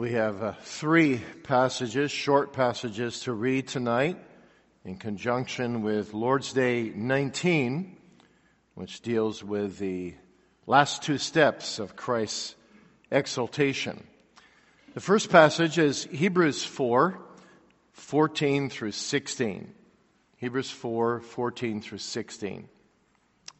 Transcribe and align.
We 0.00 0.12
have 0.12 0.42
uh, 0.42 0.52
three 0.62 1.20
passages, 1.42 2.10
short 2.10 2.54
passages 2.54 3.20
to 3.24 3.34
read 3.34 3.68
tonight 3.68 4.16
in 4.82 4.96
conjunction 4.96 5.82
with 5.82 6.14
Lord's 6.14 6.54
Day 6.54 6.84
19, 6.88 7.98
which 8.72 9.02
deals 9.02 9.44
with 9.44 9.76
the 9.76 10.14
last 10.66 11.02
two 11.02 11.18
steps 11.18 11.78
of 11.78 11.96
Christ's 11.96 12.54
exaltation. 13.10 14.02
The 14.94 15.02
first 15.02 15.28
passage 15.28 15.78
is 15.78 16.04
Hebrews 16.04 16.64
4, 16.64 17.20
14 17.92 18.70
through 18.70 18.92
16. 18.92 19.74
Hebrews 20.38 20.70
4, 20.70 21.20
14 21.20 21.82
through 21.82 21.98
16. 21.98 22.70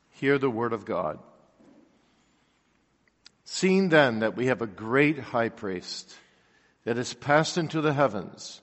Hear 0.09 0.39
the 0.39 0.49
word 0.49 0.73
of 0.73 0.87
God. 0.87 1.19
Seeing 3.45 3.91
then 3.91 4.21
that 4.21 4.37
we 4.37 4.47
have 4.47 4.63
a 4.63 4.67
great 4.67 5.19
high 5.19 5.51
priest 5.51 6.17
that 6.85 6.97
has 6.97 7.15
passed 7.15 7.59
into 7.59 7.81
the 7.81 7.93
heavens, 7.93 8.63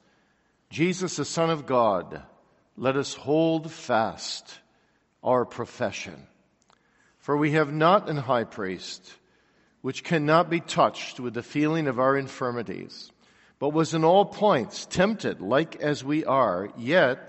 Jesus, 0.70 1.16
the 1.16 1.26
Son 1.26 1.50
of 1.50 1.66
God, 1.66 2.24
let 2.76 2.96
us 2.96 3.14
hold 3.14 3.72
fast 3.72 4.60
our 5.24 5.46
profession. 5.46 6.27
For 7.20 7.36
we 7.36 7.52
have 7.52 7.72
not 7.72 8.10
an 8.10 8.18
high 8.18 8.44
priest 8.44 9.14
which 9.82 10.04
cannot 10.04 10.50
be 10.50 10.60
touched 10.60 11.20
with 11.20 11.34
the 11.34 11.44
feeling 11.44 11.88
of 11.88 12.00
our 12.00 12.18
infirmities, 12.18 13.12
but 13.60 13.70
was 13.70 13.94
in 13.94 14.04
all 14.04 14.26
points 14.26 14.86
tempted 14.86 15.41
like 15.41 15.77
as 15.77 16.04
we 16.04 16.26
are, 16.26 16.70
yet 16.77 17.20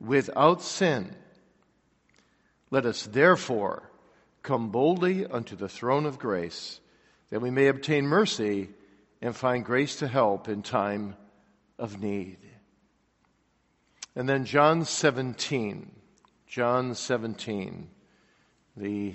without 0.00 0.62
sin. 0.62 1.14
Let 2.70 2.86
us 2.86 3.06
therefore 3.06 3.90
come 4.42 4.70
boldly 4.70 5.26
unto 5.26 5.56
the 5.56 5.68
throne 5.68 6.06
of 6.06 6.18
grace 6.18 6.80
that 7.30 7.40
we 7.40 7.50
may 7.50 7.68
obtain 7.68 8.06
mercy 8.06 8.70
and 9.22 9.36
find 9.36 9.64
grace 9.64 9.96
to 9.96 10.08
help 10.08 10.48
in 10.48 10.62
time 10.62 11.16
of 11.78 12.00
need. 12.00 12.38
And 14.16 14.28
then 14.28 14.44
John 14.44 14.84
17, 14.84 15.92
John 16.46 16.94
17, 16.94 17.88
the 18.76 19.14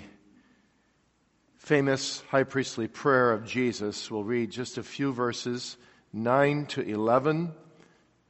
famous 1.58 2.22
high 2.28 2.44
priestly 2.44 2.88
prayer 2.88 3.32
of 3.32 3.44
Jesus. 3.44 4.10
We'll 4.10 4.24
read 4.24 4.50
just 4.50 4.78
a 4.78 4.82
few 4.82 5.12
verses, 5.12 5.76
9 6.12 6.66
to 6.66 6.82
11, 6.82 7.52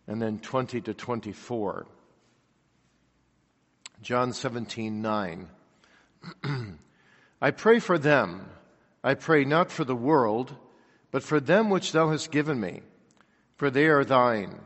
and 0.07 0.23
then 0.23 0.39
20 0.39 0.81
to 0.83 0.95
24. 0.95 1.87
John 4.03 4.33
17, 4.33 5.03
9. 5.03 5.49
I 7.41 7.51
pray 7.51 7.79
for 7.79 7.99
them. 7.99 8.49
I 9.05 9.15
pray 9.15 9.45
not 9.45 9.71
for 9.71 9.85
the 9.85 9.95
world, 9.95 10.55
but 11.11 11.23
for 11.23 11.41
them 11.41 11.71
which 11.71 11.93
thou 11.93 12.11
hast 12.11 12.31
given 12.31 12.61
me, 12.61 12.83
for 13.57 13.71
they 13.71 13.87
are 13.87 14.05
thine. 14.05 14.61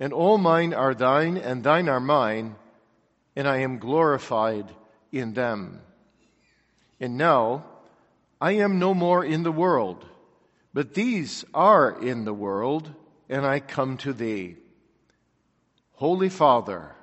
And 0.00 0.12
all 0.12 0.38
mine 0.38 0.74
are 0.74 0.94
thine, 0.94 1.36
and 1.36 1.62
thine 1.62 1.88
are 1.88 2.00
mine, 2.00 2.56
and 3.36 3.46
I 3.46 3.58
am 3.58 3.78
glorified 3.78 4.66
in 5.12 5.34
them. 5.34 5.80
And 7.00 7.16
now 7.16 7.64
I 8.40 8.52
am 8.52 8.78
no 8.78 8.92
more 8.94 9.24
in 9.24 9.44
the 9.44 9.52
world, 9.52 10.04
but 10.72 10.94
these 10.94 11.44
are 11.54 11.90
in 12.02 12.24
the 12.24 12.34
world, 12.34 12.92
and 13.28 13.46
I 13.46 13.60
come 13.60 13.96
to 13.98 14.12
thee. 14.12 14.56
Holy 15.92 16.28
Father, 16.28 16.94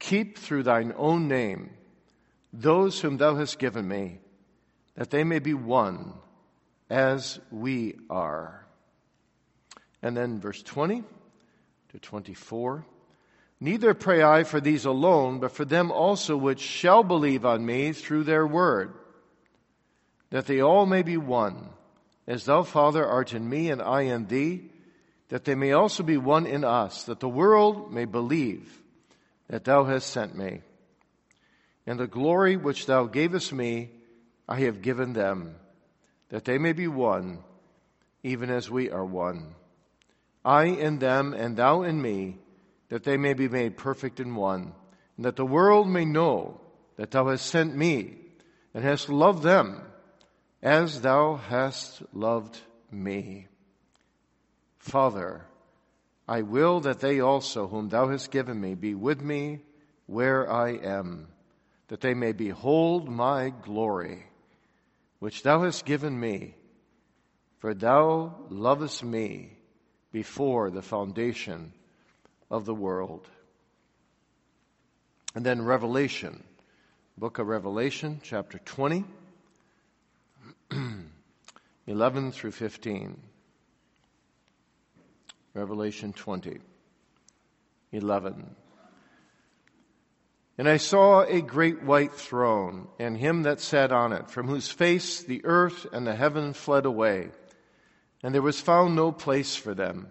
Keep 0.00 0.38
through 0.38 0.64
thine 0.64 0.92
own 0.96 1.28
name 1.28 1.70
those 2.52 3.00
whom 3.00 3.18
thou 3.18 3.36
hast 3.36 3.60
given 3.60 3.86
me, 3.86 4.18
that 4.96 5.10
they 5.10 5.22
may 5.22 5.38
be 5.38 5.54
one 5.54 6.14
as 6.90 7.38
we 7.50 7.94
are. 8.10 8.66
And 10.02 10.16
then 10.16 10.40
verse 10.40 10.62
20 10.62 11.04
to 11.92 11.98
24. 11.98 12.84
Neither 13.60 13.94
pray 13.94 14.22
I 14.22 14.44
for 14.44 14.60
these 14.60 14.84
alone, 14.84 15.38
but 15.38 15.52
for 15.52 15.64
them 15.64 15.92
also 15.92 16.36
which 16.36 16.60
shall 16.60 17.02
believe 17.02 17.44
on 17.44 17.64
me 17.64 17.92
through 17.92 18.24
their 18.24 18.46
word, 18.46 18.94
that 20.30 20.46
they 20.46 20.60
all 20.60 20.86
may 20.86 21.02
be 21.02 21.16
one, 21.16 21.68
as 22.26 22.44
thou, 22.44 22.62
Father, 22.62 23.06
art 23.06 23.34
in 23.34 23.48
me 23.48 23.70
and 23.70 23.82
I 23.82 24.02
in 24.02 24.26
thee, 24.26 24.70
that 25.28 25.44
they 25.44 25.54
may 25.54 25.72
also 25.72 26.02
be 26.02 26.16
one 26.16 26.46
in 26.46 26.64
us, 26.64 27.04
that 27.04 27.20
the 27.20 27.28
world 27.28 27.92
may 27.92 28.04
believe 28.04 28.80
that 29.48 29.64
thou 29.64 29.84
hast 29.84 30.08
sent 30.08 30.36
me. 30.36 30.60
And 31.86 31.98
the 31.98 32.06
glory 32.06 32.56
which 32.56 32.86
thou 32.86 33.04
gavest 33.04 33.52
me, 33.52 33.90
I 34.48 34.60
have 34.60 34.80
given 34.80 35.12
them, 35.12 35.56
that 36.30 36.44
they 36.44 36.58
may 36.58 36.72
be 36.72 36.88
one, 36.88 37.38
even 38.22 38.50
as 38.50 38.70
we 38.70 38.90
are 38.90 39.04
one. 39.04 39.54
I 40.44 40.64
in 40.64 40.98
them, 40.98 41.34
and 41.34 41.56
thou 41.56 41.82
in 41.82 42.00
me, 42.00 42.38
that 42.88 43.04
they 43.04 43.16
may 43.16 43.34
be 43.34 43.48
made 43.48 43.76
perfect 43.76 44.18
in 44.18 44.34
one, 44.34 44.72
and 45.16 45.26
that 45.26 45.36
the 45.36 45.44
world 45.44 45.88
may 45.88 46.04
know 46.04 46.60
that 46.96 47.10
thou 47.10 47.28
hast 47.28 47.46
sent 47.46 47.76
me, 47.76 48.16
and 48.74 48.82
hast 48.82 49.08
loved 49.08 49.42
them, 49.42 49.82
as 50.62 51.00
thou 51.02 51.36
hast 51.36 52.02
loved 52.12 52.58
me. 52.90 53.48
Father, 54.78 55.44
I 56.26 56.42
will 56.42 56.80
that 56.80 57.00
they 57.00 57.20
also, 57.20 57.66
whom 57.66 57.88
thou 57.88 58.08
hast 58.08 58.30
given 58.30 58.60
me, 58.60 58.74
be 58.74 58.94
with 58.94 59.20
me 59.20 59.60
where 60.06 60.50
I 60.50 60.70
am, 60.70 61.28
that 61.88 62.00
they 62.00 62.14
may 62.14 62.32
behold 62.32 63.08
my 63.08 63.50
glory, 63.50 64.24
which 65.20 65.42
thou 65.42 65.62
hast 65.62 65.84
given 65.84 66.18
me. 66.18 66.54
For 67.58 67.74
thou 67.74 68.34
lovest 68.48 69.04
me 69.04 69.52
before 70.12 70.70
the 70.70 70.82
foundation 70.82 71.72
of 72.50 72.64
the 72.64 72.74
world. 72.74 73.28
And 75.34 75.46
then 75.46 75.62
Revelation, 75.62 76.42
book 77.16 77.38
of 77.38 77.46
Revelation, 77.46 78.20
chapter 78.24 78.58
20, 78.58 79.04
11 81.86 82.32
through 82.32 82.50
15. 82.52 83.16
Revelation 85.52 86.12
20, 86.12 86.58
11. 87.92 88.56
And 90.60 90.68
I 90.68 90.76
saw 90.76 91.22
a 91.22 91.40
great 91.40 91.84
white 91.84 92.12
throne, 92.12 92.88
and 92.98 93.16
him 93.16 93.44
that 93.44 93.60
sat 93.60 93.92
on 93.92 94.12
it, 94.12 94.28
from 94.28 94.46
whose 94.46 94.70
face 94.70 95.22
the 95.22 95.40
earth 95.46 95.86
and 95.90 96.06
the 96.06 96.14
heaven 96.14 96.52
fled 96.52 96.84
away, 96.84 97.30
and 98.22 98.34
there 98.34 98.42
was 98.42 98.60
found 98.60 98.94
no 98.94 99.10
place 99.10 99.56
for 99.56 99.72
them. 99.72 100.08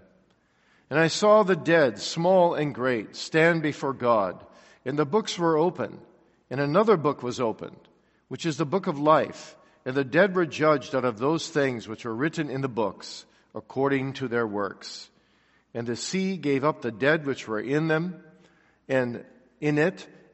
And 0.89 0.97
I 0.97 1.07
saw 1.07 1.43
the 1.43 1.55
dead, 1.55 1.99
small 1.99 2.55
and 2.55 2.73
great, 2.73 3.15
stand 3.15 3.61
before 3.61 3.93
God, 3.93 4.43
and 4.85 4.97
the 4.97 5.05
books 5.05 5.37
were 5.37 5.55
open, 5.55 5.99
and 6.49 6.59
another 6.59 6.97
book 6.97 7.21
was 7.21 7.39
opened, 7.39 7.87
which 8.27 8.47
is 8.47 8.57
the 8.57 8.65
book 8.65 8.87
of 8.87 8.97
life, 8.97 9.55
and 9.85 9.95
the 9.95 10.03
dead 10.03 10.33
were 10.33 10.47
judged 10.47 10.95
out 10.95 11.05
of 11.05 11.19
those 11.19 11.47
things 11.47 11.87
which 11.87 12.05
were 12.05 12.15
written 12.15 12.49
in 12.49 12.61
the 12.61 12.67
books, 12.67 13.23
according 13.53 14.13
to 14.13 14.27
their 14.27 14.47
works. 14.47 15.11
And 15.75 15.85
the 15.85 15.95
sea 15.95 16.37
gave 16.37 16.65
up 16.65 16.81
the 16.81 16.91
dead 16.91 17.27
which 17.27 17.47
were 17.47 17.59
in 17.59 17.87
them 17.87 18.23
and 18.87 19.23
in 19.61 19.77
it, 19.77 20.07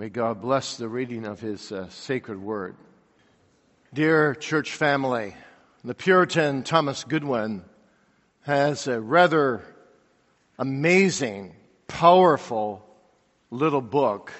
May 0.00 0.08
God 0.08 0.40
bless 0.40 0.78
the 0.78 0.88
reading 0.88 1.26
of 1.26 1.40
His 1.40 1.70
uh, 1.70 1.90
sacred 1.90 2.40
word. 2.40 2.74
Dear 3.92 4.34
church 4.34 4.72
family, 4.72 5.36
the 5.84 5.94
Puritan 5.94 6.62
Thomas 6.62 7.04
Goodwin 7.04 7.62
has 8.40 8.86
a 8.86 8.98
rather 8.98 9.60
amazing, 10.58 11.54
powerful 11.86 12.82
little 13.50 13.82
book 13.82 14.32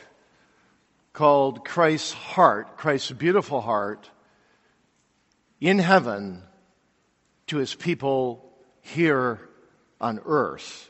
called 1.12 1.66
Christ's 1.66 2.14
Heart, 2.14 2.78
Christ's 2.78 3.12
beautiful 3.12 3.60
heart 3.60 4.08
in 5.60 5.78
heaven 5.78 6.42
to 7.48 7.58
his 7.58 7.74
people 7.74 8.50
here 8.80 9.46
on 10.00 10.20
earth. 10.24 10.88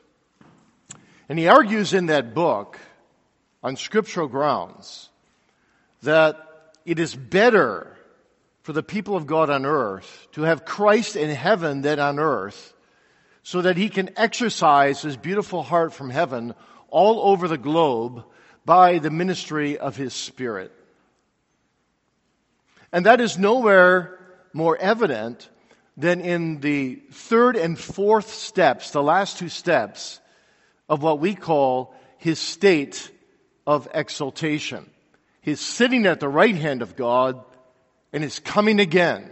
And 1.29 1.41
he 1.41 1.49
argues 1.49 1.93
in 1.93 2.07
that 2.07 2.35
book 2.35 2.79
on 3.63 3.77
scriptural 3.77 4.29
grounds 4.29 5.09
that 6.03 6.37
it 6.85 6.99
is 6.99 7.15
better 7.15 7.97
for 8.63 8.73
the 8.73 8.83
people 8.83 9.17
of 9.17 9.27
God 9.27 9.51
on 9.51 9.67
earth 9.67 10.29
to 10.33 10.43
have 10.43 10.65
Christ 10.65 11.17
in 11.17 11.31
heaven 11.31 11.83
than 11.83 11.99
on 11.99 12.19
earth 12.19 12.75
so 13.43 13.63
that 13.63 13.77
he 13.77 13.89
can 13.89 14.11
exercise 14.17 15.03
his 15.03 15.17
beautiful 15.17 15.63
heart 15.63 15.93
from 15.93 16.11
heaven 16.11 16.55
all 16.89 17.31
over 17.31 17.49
the 17.49 17.59
globe 17.59 18.25
by 18.65 18.99
the 18.99 19.11
ministry 19.11 19.79
of 19.79 19.97
his 19.97 20.13
Spirit. 20.13 20.73
And 22.93 23.07
that 23.07 23.21
is 23.21 23.39
nowhere 23.39 24.19
more 24.53 24.77
evident 24.77 25.49
than 25.97 26.21
in 26.21 26.61
the 26.61 26.97
third 27.13 27.57
and 27.57 27.79
fourth 27.79 28.33
steps, 28.33 28.91
the 28.91 29.03
last 29.03 29.39
two 29.39 29.49
steps 29.49 30.21
of 30.89 31.03
what 31.03 31.21
we 31.21 31.35
call 31.35 31.95
his 32.19 32.39
state 32.39 33.11
of 33.71 33.87
exaltation. 33.95 34.91
He's 35.43 35.61
sitting 35.61 36.05
at 36.05 36.19
the 36.19 36.29
right 36.29 36.57
hand 36.57 36.83
of 36.83 36.97
God 36.97 37.41
and 38.13 38.25
is 38.25 38.41
coming 38.41 38.81
again 38.81 39.31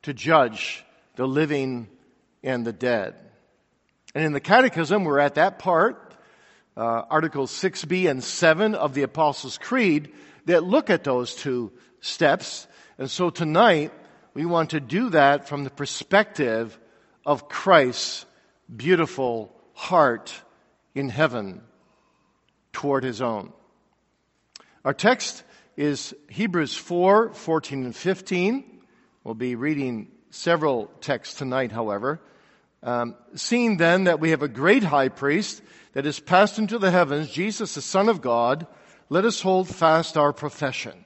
to 0.00 0.14
judge 0.14 0.82
the 1.16 1.28
living 1.28 1.88
and 2.42 2.66
the 2.66 2.72
dead. 2.72 3.16
And 4.14 4.24
in 4.24 4.32
the 4.32 4.40
Catechism, 4.40 5.04
we're 5.04 5.18
at 5.18 5.34
that 5.34 5.58
part, 5.58 6.14
uh, 6.74 7.02
Articles 7.10 7.52
6b 7.52 8.08
and 8.08 8.24
7 8.24 8.74
of 8.74 8.94
the 8.94 9.02
Apostles' 9.02 9.58
Creed, 9.58 10.10
that 10.46 10.64
look 10.64 10.88
at 10.88 11.04
those 11.04 11.34
two 11.34 11.70
steps. 12.00 12.66
And 12.96 13.10
so 13.10 13.28
tonight, 13.28 13.92
we 14.32 14.46
want 14.46 14.70
to 14.70 14.80
do 14.80 15.10
that 15.10 15.48
from 15.48 15.64
the 15.64 15.70
perspective 15.70 16.78
of 17.26 17.50
Christ's 17.50 18.24
beautiful 18.74 19.54
heart 19.74 20.32
in 20.94 21.10
heaven 21.10 21.60
toward 22.72 23.04
his 23.04 23.20
own. 23.20 23.52
Our 24.86 24.94
text 24.94 25.42
is 25.76 26.14
Hebrews 26.28 26.76
4, 26.76 27.32
14 27.32 27.86
and 27.86 27.96
15. 27.96 28.64
We'll 29.24 29.34
be 29.34 29.56
reading 29.56 30.12
several 30.30 30.86
texts 31.00 31.34
tonight, 31.34 31.72
however. 31.72 32.20
Um, 32.84 33.16
seeing 33.34 33.78
then 33.78 34.04
that 34.04 34.20
we 34.20 34.30
have 34.30 34.42
a 34.42 34.48
great 34.48 34.84
high 34.84 35.08
priest 35.08 35.60
that 35.94 36.04
has 36.04 36.20
passed 36.20 36.60
into 36.60 36.78
the 36.78 36.92
heavens, 36.92 37.32
Jesus, 37.32 37.74
the 37.74 37.82
Son 37.82 38.08
of 38.08 38.20
God, 38.20 38.68
let 39.08 39.24
us 39.24 39.40
hold 39.40 39.68
fast 39.68 40.16
our 40.16 40.32
profession. 40.32 41.04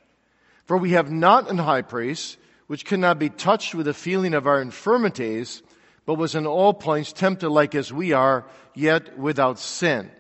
For 0.67 0.77
we 0.77 0.91
have 0.91 1.11
not 1.11 1.51
an 1.51 1.57
high 1.57 1.81
priest 1.81 2.37
which 2.67 2.85
cannot 2.85 3.19
be 3.19 3.31
touched 3.31 3.75
with 3.75 3.87
the 3.87 3.95
feeling 3.95 4.35
of 4.35 4.47
our 4.47 4.61
infirmities, 4.61 5.63
but 6.05 6.19
was 6.19 6.35
in 6.35 6.47
all 6.47 6.75
points 6.75 7.15
tempted 7.15 7.49
like 7.49 7.75
as 7.75 7.91
we 7.91 8.13
are, 8.13 8.45
yet 8.75 9.19
without 9.19 9.59
sin. 9.59 10.11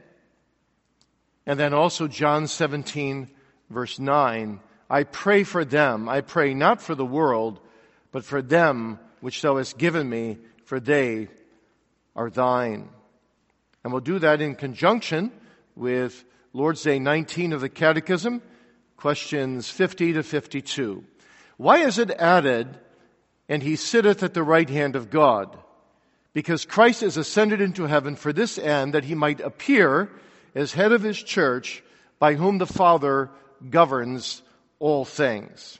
And 1.44 1.60
then 1.60 1.74
also 1.74 2.08
John 2.08 2.46
17, 2.46 3.28
verse 3.70 3.98
9 3.98 4.60
I 4.90 5.04
pray 5.04 5.44
for 5.44 5.64
them. 5.64 6.08
I 6.08 6.20
pray 6.20 6.52
not 6.52 6.82
for 6.82 6.96
the 6.96 7.06
world, 7.06 7.60
but 8.10 8.24
for 8.24 8.42
them 8.42 8.98
which 9.20 9.40
thou 9.40 9.56
hast 9.58 9.78
given 9.78 10.10
me, 10.10 10.38
for 10.64 10.80
they 10.80 11.28
are 12.16 12.28
thine. 12.28 12.88
And 13.84 13.92
we'll 13.92 14.00
do 14.00 14.18
that 14.18 14.40
in 14.40 14.56
conjunction 14.56 15.30
with 15.76 16.24
Lord's 16.52 16.82
Day 16.82 16.98
19 16.98 17.52
of 17.52 17.60
the 17.60 17.68
Catechism, 17.68 18.42
questions 18.96 19.70
50 19.70 20.14
to 20.14 20.22
52. 20.24 21.04
Why 21.56 21.78
is 21.78 21.98
it 21.98 22.10
added, 22.10 22.76
and 23.48 23.62
he 23.62 23.76
sitteth 23.76 24.24
at 24.24 24.34
the 24.34 24.42
right 24.42 24.68
hand 24.68 24.96
of 24.96 25.08
God? 25.08 25.56
Because 26.32 26.64
Christ 26.64 27.04
is 27.04 27.16
ascended 27.16 27.60
into 27.60 27.86
heaven 27.86 28.16
for 28.16 28.32
this 28.32 28.58
end, 28.58 28.94
that 28.94 29.04
he 29.04 29.14
might 29.14 29.40
appear 29.40 30.10
as 30.54 30.72
head 30.72 30.90
of 30.90 31.02
his 31.02 31.22
church, 31.22 31.84
by 32.18 32.34
whom 32.34 32.58
the 32.58 32.66
Father 32.66 33.30
governs 33.68 34.42
all 34.78 35.04
things. 35.04 35.78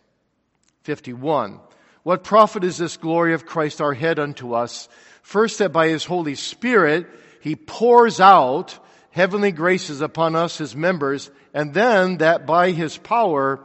51. 0.83 1.61
What 2.03 2.25
profit 2.25 2.65
is 2.65 2.79
this 2.79 2.97
glory 2.97 3.35
of 3.35 3.47
Christ 3.47 3.81
our 3.81 3.95
head 3.95 4.19
unto 4.19 4.55
us? 4.55 4.89
First, 5.23 5.59
that 5.59 5.73
by 5.73 5.89
his 5.89 6.05
Holy 6.05 6.35
Spirit, 6.35 7.07
he 7.41 7.57
pours 7.57 8.21
out 8.21 8.79
heavenly 9.11 9.53
graces 9.53 10.01
upon 10.01 10.37
us, 10.37 10.59
his 10.59 10.75
members, 10.75 11.31
and 11.53 11.75
then 11.75 12.19
that 12.19 12.47
by 12.47 12.71
his 12.71 12.97
power, 12.97 13.61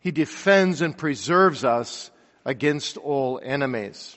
he 0.00 0.10
defends 0.10 0.80
and 0.80 0.96
preserves 0.96 1.64
us 1.64 2.10
against 2.44 2.96
all 2.96 3.40
enemies. 3.42 4.16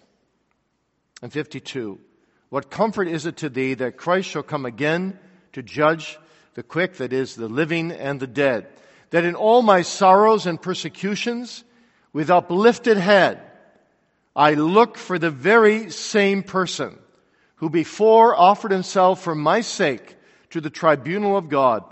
And 1.22 1.34
52. 1.34 2.00
What 2.50 2.72
comfort 2.72 3.08
is 3.08 3.26
it 3.26 3.38
to 3.38 3.50
thee 3.50 3.74
that 3.76 3.98
Christ 3.98 4.30
shall 4.30 4.44
come 4.44 4.66
again 4.66 5.20
to 5.54 5.62
judge 5.62 6.18
the 6.54 6.64
quick, 6.64 6.96
that 6.96 7.14
is, 7.14 7.36
the 7.36 7.50
living 7.50 7.92
and 7.92 8.20
the 8.20 8.28
dead? 8.28 8.68
That 9.12 9.26
in 9.26 9.36
all 9.36 9.62
my 9.62 9.82
sorrows 9.82 10.46
and 10.46 10.62
persecutions, 10.62 11.64
with 12.14 12.30
uplifted 12.30 12.98
head, 12.98 13.42
I 14.36 14.54
look 14.54 14.98
for 14.98 15.20
the 15.20 15.32
very 15.32 15.92
same 15.92 16.44
person 16.44 16.98
who 17.56 17.70
before 17.70 18.36
offered 18.36 18.72
himself 18.72 19.22
for 19.22 19.36
my 19.36 19.62
sake 19.62 20.16
to 20.52 20.62
the 20.62 20.70
tribunal 20.70 21.38
of 21.38 21.50
God 21.50 21.84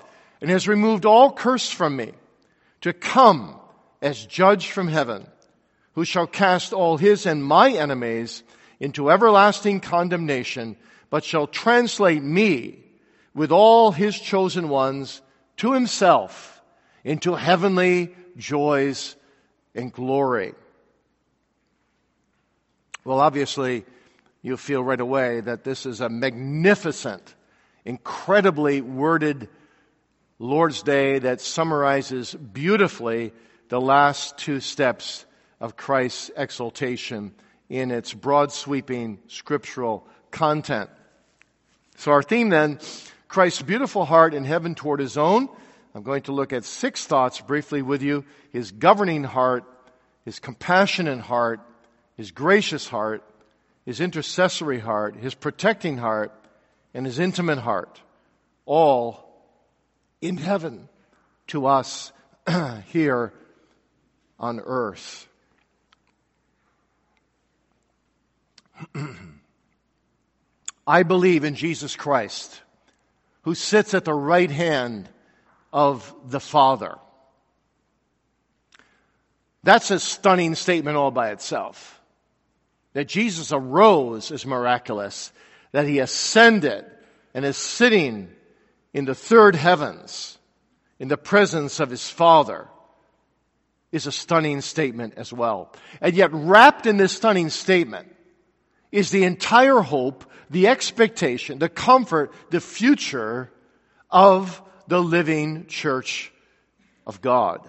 and 0.42 0.50
has 0.50 0.68
removed 0.68 1.06
all 1.06 1.32
curse 1.34 1.70
from 1.70 1.96
me 1.96 2.14
to 2.82 2.94
come 2.94 3.60
as 4.02 4.26
judge 4.26 4.70
from 4.70 4.88
heaven, 4.88 5.28
who 5.94 6.06
shall 6.06 6.28
cast 6.28 6.74
all 6.74 6.98
his 6.98 7.26
and 7.26 7.44
my 7.44 7.72
enemies 7.72 8.44
into 8.80 9.10
everlasting 9.10 9.80
condemnation, 9.80 10.78
but 11.10 11.24
shall 11.24 11.48
translate 11.48 12.22
me 12.22 12.84
with 13.34 13.52
all 13.52 13.92
his 13.92 14.20
chosen 14.20 14.70
ones 14.70 15.22
to 15.58 15.74
himself 15.74 16.57
into 17.04 17.36
heavenly 17.36 18.16
joys 18.38 19.16
and 19.76 19.92
glory. 19.92 20.54
Well, 23.04 23.20
obviously, 23.20 23.86
you 24.42 24.58
feel 24.58 24.84
right 24.84 25.00
away 25.00 25.42
that 25.42 25.64
this 25.64 25.86
is 25.86 26.02
a 26.02 26.10
magnificent, 26.10 27.36
incredibly 27.86 28.82
worded 28.82 29.50
Lord's 30.40 30.84
Day 30.84 31.20
that 31.20 31.42
summarizes 31.42 32.34
beautifully 32.34 33.34
the 33.70 33.82
last 33.82 34.38
two 34.38 34.60
steps 34.60 35.26
of 35.60 35.76
Christ's 35.76 36.32
exaltation 36.36 37.34
in 37.70 37.92
its 37.92 38.14
broad 38.14 38.52
sweeping 38.52 39.20
scriptural 39.28 40.08
content. 40.32 40.90
So 41.98 42.12
our 42.12 42.24
theme 42.24 42.50
then, 42.50 42.80
Christ's 43.28 43.62
beautiful 43.62 44.06
heart 44.06 44.34
in 44.34 44.46
heaven 44.46 44.76
toward 44.76 45.00
his 45.00 45.18
own. 45.18 45.50
I'm 45.98 46.04
going 46.04 46.22
to 46.24 46.32
look 46.32 46.54
at 46.54 46.64
six 46.64 47.08
thoughts 47.08 47.42
briefly 47.42 47.82
with 47.82 48.04
you. 48.04 48.24
His 48.52 48.70
governing 48.72 49.24
heart, 49.24 49.64
his 50.26 50.38
compassionate 50.38 51.22
heart, 51.22 51.60
his 52.16 52.30
gracious 52.30 52.88
heart, 52.88 53.24
his 53.84 54.00
intercessory 54.00 54.78
heart, 54.78 55.16
his 55.16 55.34
protecting 55.34 55.98
heart, 55.98 56.32
and 56.94 57.04
his 57.04 57.18
intimate 57.18 57.58
heart, 57.58 58.00
all 58.68 59.42
in 60.22 60.38
heaven 60.38 60.88
to 61.48 61.66
us 61.66 62.12
here 62.90 63.34
on 64.40 64.60
earth. 64.60 65.28
I 70.86 71.02
believe 71.02 71.44
in 71.44 71.56
Jesus 71.56 71.96
Christ, 71.96 72.62
who 73.42 73.56
sits 73.56 73.96
at 73.96 74.06
the 74.06 74.14
right 74.14 74.52
hand 74.52 75.10
of 75.72 76.14
the 76.26 76.40
Father. 76.40 76.98
That's 79.64 79.92
a 79.92 80.00
stunning 80.00 80.56
statement 80.56 80.98
all 80.98 81.12
by 81.12 81.32
itself. 81.32 82.00
That 82.94 83.08
Jesus 83.08 83.52
arose 83.52 84.32
is 84.32 84.46
miraculous. 84.46 85.32
That 85.72 85.88
he 85.88 86.00
ascended 86.00 86.86
and 87.34 87.44
is 87.46 87.58
sitting 87.58 88.30
in 88.94 89.06
the 89.06 89.16
third 89.16 89.56
heavens 89.56 90.38
in 91.00 91.08
the 91.08 91.18
presence 91.18 91.80
of 91.80 91.90
his 91.90 92.10
Father 92.10 92.68
is 93.92 94.08
a 94.08 94.12
stunning 94.12 94.62
statement 94.62 95.14
as 95.18 95.32
well. 95.32 95.74
And 96.02 96.16
yet 96.16 96.32
wrapped 96.34 96.86
in 96.86 96.98
this 96.98 97.14
stunning 97.14 97.50
statement 97.50 98.14
is 98.92 99.12
the 99.12 99.24
entire 99.24 99.82
hope, 99.82 100.26
the 100.50 100.68
expectation, 100.68 101.60
the 101.60 101.70
comfort, 101.70 102.34
the 102.50 102.62
future 102.62 103.52
of 104.10 104.62
the 104.88 105.02
living 105.02 105.68
church 105.68 106.32
of 107.06 107.22
God. 107.22 107.62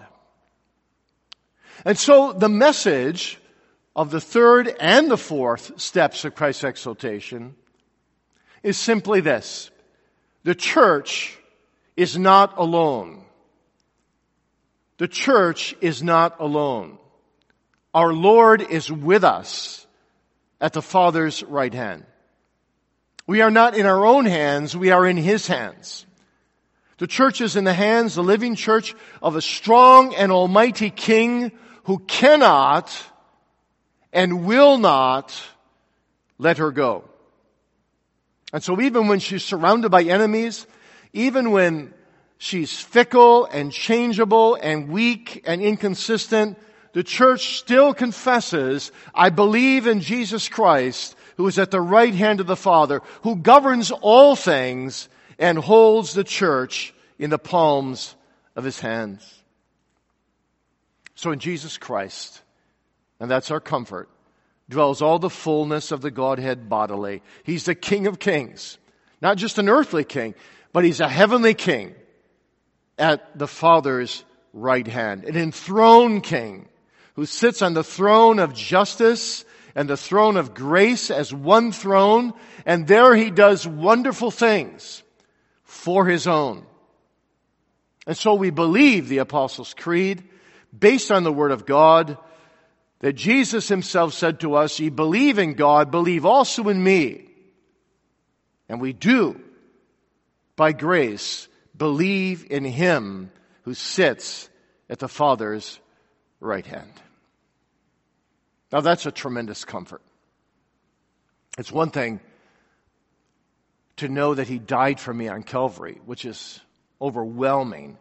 And 1.85 1.97
so 1.97 2.33
the 2.33 2.49
message 2.49 3.39
of 3.95 4.11
the 4.11 4.21
third 4.21 4.73
and 4.79 5.09
the 5.09 5.17
fourth 5.17 5.79
steps 5.79 6.25
of 6.25 6.35
Christ's 6.35 6.63
exaltation 6.63 7.55
is 8.63 8.77
simply 8.77 9.21
this. 9.21 9.71
The 10.43 10.55
church 10.55 11.37
is 11.95 12.17
not 12.17 12.57
alone. 12.57 13.25
The 14.97 15.07
church 15.07 15.75
is 15.81 16.03
not 16.03 16.39
alone. 16.39 16.97
Our 17.93 18.13
Lord 18.13 18.61
is 18.61 18.91
with 18.91 19.23
us 19.23 19.87
at 20.61 20.73
the 20.73 20.81
Father's 20.81 21.43
right 21.43 21.73
hand. 21.73 22.05
We 23.25 23.41
are 23.41 23.51
not 23.51 23.75
in 23.75 23.85
our 23.85 24.05
own 24.05 24.25
hands, 24.25 24.75
we 24.75 24.91
are 24.91 25.05
in 25.05 25.17
His 25.17 25.47
hands. 25.47 26.05
The 26.99 27.07
church 27.07 27.39
is 27.41 27.55
in 27.55 27.63
the 27.63 27.73
hands, 27.73 28.15
the 28.15 28.23
living 28.23 28.55
church 28.55 28.93
of 29.21 29.35
a 29.35 29.41
strong 29.41 30.13
and 30.13 30.31
almighty 30.31 30.89
King 30.89 31.53
who 31.85 31.99
cannot 31.99 32.95
and 34.11 34.45
will 34.45 34.77
not 34.77 35.41
let 36.37 36.57
her 36.57 36.71
go. 36.71 37.05
And 38.51 38.61
so 38.61 38.81
even 38.81 39.07
when 39.07 39.19
she's 39.19 39.45
surrounded 39.45 39.89
by 39.89 40.03
enemies, 40.03 40.67
even 41.13 41.51
when 41.51 41.93
she's 42.37 42.79
fickle 42.79 43.45
and 43.45 43.71
changeable 43.71 44.55
and 44.55 44.89
weak 44.89 45.43
and 45.45 45.61
inconsistent, 45.61 46.57
the 46.91 47.03
church 47.03 47.59
still 47.59 47.93
confesses, 47.93 48.91
I 49.15 49.29
believe 49.29 49.87
in 49.87 50.01
Jesus 50.01 50.49
Christ, 50.49 51.15
who 51.37 51.47
is 51.47 51.59
at 51.59 51.71
the 51.71 51.79
right 51.79 52.13
hand 52.13 52.41
of 52.41 52.47
the 52.47 52.57
Father, 52.57 53.01
who 53.21 53.37
governs 53.37 53.91
all 53.91 54.35
things 54.35 55.07
and 55.39 55.57
holds 55.57 56.13
the 56.13 56.25
church 56.25 56.93
in 57.17 57.29
the 57.29 57.39
palms 57.39 58.15
of 58.55 58.65
his 58.65 58.79
hands. 58.79 59.41
So 61.15 61.31
in 61.31 61.39
Jesus 61.39 61.77
Christ, 61.77 62.41
and 63.19 63.31
that's 63.31 63.49
our 63.49 63.61
comfort, 63.61 64.09
dwells 64.69 65.01
all 65.01 65.17
the 65.17 65.29
fullness 65.29 65.91
of 65.91 66.01
the 66.01 66.11
Godhead 66.11 66.69
bodily. 66.69 67.23
He's 67.43 67.63
the 67.63 67.73
King 67.73 68.05
of 68.05 68.19
kings. 68.19 68.77
Not 69.21 69.37
just 69.37 69.57
an 69.57 69.69
earthly 69.69 70.03
king, 70.03 70.35
but 70.71 70.83
he's 70.83 70.99
a 70.99 71.09
heavenly 71.09 71.53
king 71.53 71.95
at 72.97 73.37
the 73.37 73.47
Father's 73.47 74.23
right 74.53 74.87
hand. 74.87 75.23
An 75.23 75.35
enthroned 75.35 76.23
king 76.23 76.67
who 77.15 77.25
sits 77.25 77.61
on 77.61 77.73
the 77.73 77.83
throne 77.83 78.39
of 78.39 78.53
justice 78.53 79.43
and 79.75 79.89
the 79.89 79.97
throne 79.97 80.37
of 80.37 80.53
grace 80.53 81.11
as 81.11 81.33
one 81.33 81.71
throne. 81.71 82.33
And 82.65 82.87
there 82.87 83.15
he 83.15 83.31
does 83.31 83.67
wonderful 83.67 84.31
things 84.31 85.03
for 85.69 86.07
his 86.07 86.25
own. 86.25 86.65
And 88.07 88.17
so 88.17 88.33
we 88.33 88.49
believe 88.49 89.07
the 89.07 89.19
Apostles' 89.19 89.75
Creed 89.77 90.23
based 90.77 91.11
on 91.11 91.23
the 91.23 91.31
Word 91.31 91.51
of 91.51 91.67
God, 91.67 92.17
that 92.99 93.13
Jesus 93.13 93.67
himself 93.67 94.13
said 94.13 94.39
to 94.39 94.55
us, 94.55 94.79
ye 94.79 94.89
believe 94.89 95.37
in 95.37 95.53
God, 95.53 95.91
believe 95.91 96.25
also 96.25 96.69
in 96.69 96.83
me. 96.83 97.29
And 98.67 98.81
we 98.81 98.93
do, 98.93 99.39
by 100.55 100.73
grace, 100.73 101.47
believe 101.77 102.47
in 102.49 102.65
him 102.65 103.31
who 103.61 103.73
sits 103.75 104.49
at 104.89 104.99
the 104.99 105.07
Father's 105.07 105.79
right 106.39 106.65
hand. 106.65 106.93
Now 108.71 108.81
that's 108.81 109.05
a 109.05 109.11
tremendous 109.11 109.65
comfort. 109.65 110.01
It's 111.57 111.71
one 111.71 111.91
thing 111.91 112.21
to 113.99 114.09
know 114.09 114.33
that 114.33 114.47
he 114.47 114.59
died 114.59 114.99
for 114.99 115.13
me 115.13 115.27
on 115.27 115.43
Calvary, 115.43 115.99
which 116.05 116.25
is 116.25 116.59
overwhelming 117.01 117.97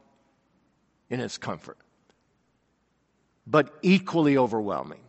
in 1.08 1.20
its 1.20 1.38
comfort 1.38 1.78
but 3.50 3.74
equally 3.82 4.36
overwhelming 4.36 5.00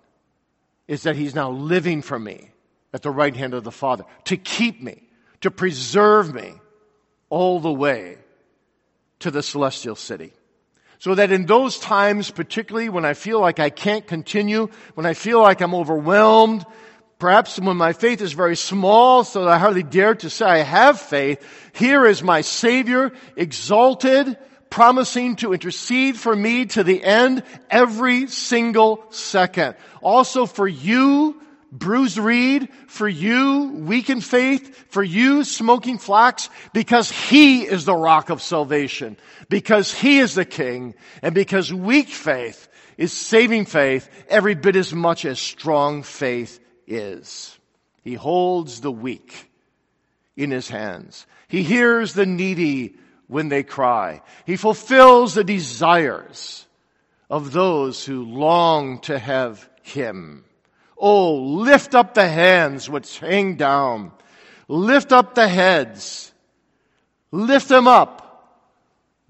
is 0.87 1.03
that 1.03 1.15
he's 1.15 1.35
now 1.35 1.51
living 1.51 2.01
for 2.01 2.17
me 2.17 2.49
at 2.93 3.03
the 3.03 3.11
right 3.11 3.35
hand 3.35 3.53
of 3.53 3.63
the 3.63 3.71
Father 3.71 4.05
to 4.23 4.37
keep 4.37 4.81
me, 4.81 5.03
to 5.41 5.51
preserve 5.51 6.33
me 6.33 6.53
all 7.29 7.59
the 7.59 7.71
way 7.71 8.17
to 9.19 9.29
the 9.29 9.43
celestial 9.43 9.95
city. 9.95 10.33
So 10.97 11.15
that 11.15 11.31
in 11.31 11.45
those 11.45 11.77
times, 11.77 12.31
particularly 12.31 12.89
when 12.89 13.05
I 13.05 13.13
feel 13.13 13.39
like 13.39 13.59
I 13.59 13.69
can't 13.69 14.07
continue, 14.07 14.69
when 14.95 15.05
I 15.05 15.13
feel 15.13 15.41
like 15.41 15.61
I'm 15.61 15.75
overwhelmed, 15.75 16.65
perhaps 17.19 17.59
when 17.59 17.77
my 17.77 17.93
faith 17.93 18.21
is 18.21 18.33
very 18.33 18.55
small 18.55 19.23
so 19.23 19.43
that 19.43 19.49
I 19.49 19.57
hardly 19.59 19.83
dare 19.83 20.15
to 20.15 20.29
say 20.29 20.45
I 20.45 20.57
have 20.59 20.99
faith, 20.99 21.45
here 21.73 22.05
is 22.05 22.23
my 22.23 22.41
Savior 22.41 23.11
exalted 23.35 24.37
promising 24.69 25.35
to 25.37 25.53
intercede 25.53 26.17
for 26.17 26.35
me 26.35 26.65
to 26.65 26.83
the 26.83 27.03
end 27.03 27.43
every 27.69 28.27
single 28.27 29.03
second. 29.09 29.75
Also 30.01 30.45
for 30.45 30.67
you, 30.67 31.41
bruised 31.71 32.17
reed, 32.17 32.69
for 32.87 33.07
you, 33.07 33.81
weak 33.85 34.09
in 34.09 34.21
faith, 34.21 34.85
for 34.89 35.03
you, 35.03 35.43
smoking 35.43 35.97
flax, 35.97 36.49
because 36.73 37.11
He 37.11 37.63
is 37.63 37.85
the 37.85 37.95
rock 37.95 38.29
of 38.29 38.41
salvation, 38.41 39.17
because 39.49 39.93
He 39.93 40.19
is 40.19 40.35
the 40.35 40.45
King, 40.45 40.95
and 41.21 41.35
because 41.35 41.73
weak 41.73 42.09
faith 42.09 42.67
is 42.97 43.11
saving 43.11 43.65
faith 43.65 44.09
every 44.29 44.55
bit 44.55 44.75
as 44.75 44.93
much 44.93 45.25
as 45.25 45.39
strong 45.39 46.03
faith 46.03 46.59
is. 46.89 47.57
He 48.03 48.15
holds 48.15 48.81
the 48.81 48.91
weak 48.91 49.49
in 50.35 50.51
His 50.51 50.67
hands. 50.67 51.25
He 51.47 51.63
hears 51.63 52.13
the 52.13 52.25
needy 52.25 52.95
when 53.27 53.49
they 53.49 53.63
cry. 53.63 54.21
He 54.45 54.57
fulfills 54.57 55.35
the 55.35 55.43
desires 55.43 56.65
of 57.29 57.51
those 57.51 58.03
who 58.03 58.25
long 58.25 58.99
to 59.01 59.17
have 59.17 59.69
Him. 59.83 60.43
Oh, 60.97 61.35
lift 61.35 61.95
up 61.95 62.13
the 62.13 62.27
hands 62.27 62.89
which 62.89 63.19
hang 63.19 63.55
down. 63.55 64.11
Lift 64.67 65.11
up 65.11 65.35
the 65.35 65.47
heads. 65.47 66.31
Lift 67.31 67.69
them 67.69 67.87
up. 67.87 68.28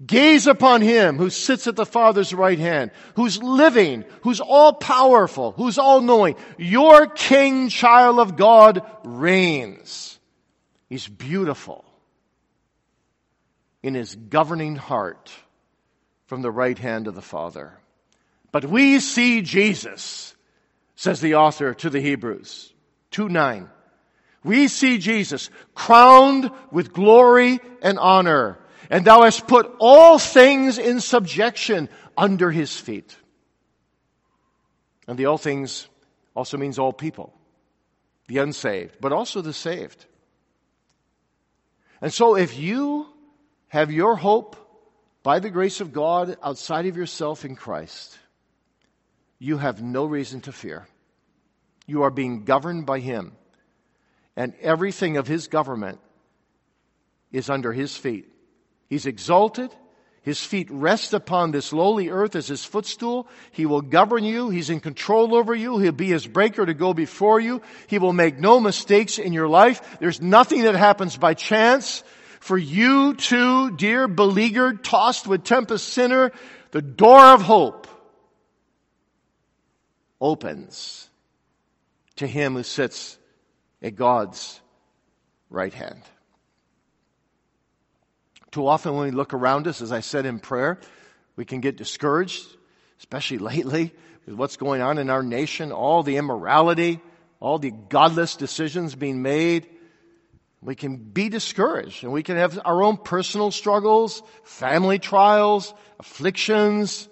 Gaze 0.04 0.46
upon 0.46 0.80
Him 0.80 1.18
who 1.18 1.30
sits 1.30 1.66
at 1.66 1.76
the 1.76 1.84
Father's 1.84 2.32
right 2.32 2.58
hand, 2.58 2.90
who's 3.16 3.42
living, 3.42 4.04
who's 4.22 4.40
all 4.40 4.72
powerful, 4.72 5.52
who's 5.52 5.78
all 5.78 6.00
knowing. 6.00 6.36
Your 6.56 7.06
King, 7.06 7.68
child 7.68 8.18
of 8.18 8.36
God, 8.36 8.82
reigns. 9.04 10.18
He's 10.88 11.06
beautiful 11.06 11.84
in 13.82 13.94
his 13.94 14.14
governing 14.14 14.76
heart 14.76 15.30
from 16.26 16.42
the 16.42 16.50
right 16.50 16.78
hand 16.78 17.06
of 17.06 17.14
the 17.14 17.22
Father. 17.22 17.78
But 18.52 18.64
we 18.64 19.00
see 19.00 19.42
Jesus, 19.42 20.34
says 20.96 21.20
the 21.20 21.36
author 21.36 21.74
to 21.74 21.90
the 21.90 22.00
Hebrews 22.00 22.72
2 23.12 23.28
9. 23.28 23.68
We 24.42 24.68
see 24.68 24.98
Jesus 24.98 25.50
crowned 25.74 26.50
with 26.70 26.92
glory 26.92 27.60
and 27.82 27.98
honor, 27.98 28.58
and 28.90 29.04
thou 29.04 29.22
hast 29.22 29.46
put 29.46 29.72
all 29.78 30.18
things 30.18 30.76
in 30.76 31.00
subjection 31.00 31.88
under 32.18 32.50
his 32.50 32.76
feet. 32.76 33.16
And 35.06 35.16
the 35.16 35.26
all 35.26 35.38
things 35.38 35.88
also 36.34 36.58
means 36.58 36.78
all 36.78 36.92
people, 36.92 37.32
the 38.26 38.38
unsaved, 38.38 38.96
but 39.00 39.12
also 39.12 39.40
the 39.40 39.52
saved. 39.52 40.04
And 42.00 42.12
so 42.12 42.36
if 42.36 42.58
you 42.58 43.06
have 43.68 43.92
your 43.92 44.16
hope 44.16 44.56
by 45.22 45.38
the 45.38 45.50
grace 45.50 45.80
of 45.80 45.92
God 45.92 46.36
outside 46.42 46.86
of 46.86 46.96
yourself 46.96 47.44
in 47.44 47.54
Christ, 47.54 48.18
you 49.38 49.58
have 49.58 49.82
no 49.82 50.04
reason 50.04 50.40
to 50.42 50.52
fear. 50.52 50.86
You 51.86 52.02
are 52.02 52.10
being 52.10 52.44
governed 52.44 52.86
by 52.86 52.98
Him, 53.00 53.32
and 54.36 54.54
everything 54.60 55.16
of 55.16 55.26
His 55.26 55.46
government 55.48 56.00
is 57.32 57.48
under 57.48 57.72
His 57.72 57.96
feet. 57.96 58.28
He's 58.90 59.06
exalted. 59.06 59.74
His 60.22 60.42
feet 60.42 60.68
rest 60.70 61.14
upon 61.14 61.50
this 61.50 61.72
lowly 61.72 62.10
earth 62.10 62.36
as 62.36 62.48
his 62.48 62.64
footstool. 62.64 63.26
He 63.52 63.64
will 63.64 63.80
govern 63.80 64.24
you. 64.24 64.50
He's 64.50 64.68
in 64.68 64.80
control 64.80 65.34
over 65.34 65.54
you. 65.54 65.78
He'll 65.78 65.92
be 65.92 66.08
his 66.08 66.26
breaker 66.26 66.66
to 66.66 66.74
go 66.74 66.92
before 66.92 67.40
you. 67.40 67.62
He 67.86 67.98
will 67.98 68.12
make 68.12 68.38
no 68.38 68.60
mistakes 68.60 69.18
in 69.18 69.32
your 69.32 69.48
life. 69.48 69.98
There's 69.98 70.20
nothing 70.20 70.62
that 70.64 70.74
happens 70.74 71.16
by 71.16 71.32
chance. 71.32 72.04
For 72.40 72.58
you 72.58 73.14
too, 73.14 73.76
dear 73.76 74.08
beleaguered, 74.08 74.84
tossed 74.84 75.26
with 75.26 75.44
tempest 75.44 75.88
sinner, 75.88 76.32
the 76.72 76.82
door 76.82 77.32
of 77.32 77.42
hope 77.42 77.86
opens 80.20 81.08
to 82.16 82.26
him 82.26 82.54
who 82.54 82.62
sits 82.62 83.18
at 83.82 83.94
God's 83.94 84.60
right 85.48 85.72
hand. 85.72 86.02
Too 88.52 88.66
often 88.66 88.94
when 88.94 89.06
we 89.06 89.10
look 89.12 89.32
around 89.32 89.66
us, 89.68 89.80
as 89.80 89.92
I 89.92 90.00
said 90.00 90.26
in 90.26 90.40
prayer, 90.40 90.78
we 91.36 91.44
can 91.44 91.60
get 91.60 91.76
discouraged, 91.76 92.46
especially 92.98 93.38
lately 93.52 93.92
with 94.26 94.34
what's 94.34 94.56
going 94.56 94.82
on 94.82 94.98
in 94.98 95.10
our 95.10 95.22
nation, 95.22 95.72
all 95.72 96.02
the 96.02 96.16
immorality, 96.16 97.00
all 97.38 97.58
the 97.58 97.70
godless 97.70 98.36
decisions 98.36 98.94
being 98.94 99.22
made. 99.22 99.68
We 100.62 100.74
can 100.74 100.96
be 100.96 101.28
discouraged 101.28 102.04
and 102.04 102.12
we 102.12 102.22
can 102.22 102.36
have 102.36 102.60
our 102.64 102.82
own 102.82 102.98
personal 102.98 103.50
struggles, 103.50 104.22
family 104.44 104.98
trials, 104.98 105.72
afflictions. 105.98 107.08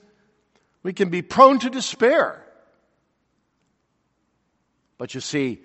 We 0.83 0.93
can 0.93 1.09
be 1.09 1.23
prone 1.23 1.59
to 1.61 1.71
despair. 1.71 2.45
But 4.99 5.15
you 5.15 5.21
see, 5.21 5.63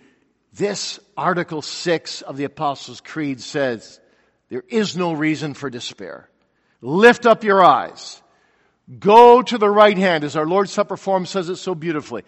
this 0.53 0.99
Article 1.17 1.61
6 1.61 2.21
of 2.21 2.37
the 2.37 2.43
Apostles' 2.43 3.01
Creed 3.01 3.41
says 3.41 3.99
there 4.53 4.63
is 4.69 4.95
no 4.95 5.13
reason 5.13 5.55
for 5.55 5.71
despair. 5.71 6.29
Lift 6.79 7.25
up 7.25 7.43
your 7.43 7.65
eyes. 7.65 8.21
Go 8.99 9.41
to 9.41 9.57
the 9.57 9.67
right 9.67 9.97
hand, 9.97 10.23
as 10.23 10.35
our 10.35 10.45
Lord's 10.45 10.71
Supper 10.71 10.95
form 10.95 11.25
says 11.25 11.49
it 11.49 11.55
so 11.55 11.73
beautifully. 11.73 12.21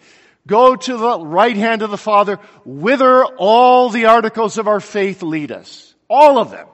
Go 0.44 0.74
to 0.74 0.96
the 0.96 1.20
right 1.20 1.56
hand 1.56 1.82
of 1.82 1.92
the 1.92 1.96
Father, 1.96 2.40
whither 2.64 3.24
all 3.24 3.90
the 3.90 4.06
articles 4.06 4.58
of 4.58 4.66
our 4.66 4.80
faith 4.80 5.22
lead 5.22 5.52
us. 5.52 5.94
All 6.10 6.38
of 6.38 6.50
them. 6.50 6.66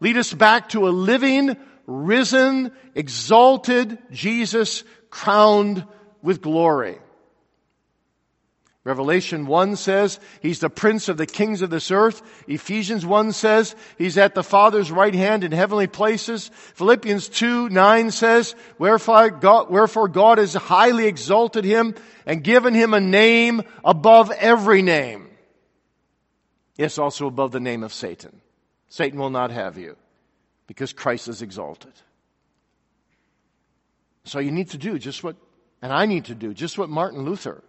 Lead 0.00 0.16
us 0.16 0.32
back 0.32 0.70
to 0.70 0.88
a 0.88 0.90
living, 0.90 1.56
risen, 1.86 2.72
exalted 2.96 3.98
Jesus 4.10 4.82
crowned 5.08 5.86
with 6.20 6.42
glory. 6.42 6.98
Revelation 8.86 9.46
1 9.46 9.74
says 9.74 10.20
he's 10.40 10.60
the 10.60 10.70
prince 10.70 11.08
of 11.08 11.16
the 11.16 11.26
kings 11.26 11.60
of 11.60 11.70
this 11.70 11.90
earth. 11.90 12.22
Ephesians 12.46 13.04
1 13.04 13.32
says 13.32 13.74
he's 13.98 14.16
at 14.16 14.36
the 14.36 14.44
Father's 14.44 14.92
right 14.92 15.12
hand 15.12 15.42
in 15.42 15.50
heavenly 15.50 15.88
places. 15.88 16.52
Philippians 16.74 17.28
2, 17.30 17.68
9 17.68 18.10
says, 18.12 18.54
wherefore 18.78 19.30
God, 19.30 19.70
wherefore 19.70 20.06
God 20.06 20.38
has 20.38 20.54
highly 20.54 21.06
exalted 21.06 21.64
him 21.64 21.96
and 22.26 22.44
given 22.44 22.74
him 22.74 22.94
a 22.94 23.00
name 23.00 23.62
above 23.84 24.30
every 24.30 24.82
name. 24.82 25.30
Yes, 26.76 26.96
also 26.96 27.26
above 27.26 27.50
the 27.50 27.58
name 27.58 27.82
of 27.82 27.92
Satan. 27.92 28.40
Satan 28.88 29.18
will 29.18 29.30
not 29.30 29.50
have 29.50 29.78
you 29.78 29.96
because 30.68 30.92
Christ 30.92 31.26
is 31.26 31.42
exalted. 31.42 31.92
So 34.22 34.38
you 34.38 34.52
need 34.52 34.70
to 34.70 34.78
do 34.78 34.96
just 35.00 35.24
what, 35.24 35.34
and 35.82 35.92
I 35.92 36.06
need 36.06 36.26
to 36.26 36.36
do 36.36 36.54
just 36.54 36.78
what 36.78 36.88
Martin 36.88 37.24
Luther 37.24 37.64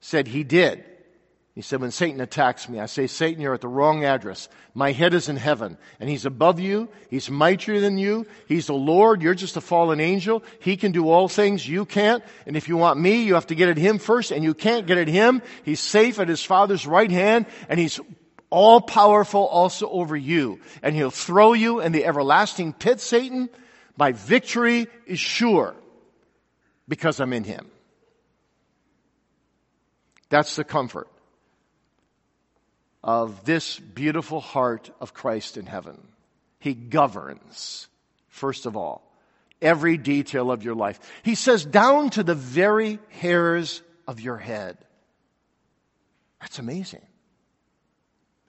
said 0.00 0.26
he 0.26 0.44
did. 0.44 0.84
He 1.54 1.62
said, 1.62 1.80
when 1.80 1.90
Satan 1.90 2.20
attacks 2.20 2.68
me, 2.68 2.78
I 2.78 2.86
say, 2.86 3.06
Satan, 3.06 3.42
you're 3.42 3.54
at 3.54 3.60
the 3.60 3.68
wrong 3.68 4.04
address. 4.04 4.48
My 4.72 4.92
head 4.92 5.14
is 5.14 5.28
in 5.28 5.36
heaven, 5.36 5.76
and 5.98 6.08
he's 6.08 6.24
above 6.24 6.60
you. 6.60 6.88
He's 7.10 7.28
mightier 7.28 7.80
than 7.80 7.98
you. 7.98 8.26
He's 8.46 8.68
the 8.68 8.72
Lord. 8.72 9.20
You're 9.20 9.34
just 9.34 9.56
a 9.56 9.60
fallen 9.60 10.00
angel. 10.00 10.44
He 10.60 10.76
can 10.76 10.92
do 10.92 11.10
all 11.10 11.28
things. 11.28 11.68
You 11.68 11.84
can't. 11.84 12.22
And 12.46 12.56
if 12.56 12.68
you 12.68 12.76
want 12.76 13.00
me, 13.00 13.24
you 13.24 13.34
have 13.34 13.48
to 13.48 13.56
get 13.56 13.68
at 13.68 13.76
him 13.76 13.98
first, 13.98 14.30
and 14.30 14.44
you 14.44 14.54
can't 14.54 14.86
get 14.86 14.96
at 14.96 15.08
him. 15.08 15.42
He's 15.64 15.80
safe 15.80 16.20
at 16.20 16.28
his 16.28 16.42
father's 16.42 16.86
right 16.86 17.10
hand, 17.10 17.46
and 17.68 17.80
he's 17.80 18.00
all 18.48 18.80
powerful 18.80 19.44
also 19.46 19.90
over 19.90 20.16
you. 20.16 20.60
And 20.82 20.94
he'll 20.94 21.10
throw 21.10 21.52
you 21.52 21.80
in 21.80 21.90
the 21.90 22.06
everlasting 22.06 22.72
pit, 22.74 23.00
Satan. 23.00 23.50
My 23.98 24.12
victory 24.12 24.86
is 25.04 25.18
sure 25.18 25.74
because 26.88 27.20
I'm 27.20 27.32
in 27.32 27.44
him. 27.44 27.66
That's 30.30 30.56
the 30.56 30.64
comfort 30.64 31.08
of 33.02 33.44
this 33.44 33.78
beautiful 33.78 34.40
heart 34.40 34.90
of 35.00 35.12
Christ 35.12 35.56
in 35.56 35.66
heaven. 35.66 36.00
He 36.58 36.74
governs, 36.74 37.88
first 38.28 38.66
of 38.66 38.76
all, 38.76 39.02
every 39.60 39.96
detail 39.96 40.50
of 40.50 40.62
your 40.62 40.74
life. 40.74 41.00
He 41.22 41.34
says, 41.34 41.64
down 41.64 42.10
to 42.10 42.22
the 42.22 42.34
very 42.34 42.98
hairs 43.08 43.82
of 44.06 44.20
your 44.20 44.36
head. 44.36 44.78
That's 46.40 46.58
amazing. 46.58 47.02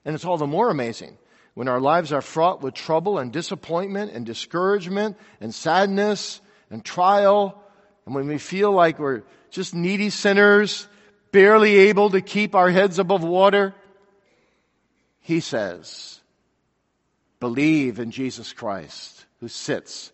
And 0.06 0.16
it's 0.16 0.26
all 0.26 0.38
the 0.38 0.48
more 0.48 0.70
amazing 0.70 1.18
when 1.54 1.68
our 1.68 1.82
lives 1.82 2.14
are 2.14 2.22
fraught 2.22 2.62
with 2.62 2.74
trouble 2.74 3.18
and 3.18 3.32
disappointment 3.32 4.12
and 4.14 4.26
discouragement 4.26 5.18
and 5.42 5.54
sadness 5.54 6.40
and 6.70 6.84
trial, 6.84 7.62
and 8.06 8.16
when 8.16 8.28
we 8.28 8.38
feel 8.38 8.72
like 8.72 9.00
we're 9.00 9.24
just 9.50 9.76
needy 9.76 10.10
sinners 10.10 10.88
barely 11.32 11.78
able 11.78 12.10
to 12.12 12.22
keep 12.22 12.56
our 12.56 12.70
heads 12.70 13.00
above 13.00 13.24
water? 13.24 13.74
He 15.20 15.40
says, 15.40 16.20
believe 17.40 18.00
in 18.00 18.12
Jesus 18.12 18.54
Christ 18.54 19.26
who 19.40 19.48
sits 19.48 20.12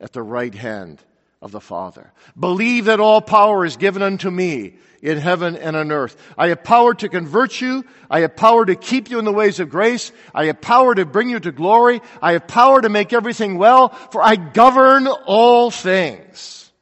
at 0.00 0.12
the 0.12 0.22
right 0.22 0.54
hand 0.54 1.00
of 1.42 1.52
the 1.52 1.60
Father. 1.60 2.12
Believe 2.38 2.86
that 2.86 3.00
all 3.00 3.20
power 3.20 3.64
is 3.64 3.76
given 3.76 4.02
unto 4.02 4.30
me 4.30 4.74
in 5.02 5.18
heaven 5.18 5.56
and 5.56 5.76
on 5.76 5.92
earth. 5.92 6.16
I 6.38 6.48
have 6.48 6.64
power 6.64 6.94
to 6.94 7.08
convert 7.10 7.60
you. 7.60 7.84
I 8.10 8.20
have 8.20 8.34
power 8.34 8.64
to 8.64 8.74
keep 8.74 9.10
you 9.10 9.18
in 9.18 9.26
the 9.26 9.32
ways 9.32 9.60
of 9.60 9.68
grace. 9.68 10.10
I 10.34 10.46
have 10.46 10.62
power 10.62 10.94
to 10.94 11.04
bring 11.04 11.28
you 11.28 11.38
to 11.38 11.52
glory. 11.52 12.00
I 12.22 12.32
have 12.32 12.48
power 12.48 12.80
to 12.80 12.88
make 12.88 13.12
everything 13.12 13.58
well, 13.58 13.90
for 13.90 14.22
I 14.22 14.36
govern 14.36 15.06
all 15.06 15.70
things 15.70 16.72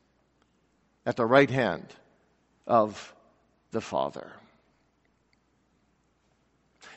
at 1.05 1.17
the 1.17 1.27
right 1.27 1.51
hand 1.51 1.87
of 2.67 3.12
the 3.73 3.81
Father. 3.81 4.31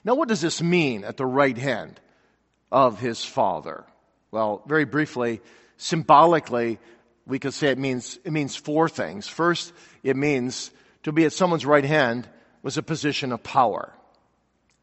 Now, 0.03 0.13
what 0.13 0.27
does 0.29 0.41
this 0.41 0.61
mean 0.61 1.03
at 1.03 1.17
the 1.17 1.25
right 1.25 1.57
hand 1.57 1.99
of 2.71 2.99
his 2.99 3.25
Father? 3.25 3.83
Well, 4.29 4.61
very 4.67 4.85
briefly, 4.85 5.41
symbolically, 5.77 6.77
we 7.25 7.39
could 7.39 7.53
say 7.53 7.69
it 7.69 7.79
means, 7.79 8.19
it 8.23 8.31
means 8.31 8.55
four 8.55 8.87
things. 8.87 9.27
First, 9.27 9.73
it 10.03 10.15
means 10.15 10.71
to 11.03 11.11
be 11.11 11.25
at 11.25 11.33
someone's 11.33 11.65
right 11.65 11.83
hand 11.83 12.29
was 12.61 12.77
a 12.77 12.83
position 12.83 13.31
of 13.31 13.41
power. 13.41 13.93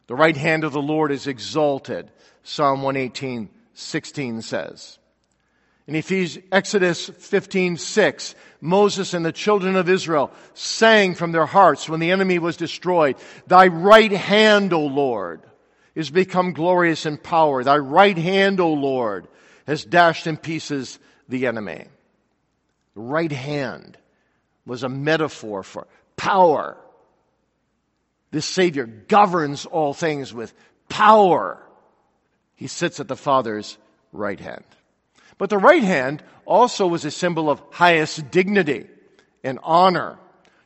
The 0.08 0.16
right 0.16 0.36
hand 0.36 0.64
of 0.64 0.72
the 0.72 0.82
Lord 0.82 1.12
is 1.12 1.26
exalted, 1.26 2.10
Psalm 2.42 2.82
118, 2.82 3.48
16 3.74 4.42
says. 4.42 4.98
In 5.86 5.96
Ephesians, 5.96 6.44
Exodus 6.52 7.08
15, 7.08 7.76
6, 7.76 8.34
Moses 8.60 9.14
and 9.14 9.26
the 9.26 9.32
children 9.32 9.74
of 9.74 9.88
Israel 9.88 10.30
sang 10.54 11.14
from 11.14 11.32
their 11.32 11.46
hearts 11.46 11.88
when 11.88 11.98
the 11.98 12.12
enemy 12.12 12.38
was 12.38 12.56
destroyed, 12.56 13.16
Thy 13.48 13.66
right 13.66 14.12
hand, 14.12 14.72
O 14.72 14.86
Lord, 14.86 15.42
is 15.94 16.10
become 16.10 16.52
glorious 16.52 17.04
in 17.04 17.16
power. 17.18 17.64
Thy 17.64 17.78
right 17.78 18.16
hand, 18.16 18.60
O 18.60 18.72
Lord, 18.72 19.26
has 19.66 19.84
dashed 19.84 20.26
in 20.26 20.36
pieces 20.36 21.00
the 21.28 21.46
enemy. 21.46 21.86
The 22.94 23.00
right 23.00 23.32
hand 23.32 23.96
was 24.64 24.84
a 24.84 24.88
metaphor 24.88 25.64
for 25.64 25.88
power. 26.16 26.76
This 28.30 28.46
Savior 28.46 28.86
governs 28.86 29.66
all 29.66 29.94
things 29.94 30.32
with 30.32 30.54
power. 30.88 31.60
He 32.54 32.68
sits 32.68 33.00
at 33.00 33.08
the 33.08 33.16
Father's 33.16 33.76
right 34.12 34.38
hand. 34.38 34.64
But 35.42 35.50
the 35.50 35.58
right 35.58 35.82
hand 35.82 36.22
also 36.46 36.86
was 36.86 37.04
a 37.04 37.10
symbol 37.10 37.50
of 37.50 37.60
highest 37.72 38.30
dignity 38.30 38.86
and 39.42 39.58
honor. 39.64 40.20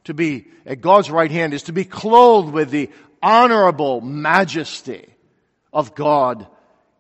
To 0.05 0.13
be 0.13 0.49
at 0.67 0.83
God's 0.83 1.11
right 1.11 1.31
hand 1.31 1.55
is 1.55 1.63
to 1.63 1.73
be 1.73 1.87
clothed 1.87 2.53
with 2.53 2.69
the 2.69 2.91
honorable 3.23 4.03
majesty 4.03 5.09
of 5.73 5.95
God 5.95 6.47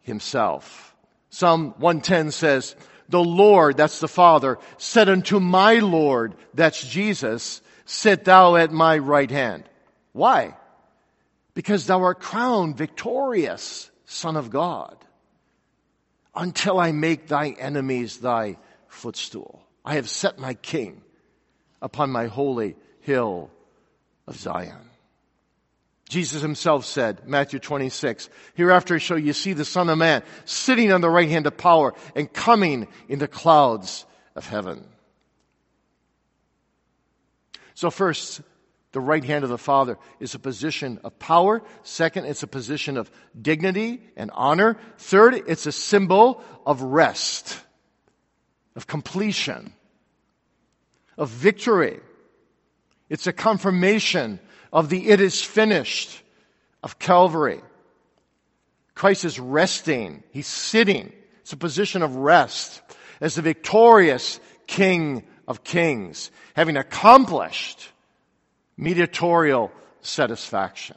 himself. 0.00 0.96
Psalm 1.28 1.74
110 1.76 2.30
says, 2.30 2.76
the 3.10 3.22
Lord, 3.22 3.76
that's 3.76 4.00
the 4.00 4.08
Father, 4.08 4.58
said 4.78 5.10
unto 5.10 5.38
my 5.38 5.74
Lord, 5.74 6.34
that's 6.54 6.82
Jesus, 6.82 7.60
sit 7.84 8.24
thou 8.24 8.56
at 8.56 8.72
my 8.72 8.96
right 8.96 9.30
hand. 9.30 9.64
Why? 10.12 10.56
Because 11.52 11.84
thou 11.84 12.04
art 12.04 12.20
crowned 12.20 12.78
victorious, 12.78 13.90
Son 14.06 14.38
of 14.38 14.48
God 14.48 14.96
until 16.36 16.78
I 16.78 16.92
make 16.92 17.28
thy 17.28 17.50
enemies 17.50 18.18
thy 18.18 18.58
footstool. 18.88 19.62
I 19.84 19.94
have 19.94 20.08
set 20.08 20.38
my 20.38 20.54
king 20.54 21.02
upon 21.80 22.10
my 22.10 22.26
holy 22.26 22.76
hill 23.00 23.50
of 24.26 24.36
Zion. 24.36 24.90
Jesus 26.08 26.42
himself 26.42 26.84
said, 26.84 27.26
Matthew 27.26 27.58
26, 27.58 28.28
hereafter 28.54 29.00
shall 29.00 29.18
you 29.18 29.32
see 29.32 29.54
the 29.54 29.64
Son 29.64 29.88
of 29.88 29.98
Man 29.98 30.22
sitting 30.44 30.92
on 30.92 31.00
the 31.00 31.10
right 31.10 31.28
hand 31.28 31.46
of 31.46 31.56
power 31.56 31.94
and 32.14 32.32
coming 32.32 32.86
in 33.08 33.18
the 33.18 33.26
clouds 33.26 34.06
of 34.36 34.46
heaven. 34.46 34.84
So 37.74 37.90
first, 37.90 38.40
the 38.96 39.00
right 39.00 39.24
hand 39.24 39.44
of 39.44 39.50
the 39.50 39.58
Father 39.58 39.98
is 40.20 40.34
a 40.34 40.38
position 40.38 40.98
of 41.04 41.18
power. 41.18 41.62
Second, 41.82 42.24
it's 42.24 42.42
a 42.42 42.46
position 42.46 42.96
of 42.96 43.10
dignity 43.38 44.00
and 44.16 44.30
honor. 44.32 44.78
Third, 44.96 45.34
it's 45.34 45.66
a 45.66 45.70
symbol 45.70 46.42
of 46.64 46.80
rest, 46.80 47.60
of 48.74 48.86
completion, 48.86 49.74
of 51.18 51.28
victory. 51.28 52.00
It's 53.10 53.26
a 53.26 53.34
confirmation 53.34 54.40
of 54.72 54.88
the 54.88 55.10
it 55.10 55.20
is 55.20 55.42
finished 55.42 56.22
of 56.82 56.98
Calvary. 56.98 57.60
Christ 58.94 59.26
is 59.26 59.38
resting. 59.38 60.22
He's 60.30 60.46
sitting. 60.46 61.12
It's 61.42 61.52
a 61.52 61.58
position 61.58 62.00
of 62.00 62.16
rest 62.16 62.80
as 63.20 63.34
the 63.34 63.42
victorious 63.42 64.40
King 64.66 65.24
of 65.46 65.64
Kings, 65.64 66.30
having 66.54 66.78
accomplished 66.78 67.90
mediatorial 68.76 69.72
satisfaction. 70.00 70.96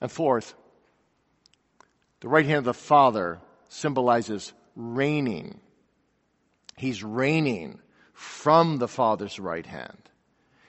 And 0.00 0.10
fourth, 0.10 0.54
the 2.20 2.28
right 2.28 2.46
hand 2.46 2.58
of 2.58 2.64
the 2.64 2.74
Father 2.74 3.40
symbolizes 3.68 4.52
reigning. 4.76 5.60
He's 6.76 7.02
reigning 7.02 7.80
from 8.12 8.78
the 8.78 8.88
Father's 8.88 9.38
right 9.38 9.66
hand. 9.66 9.98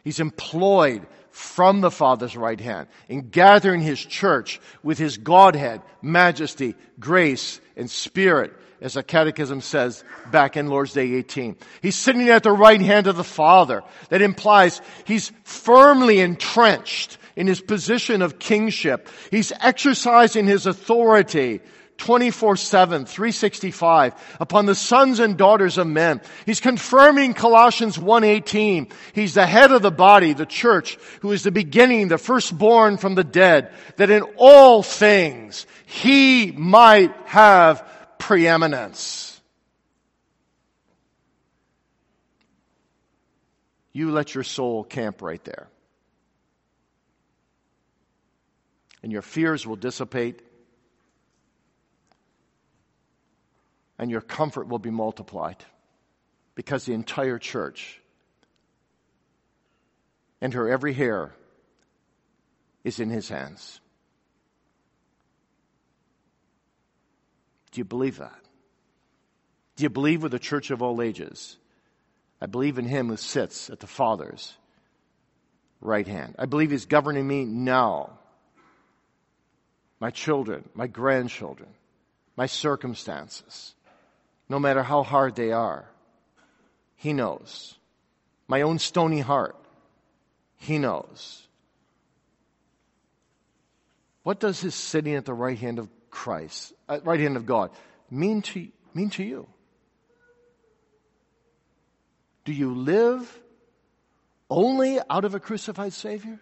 He's 0.03 0.19
employed 0.19 1.05
from 1.29 1.81
the 1.81 1.91
Father's 1.91 2.35
right 2.35 2.59
hand 2.59 2.87
in 3.07 3.29
gathering 3.29 3.81
His 3.81 3.99
church 4.03 4.59
with 4.83 4.97
His 4.97 5.17
Godhead, 5.17 5.81
majesty, 6.01 6.75
grace, 6.99 7.61
and 7.75 7.89
spirit 7.89 8.53
as 8.81 8.95
the 8.95 9.03
catechism 9.03 9.61
says 9.61 10.03
back 10.31 10.57
in 10.57 10.67
Lord's 10.67 10.93
Day 10.93 11.13
18. 11.13 11.55
He's 11.81 11.95
sitting 11.95 12.27
at 12.29 12.43
the 12.43 12.51
right 12.51 12.81
hand 12.81 13.07
of 13.07 13.15
the 13.15 13.23
Father. 13.23 13.83
That 14.09 14.23
implies 14.23 14.81
he's 15.05 15.31
firmly 15.43 16.19
entrenched 16.19 17.19
in 17.35 17.47
his 17.47 17.61
position 17.61 18.21
of 18.21 18.39
kingship. 18.39 19.07
He's 19.29 19.53
exercising 19.61 20.47
his 20.47 20.65
authority 20.65 21.61
24 21.97 22.55
7, 22.55 23.05
365 23.05 24.37
upon 24.39 24.65
the 24.65 24.73
sons 24.73 25.19
and 25.19 25.37
daughters 25.37 25.77
of 25.77 25.85
men. 25.85 26.19
He's 26.47 26.59
confirming 26.59 27.35
Colossians 27.35 27.95
1.18. 27.95 28.91
He's 29.13 29.35
the 29.35 29.45
head 29.45 29.71
of 29.71 29.83
the 29.83 29.91
body, 29.91 30.33
the 30.33 30.47
church, 30.47 30.97
who 31.21 31.31
is 31.31 31.43
the 31.43 31.51
beginning, 31.51 32.07
the 32.07 32.17
firstborn 32.17 32.97
from 32.97 33.13
the 33.13 33.23
dead, 33.23 33.71
that 33.97 34.09
in 34.09 34.23
all 34.37 34.81
things 34.81 35.67
he 35.85 36.51
might 36.51 37.15
have 37.25 37.87
preeminence. 38.21 39.41
You 43.93 44.11
let 44.11 44.35
your 44.35 44.43
soul 44.43 44.83
camp 44.83 45.23
right 45.23 45.43
there. 45.43 45.67
And 49.01 49.11
your 49.11 49.23
fears 49.23 49.65
will 49.65 49.75
dissipate 49.75 50.43
and 53.97 54.11
your 54.11 54.21
comfort 54.21 54.67
will 54.67 54.79
be 54.79 54.91
multiplied 54.91 55.57
because 56.53 56.85
the 56.85 56.93
entire 56.93 57.39
church 57.39 57.99
and 60.41 60.53
her 60.53 60.69
every 60.69 60.93
hair 60.93 61.33
is 62.83 62.99
in 62.99 63.09
his 63.09 63.29
hands. 63.29 63.80
Do 67.71 67.79
you 67.79 67.85
believe 67.85 68.17
that? 68.17 68.39
Do 69.75 69.83
you 69.83 69.89
believe 69.89 70.23
with 70.23 70.31
the 70.31 70.39
church 70.39 70.71
of 70.71 70.81
all 70.81 71.01
ages? 71.01 71.57
I 72.41 72.45
believe 72.45 72.77
in 72.77 72.85
him 72.85 73.07
who 73.07 73.17
sits 73.17 73.69
at 73.69 73.79
the 73.79 73.87
Father's 73.87 74.53
right 75.79 76.07
hand. 76.07 76.35
I 76.37 76.45
believe 76.45 76.71
he's 76.71 76.85
governing 76.85 77.27
me 77.27 77.45
now. 77.45 78.17
My 79.99 80.09
children, 80.09 80.67
my 80.73 80.87
grandchildren, 80.87 81.69
my 82.35 82.47
circumstances 82.47 83.75
no 84.51 84.59
matter 84.59 84.83
how 84.83 85.01
hard 85.01 85.35
they 85.35 85.53
are. 85.53 85.85
He 86.97 87.13
knows. 87.13 87.77
My 88.49 88.63
own 88.63 88.79
stony 88.79 89.21
heart, 89.21 89.55
He 90.57 90.77
knows. 90.77 91.47
What 94.23 94.41
does 94.41 94.59
His 94.59 94.75
sitting 94.75 95.15
at 95.15 95.23
the 95.23 95.33
right 95.33 95.57
hand 95.57 95.79
of 95.79 95.87
Christ, 96.11 96.73
uh, 96.87 96.99
right 97.03 97.19
hand 97.19 97.37
of 97.37 97.45
God, 97.45 97.71
mean 98.09 98.41
to, 98.43 98.67
mean 98.93 99.09
to 99.11 99.23
you? 99.23 99.47
Do 102.45 102.53
you 102.53 102.75
live 102.75 103.41
only 104.49 104.99
out 105.09 105.25
of 105.25 105.33
a 105.33 105.39
crucified 105.39 105.93
Savior? 105.93 106.39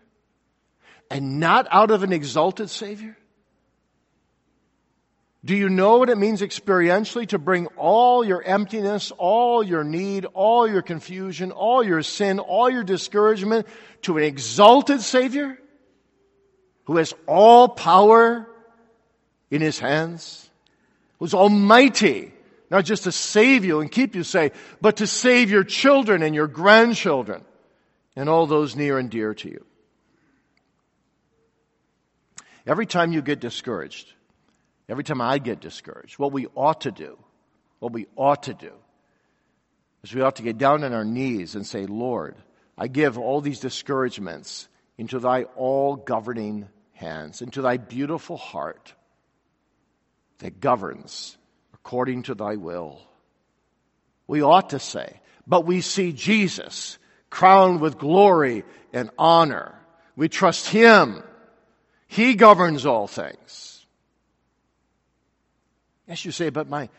And 1.11 1.39
not 1.39 1.67
out 1.71 1.91
of 1.91 2.03
an 2.03 2.11
exalted 2.11 2.69
Savior? 2.69 3.17
Do 5.43 5.55
you 5.55 5.69
know 5.69 5.97
what 5.99 6.09
it 6.09 6.17
means 6.17 6.41
experientially 6.41 7.27
to 7.29 7.39
bring 7.39 7.67
all 7.77 8.25
your 8.25 8.43
emptiness, 8.43 9.11
all 9.17 9.63
your 9.63 9.85
need, 9.85 10.25
all 10.25 10.67
your 10.67 10.81
confusion, 10.81 11.51
all 11.51 11.81
your 11.81 12.03
sin, 12.03 12.39
all 12.39 12.69
your 12.69 12.83
discouragement 12.83 13.65
to 14.01 14.17
an 14.17 14.23
exalted 14.23 15.01
Savior 15.01 15.57
who 16.83 16.97
has 16.97 17.13
all 17.25 17.69
power 17.69 18.48
in 19.51 19.61
His 19.61 19.79
hands, 19.79 20.49
who's 21.19 21.33
almighty, 21.33 22.33
not 22.69 22.85
just 22.85 23.03
to 23.03 23.11
save 23.11 23.65
you 23.65 23.81
and 23.81 23.91
keep 23.91 24.15
you 24.15 24.23
safe, 24.23 24.51
but 24.81 24.97
to 24.97 25.07
save 25.07 25.49
your 25.49 25.63
children 25.63 26.21
and 26.21 26.35
your 26.35 26.47
grandchildren 26.47 27.43
and 28.15 28.29
all 28.29 28.47
those 28.47 28.75
near 28.75 28.97
and 28.99 29.09
dear 29.09 29.33
to 29.33 29.49
you. 29.49 29.65
Every 32.67 32.85
time 32.85 33.11
you 33.11 33.21
get 33.21 33.39
discouraged, 33.39 34.13
Every 34.89 35.03
time 35.03 35.21
I 35.21 35.37
get 35.37 35.61
discouraged, 35.61 36.17
what 36.17 36.31
we 36.31 36.47
ought 36.55 36.81
to 36.81 36.91
do, 36.91 37.17
what 37.77 37.93
we 37.93 38.07
ought 38.15 38.43
to 38.43 38.55
do, 38.55 38.71
is 40.03 40.13
we 40.13 40.21
ought 40.21 40.37
to 40.37 40.43
get 40.43 40.57
down 40.57 40.83
on 40.83 40.93
our 40.93 41.05
knees 41.05 41.53
and 41.53 41.65
say, 41.65 41.85
Lord, 41.85 42.35
I 42.75 42.87
give 42.87 43.19
all 43.19 43.39
these 43.39 43.59
discouragements 43.59 44.67
into 44.97 45.19
thy 45.19 45.43
all 45.43 45.95
governing 45.95 46.67
hands, 46.93 47.43
into 47.43 47.61
thy 47.61 47.77
beautiful 47.77 48.35
heart 48.35 48.93
that 50.39 50.59
governs 50.59 51.37
according 51.73 52.23
to 52.23 52.35
thy 52.35 52.55
will. 52.55 52.99
We 54.27 54.41
ought 54.41 54.71
to 54.71 54.79
say, 54.79 55.21
but 55.47 55.65
we 55.65 55.81
see 55.81 56.11
Jesus 56.11 56.97
crowned 57.29 57.81
with 57.81 57.97
glory 57.97 58.63
and 58.93 59.09
honor. 59.17 59.75
We 60.15 60.29
trust 60.29 60.67
him. 60.67 61.23
He 62.07 62.35
governs 62.35 62.85
all 62.85 63.07
things. 63.07 63.85
Yes, 66.07 66.25
you 66.25 66.31
say, 66.31 66.49
but 66.49 66.67
my, 66.67 66.89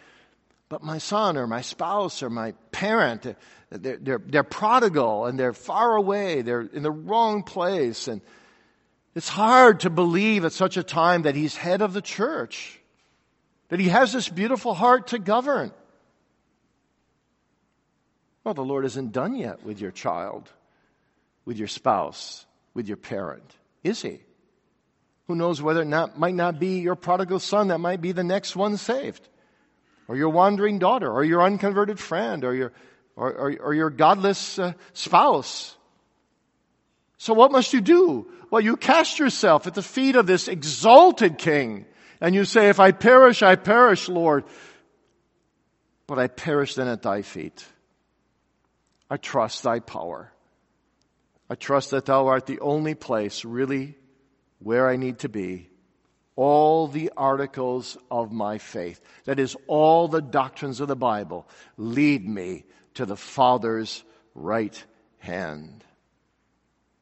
but 0.68 0.83
my 0.83 0.98
son 0.98 1.37
or 1.37 1.46
my 1.46 1.62
spouse 1.62 2.22
or 2.22 2.31
my 2.31 2.53
parent, 2.70 3.26
they're, 3.70 3.96
they're, 3.96 4.22
they're 4.24 4.44
prodigal 4.44 5.26
and 5.26 5.38
they're 5.38 5.53
far 5.53 5.96
away. 5.96 6.42
They're 6.42 6.62
in 6.62 6.83
the 6.83 6.92
wrong 6.92 7.42
place. 7.42 8.07
And 8.09 8.20
it's 9.14 9.29
hard 9.29 9.81
to 9.81 9.90
believe 9.90 10.44
at 10.44 10.53
such 10.53 10.76
a 10.76 10.83
time 10.83 11.22
that 11.22 11.35
he's 11.35 11.57
head 11.57 11.83
of 11.83 11.92
the 11.92 12.03
church, 12.03 12.79
that 13.70 13.80
he 13.80 13.88
has 13.88 14.12
this 14.12 14.28
beautiful 14.28 14.74
heart 14.74 15.09
to 15.09 15.18
govern. 15.18 15.72
Well, 18.44 18.54
the 18.54 18.62
Lord 18.64 18.85
isn't 18.85 19.12
done 19.12 19.37
yet 19.37 19.64
with 19.64 19.80
your 19.80 19.90
child, 19.90 20.50
with 21.44 21.56
your 21.56 21.68
spouse, 21.68 22.46
with 22.74 22.88
your 22.88 22.96
parent, 22.96 23.54
is 23.83 24.02
he? 24.02 24.20
Who 25.28 25.37
knows 25.37 25.62
whether 25.62 25.83
it 25.83 25.87
not, 25.87 26.18
might 26.18 26.35
not 26.35 26.59
be 26.59 26.80
your 26.80 26.96
prodigal 26.96 27.38
son 27.38 27.68
that 27.68 27.78
might 27.78 28.00
be 28.00 28.12
the 28.12 28.24
next 28.24 28.56
one 28.56 28.76
saved, 28.76 29.28
or 30.09 30.16
your 30.16 30.30
wandering 30.30 30.80
daughter, 30.80 31.11
or 31.11 31.22
your 31.22 31.42
unconverted 31.42 32.00
friend, 32.00 32.44
or 32.44 32.54
your, 32.54 32.72
or, 33.14 33.33
or, 33.33 33.56
or 33.61 33.74
your 33.74 33.90
godless 33.90 34.59
uh, 34.59 34.72
spouse. 34.92 35.76
So 37.18 37.35
what 37.35 37.52
must 37.52 37.72
you 37.72 37.80
do? 37.80 38.26
Well, 38.50 38.62
you 38.62 38.76
cast 38.76 39.20
yourself 39.20 39.68
at 39.68 39.74
the 39.74 39.83
feet 39.83 40.16
of 40.16 40.26
this 40.26 40.48
exalted 40.48 41.38
king, 41.38 41.85
and 42.20 42.35
you 42.35 42.44
say, 42.44 42.68
if 42.68 42.80
I 42.80 42.92
perish, 42.92 43.42
I 43.42 43.56
perish, 43.56 44.09
Lord. 44.09 44.44
But 46.06 46.18
I 46.18 46.26
perish 46.26 46.74
then 46.74 46.88
at 46.88 47.02
thy 47.02 47.22
feet. 47.22 47.64
I 49.09 49.16
trust 49.16 49.62
thy 49.62 49.80
power. 49.80 50.33
I 51.48 51.54
trust 51.54 51.90
that 51.90 52.06
thou 52.06 52.28
art 52.28 52.46
the 52.46 52.61
only 52.61 52.94
place 52.94 53.44
really 53.44 53.96
where 54.61 54.88
I 54.88 54.96
need 54.96 55.20
to 55.20 55.28
be, 55.28 55.70
all 56.37 56.87
the 56.87 57.11
articles 57.16 57.96
of 58.11 58.30
my 58.30 58.59
faith, 58.59 59.00
that 59.24 59.40
is, 59.40 59.56
all 59.66 60.06
the 60.06 60.22
doctrines 60.22 60.80
of 60.80 60.88
the 60.88 60.96
Bible, 60.96 61.48
lead 61.76 62.28
me 62.28 62.64
to 62.94 63.06
the 63.06 63.16
Father's 63.16 64.04
right 64.35 64.85
hand. 65.18 65.85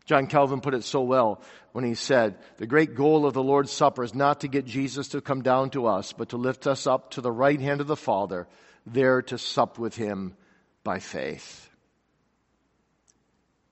John 0.06 0.26
Calvin 0.26 0.60
put 0.60 0.74
it 0.74 0.84
so 0.84 1.02
well 1.02 1.42
when 1.78 1.84
he 1.84 1.94
said, 1.94 2.36
The 2.56 2.66
great 2.66 2.96
goal 2.96 3.24
of 3.24 3.34
the 3.34 3.42
Lord's 3.42 3.70
Supper 3.70 4.02
is 4.02 4.12
not 4.12 4.40
to 4.40 4.48
get 4.48 4.64
Jesus 4.64 5.06
to 5.10 5.20
come 5.20 5.42
down 5.42 5.70
to 5.70 5.86
us, 5.86 6.12
but 6.12 6.30
to 6.30 6.36
lift 6.36 6.66
us 6.66 6.88
up 6.88 7.12
to 7.12 7.20
the 7.20 7.30
right 7.30 7.60
hand 7.60 7.80
of 7.80 7.86
the 7.86 7.94
Father, 7.94 8.48
there 8.84 9.22
to 9.22 9.38
sup 9.38 9.78
with 9.78 9.94
him 9.94 10.34
by 10.82 10.98
faith. 10.98 11.70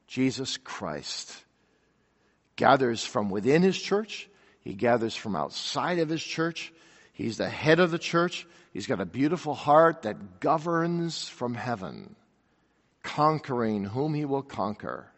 Jesus 0.06 0.56
Christ 0.56 1.34
gathers 2.54 3.04
from 3.04 3.28
within 3.28 3.62
his 3.62 3.76
church. 3.76 4.28
He 4.60 4.74
gathers 4.74 5.16
from 5.16 5.34
outside 5.34 5.98
of 5.98 6.08
his 6.08 6.22
church. 6.22 6.72
He's 7.12 7.38
the 7.38 7.48
head 7.48 7.80
of 7.80 7.90
the 7.90 7.98
church. 7.98 8.46
He's 8.72 8.86
got 8.86 9.00
a 9.00 9.04
beautiful 9.04 9.54
heart 9.54 10.02
that 10.02 10.38
governs 10.38 11.26
from 11.26 11.54
heaven, 11.54 12.14
conquering 13.02 13.82
whom 13.82 14.14
he 14.14 14.24
will 14.24 14.44
conquer. 14.44 15.10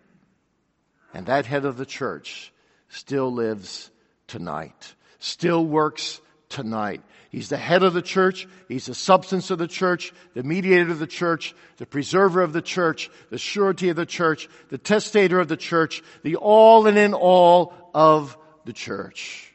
And 1.12 1.26
that 1.26 1.44
head 1.44 1.66
of 1.66 1.76
the 1.76 1.84
church 1.84 2.50
still 2.88 3.32
lives 3.32 3.90
tonight, 4.26 4.94
still 5.18 5.64
works 5.64 6.20
tonight. 6.48 7.02
He's 7.30 7.50
the 7.50 7.58
head 7.58 7.82
of 7.82 7.92
the 7.92 8.02
church. 8.02 8.48
He's 8.68 8.86
the 8.86 8.94
substance 8.94 9.50
of 9.50 9.58
the 9.58 9.68
church, 9.68 10.14
the 10.34 10.42
mediator 10.42 10.90
of 10.90 10.98
the 10.98 11.06
church, 11.06 11.54
the 11.76 11.86
preserver 11.86 12.40
of 12.40 12.52
the 12.52 12.62
church, 12.62 13.10
the 13.30 13.38
surety 13.38 13.90
of 13.90 13.96
the 13.96 14.06
church, 14.06 14.48
the 14.70 14.78
testator 14.78 15.38
of 15.38 15.48
the 15.48 15.56
church, 15.56 16.02
the 16.22 16.36
all 16.36 16.86
and 16.86 16.96
in 16.96 17.12
all 17.12 17.74
of 17.94 18.38
the 18.64 18.72
church. 18.72 19.54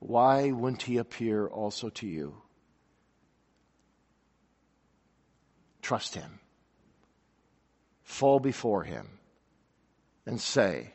Why 0.00 0.52
wouldn't 0.52 0.82
he 0.82 0.98
appear 0.98 1.46
also 1.46 1.88
to 1.90 2.06
you? 2.06 2.34
Trust 5.80 6.14
him. 6.14 6.38
Fall 8.02 8.40
before 8.40 8.84
him 8.84 9.17
and 10.28 10.38
say, 10.38 10.92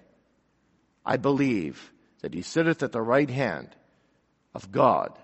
I 1.04 1.18
believe 1.18 1.92
that 2.22 2.36
he 2.36 2.44
sitteth 2.44 2.84
at 2.84 2.92
the 2.92 3.02
right 3.02 3.30
hand 3.30 3.76
of 4.54 4.72
God 4.72 5.18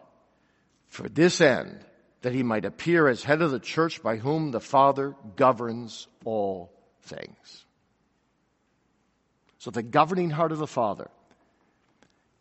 for 0.87 1.07
this 1.07 1.39
end, 1.39 1.85
that 2.21 2.33
he 2.33 2.41
might 2.41 2.65
appear 2.65 3.07
as 3.07 3.23
head 3.23 3.43
of 3.43 3.51
the 3.51 3.59
church 3.59 4.01
by 4.01 4.17
whom 4.17 4.49
the 4.49 4.59
Father 4.59 5.15
governs 5.35 6.07
all 6.25 6.73
things. 7.03 7.65
So 9.59 9.69
the 9.69 9.83
governing 9.83 10.31
heart 10.31 10.51
of 10.51 10.57
the 10.57 10.65
Father 10.65 11.11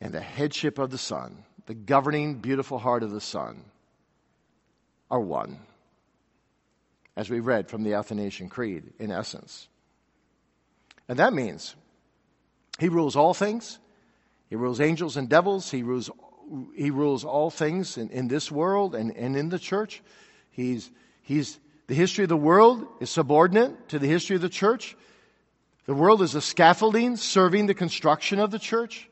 and 0.01 0.15
the 0.15 0.23
headship 0.23 0.79
of 0.79 0.89
the 0.89 0.97
Son, 0.97 1.45
the 1.67 1.75
governing, 1.75 2.37
beautiful 2.37 2.79
heart 2.79 3.03
of 3.03 3.11
the 3.11 3.21
Son, 3.21 3.63
are 5.11 5.21
one. 5.21 5.59
As 7.15 7.29
we 7.29 7.41
read 7.41 7.69
from 7.69 7.83
the 7.83 7.93
Athanasian 7.93 8.49
Creed, 8.49 8.85
in 8.99 9.11
essence. 9.11 9.69
And 11.09 11.19
that 11.19 11.33
means 11.33 11.75
he 12.79 12.89
rules 12.89 13.17
all 13.17 13.35
things. 13.35 13.79
He 14.51 14.57
rules 14.57 14.81
angels 14.81 15.17
and 15.17 15.29
devils. 15.29 15.71
He 15.71 15.83
rules, 15.83 16.11
he 16.77 16.91
rules 16.91 17.25
all 17.25 17.51
things 17.51 17.97
in, 17.97 18.11
in 18.11 18.29
this 18.29 18.53
world 18.53 18.95
and, 18.95 19.17
and 19.17 19.37
in 19.37 19.49
the 19.49 19.59
church. 19.59 20.03
He's, 20.51 20.91
he's, 21.23 21.59
the 21.87 21.95
history 21.95 22.25
of 22.25 22.29
the 22.29 22.37
world 22.37 22.87
is 23.01 23.11
subordinate 23.11 23.89
to 23.89 23.99
the 23.99 24.07
history 24.07 24.37
of 24.37 24.43
the 24.43 24.49
church. 24.49 24.97
The 25.87 25.95
world 25.95 26.21
is 26.21 26.35
a 26.35 26.43
scaffolding 26.43 27.17
serving 27.17 27.67
the 27.67 27.75
construction 27.75 28.39
of 28.39 28.51
the 28.51 28.59
church. 28.59 29.09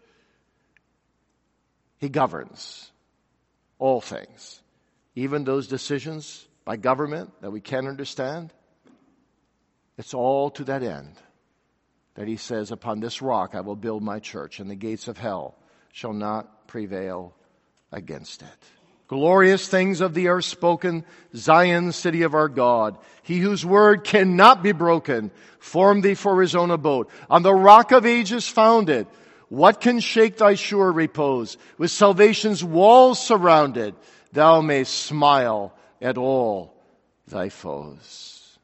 He 1.98 2.11
governs 2.11 2.90
all 3.78 4.02
things, 4.02 4.61
even 5.14 5.44
those 5.44 5.66
decisions 5.66 6.46
by 6.66 6.76
government 6.76 7.32
that 7.40 7.50
we 7.50 7.62
can't 7.62 7.88
understand. 7.88 8.52
It's 9.96 10.12
all 10.12 10.50
to 10.50 10.64
that 10.64 10.82
end 10.82 11.16
that 12.16 12.26
he 12.26 12.37
says, 12.37 12.72
Upon 12.72 13.00
this 13.00 13.22
rock 13.22 13.55
I 13.55 13.61
will 13.61 13.76
build 13.76 14.02
my 14.02 14.18
church, 14.18 14.59
and 14.59 14.68
the 14.68 14.74
gates 14.74 15.09
of 15.09 15.16
hell 15.16 15.55
shall 15.92 16.12
not 16.12 16.66
prevail 16.66 17.35
against 17.92 18.42
it. 18.42 18.48
Glorious 19.09 19.68
things 19.68 20.00
of 20.00 20.14
the 20.14 20.29
earth 20.29 20.46
spoken, 20.46 21.05
Zion, 21.35 21.92
city 21.92 22.22
of 22.22 22.35
our 22.35 22.48
God. 22.48 22.98
He 23.22 23.38
whose 23.38 23.64
word 23.64 24.02
cannot 24.02 24.64
be 24.64 24.72
broken, 24.72 25.31
formed 25.61 26.02
thee 26.02 26.14
for 26.14 26.40
his 26.42 26.57
own 26.57 26.72
abode. 26.72 27.07
On 27.31 27.42
the 27.42 27.55
rock 27.55 27.92
of 27.92 28.05
ages 28.05 28.48
founded, 28.48 29.07
what 29.48 29.81
can 29.81 30.00
shake 30.00 30.38
thy 30.38 30.55
sure 30.55 30.90
repose? 30.90 31.57
With 31.79 31.92
salvation's 31.92 32.64
walls 32.64 33.24
surrounded, 33.24 33.94
thou 34.33 34.61
mayst 34.61 34.92
smile 34.92 35.72
at 36.02 36.18
all 36.18 36.74
thy 37.29 37.48
foes. 37.48 38.59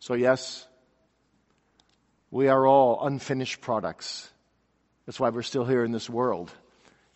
So 0.00 0.14
yes, 0.14 0.66
we 2.34 2.48
are 2.48 2.66
all 2.66 3.06
unfinished 3.06 3.60
products. 3.60 4.28
That's 5.06 5.20
why 5.20 5.28
we're 5.28 5.42
still 5.42 5.64
here 5.64 5.84
in 5.84 5.92
this 5.92 6.10
world. 6.10 6.50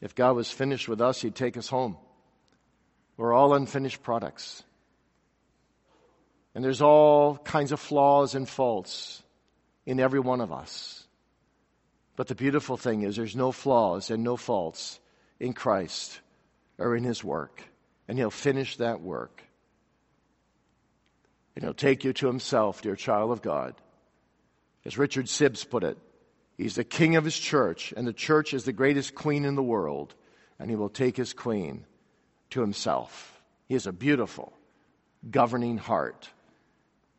If 0.01 0.15
God 0.15 0.37
was 0.37 0.49
finished 0.49 0.89
with 0.89 1.01
us, 1.01 1.21
He'd 1.21 1.35
take 1.35 1.57
us 1.57 1.67
home. 1.67 1.97
We're 3.17 3.33
all 3.33 3.53
unfinished 3.53 4.01
products. 4.05 4.63
And 6.55 6.63
there's 6.63 6.81
all 6.81 7.37
kinds 7.37 7.73
of 7.73 7.81
flaws 7.81 8.37
and 8.37 8.49
faults 8.49 9.21
in 9.87 9.99
every 9.99 10.21
one 10.21 10.41
of 10.41 10.53
us. 10.53 11.05
But 12.15 12.29
the 12.29 12.37
beautiful 12.37 12.77
thing 12.77 13.03
is 13.03 13.17
there's 13.17 13.35
no 13.35 13.51
flaws 13.51 14.11
and 14.11 14.23
no 14.23 14.37
faults 14.37 15.01
in 15.41 15.53
Christ 15.53 16.21
or 16.79 16.95
in 16.95 17.03
His 17.03 17.25
work. 17.25 17.61
And 18.07 18.17
He'll 18.17 18.31
finish 18.31 18.77
that 18.77 19.01
work. 19.01 19.43
And 21.57 21.65
He'll 21.65 21.75
take 21.75 22.05
you 22.05 22.13
to 22.13 22.29
Himself, 22.29 22.83
dear 22.83 22.95
child 22.95 23.33
of 23.33 23.43
God. 23.43 23.75
As 24.89 24.97
Richard 24.97 25.27
Sibbes 25.27 25.69
put 25.69 25.85
it, 25.85 25.99
He's 26.59 26.75
the 26.75 26.83
king 26.83 27.15
of 27.15 27.25
his 27.25 27.39
church, 27.39 27.95
and 27.97 28.05
the 28.05 28.13
church 28.13 28.53
is 28.53 28.65
the 28.65 28.73
greatest 28.73 29.15
queen 29.15 29.45
in 29.45 29.55
the 29.55 29.63
world, 29.63 30.13
and 30.59 30.69
he 30.69 30.75
will 30.75 30.89
take 30.89 31.17
his 31.17 31.33
queen 31.33 31.87
to 32.51 32.61
himself. 32.61 33.41
He 33.69 33.75
has 33.75 33.87
a 33.87 33.93
beautiful, 33.93 34.53
governing 35.31 35.79
heart 35.79 36.29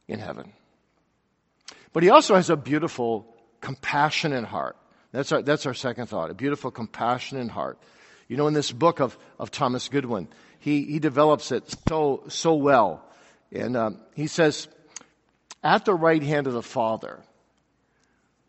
in 0.09 0.19
heaven. 0.19 0.51
But 1.93 2.03
he 2.03 2.09
also 2.09 2.35
has 2.35 2.49
a 2.49 2.57
beautiful, 2.57 3.33
compassionate 3.61 4.43
heart. 4.43 4.75
That's 5.13 5.31
our, 5.31 5.41
that's 5.41 5.65
our 5.65 5.73
second 5.73 6.07
thought, 6.07 6.31
a 6.31 6.33
beautiful, 6.33 6.69
compassionate 6.69 7.49
heart. 7.49 7.79
You 8.27 8.35
know, 8.35 8.47
in 8.47 8.53
this 8.53 8.73
book 8.73 8.99
of, 8.99 9.17
of 9.39 9.51
Thomas 9.51 9.87
Goodwin, 9.87 10.27
he, 10.59 10.83
he 10.83 10.99
develops 10.99 11.53
it 11.53 11.63
so, 11.87 12.23
so 12.27 12.55
well. 12.55 13.05
And 13.53 13.77
um, 13.77 14.01
he 14.15 14.27
says, 14.27 14.67
at 15.63 15.85
the 15.85 15.95
right 15.95 16.21
hand 16.21 16.45
of 16.45 16.53
the 16.53 16.61
Father, 16.61 17.23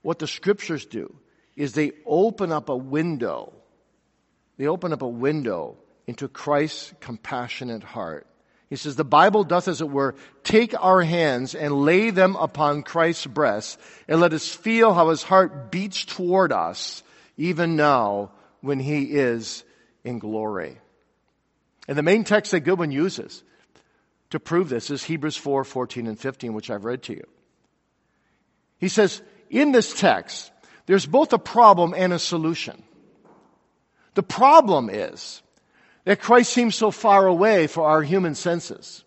what 0.02 0.18
the 0.18 0.26
scriptures 0.26 0.86
do 0.86 1.14
is 1.56 1.72
they 1.72 1.92
open 2.06 2.52
up 2.52 2.68
a 2.68 2.76
window. 2.76 3.52
They 4.56 4.66
open 4.66 4.92
up 4.92 5.02
a 5.02 5.08
window 5.08 5.76
into 6.06 6.28
Christ's 6.28 6.92
compassionate 7.00 7.82
heart. 7.82 8.26
He 8.68 8.76
says, 8.76 8.94
the 8.94 9.04
Bible 9.04 9.42
doth, 9.42 9.66
as 9.66 9.80
it 9.80 9.90
were, 9.90 10.14
take 10.44 10.80
our 10.80 11.02
hands 11.02 11.56
and 11.56 11.84
lay 11.84 12.10
them 12.10 12.36
upon 12.36 12.84
Christ's 12.84 13.26
breast 13.26 13.80
and 14.06 14.20
let 14.20 14.32
us 14.32 14.48
feel 14.48 14.94
how 14.94 15.08
his 15.08 15.24
heart 15.24 15.72
beats 15.72 16.04
toward 16.04 16.52
us 16.52 17.02
even 17.36 17.74
now 17.74 18.30
when 18.60 18.78
he 18.78 19.02
is 19.04 19.64
in 20.04 20.20
glory. 20.20 20.78
And 21.88 21.98
the 21.98 22.02
main 22.04 22.22
text 22.22 22.52
that 22.52 22.60
Goodwin 22.60 22.92
uses 22.92 23.42
to 24.30 24.38
prove 24.38 24.68
this 24.68 24.90
is 24.90 25.02
Hebrews 25.02 25.36
4, 25.36 25.64
14 25.64 26.06
and 26.06 26.18
15, 26.18 26.52
which 26.52 26.70
I've 26.70 26.84
read 26.84 27.02
to 27.04 27.14
you. 27.14 27.26
He 28.78 28.88
says, 28.88 29.20
in 29.50 29.72
this 29.72 29.92
text, 29.92 30.50
there's 30.86 31.06
both 31.06 31.32
a 31.32 31.38
problem 31.38 31.92
and 31.96 32.12
a 32.12 32.18
solution. 32.18 32.82
The 34.14 34.22
problem 34.22 34.88
is 34.88 35.42
that 36.04 36.20
Christ 36.20 36.52
seems 36.52 36.74
so 36.74 36.90
far 36.90 37.26
away 37.26 37.66
for 37.66 37.84
our 37.84 38.02
human 38.02 38.34
senses. 38.34 39.04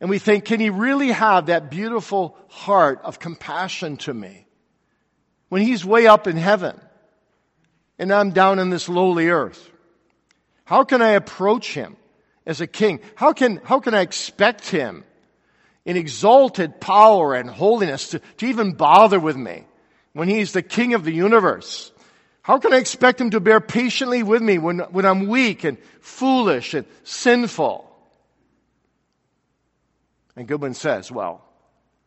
And 0.00 0.10
we 0.10 0.18
think, 0.18 0.44
can 0.44 0.60
he 0.60 0.70
really 0.70 1.10
have 1.10 1.46
that 1.46 1.70
beautiful 1.70 2.36
heart 2.48 3.00
of 3.02 3.18
compassion 3.18 3.96
to 3.98 4.12
me 4.12 4.46
when 5.48 5.62
he's 5.62 5.84
way 5.84 6.06
up 6.06 6.26
in 6.26 6.36
heaven 6.36 6.78
and 7.98 8.12
I'm 8.12 8.30
down 8.30 8.58
in 8.58 8.68
this 8.70 8.88
lowly 8.88 9.28
earth? 9.28 9.70
How 10.64 10.84
can 10.84 11.00
I 11.00 11.10
approach 11.10 11.72
him 11.72 11.96
as 12.44 12.60
a 12.60 12.66
king? 12.66 13.00
How 13.14 13.32
can, 13.32 13.60
how 13.64 13.80
can 13.80 13.94
I 13.94 14.02
expect 14.02 14.68
him 14.68 15.04
in 15.86 15.96
exalted 15.96 16.80
power 16.80 17.34
and 17.34 17.48
holiness 17.48 18.10
to, 18.10 18.18
to 18.18 18.46
even 18.46 18.72
bother 18.72 19.18
with 19.18 19.36
me 19.36 19.64
when 20.12 20.28
he's 20.28 20.52
the 20.52 20.62
king 20.62 20.92
of 20.92 21.04
the 21.04 21.12
universe? 21.12 21.92
How 22.42 22.58
can 22.58 22.74
I 22.74 22.76
expect 22.76 23.20
him 23.20 23.30
to 23.30 23.40
bear 23.40 23.60
patiently 23.60 24.22
with 24.22 24.42
me 24.42 24.58
when, 24.58 24.80
when 24.80 25.06
I'm 25.06 25.28
weak 25.28 25.64
and 25.64 25.78
foolish 26.00 26.74
and 26.74 26.86
sinful? 27.04 27.90
And 30.36 30.46
Goodwin 30.46 30.74
says, 30.74 31.10
well, 31.10 31.42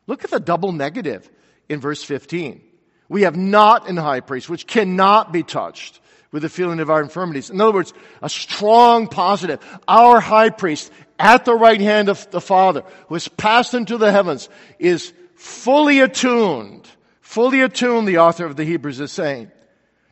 look 0.08 0.24
at 0.24 0.30
the 0.30 0.40
double 0.40 0.72
negative 0.72 1.30
in 1.68 1.80
verse 1.80 2.04
15. 2.04 2.62
We 3.08 3.24
have 3.24 3.36
not 3.36 3.90
an 3.90 3.98
high 3.98 4.20
priest 4.20 4.50
which 4.50 4.68
cannot 4.68 5.34
be 5.34 5.42
touched 5.42 6.00
with 6.32 6.44
the 6.44 6.50
feeling 6.50 6.80
of 6.80 6.90
our 6.90 7.02
infirmities. 7.02 7.50
In 7.50 7.60
other 7.60 7.74
words, 7.74 7.94
a 8.22 8.30
strong 8.30 9.08
positive. 9.08 9.60
Our 9.88 10.20
high 10.20 10.52
priest 10.52 10.92
at 11.20 11.46
the 11.46 11.54
right 11.54 11.82
hand 11.82 12.10
of 12.10 12.30
the 12.32 12.42
Father, 12.42 12.84
who 13.08 13.16
has 13.16 13.28
passed 13.28 13.74
into 13.74 13.98
the 13.98 14.12
heavens, 14.12 14.50
is 14.80 15.14
fully 15.36 16.00
attuned, 16.00 16.88
fully 17.22 17.62
attuned, 17.62 18.08
the 18.08 18.20
author 18.20 18.46
of 18.46 18.56
the 18.56 18.64
Hebrews 18.64 19.00
is 19.00 19.12
saying, 19.12 19.52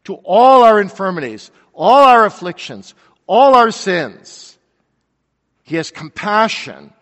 to 0.04 0.16
all 0.16 0.64
our 0.64 0.80
infirmities, 0.80 1.50
all 1.74 2.04
our 2.04 2.26
afflictions, 2.26 2.94
all 3.26 3.56
our 3.56 3.72
sins. 3.72 4.58
He 5.64 5.78
has 5.78 5.92
compassion, 5.92 6.94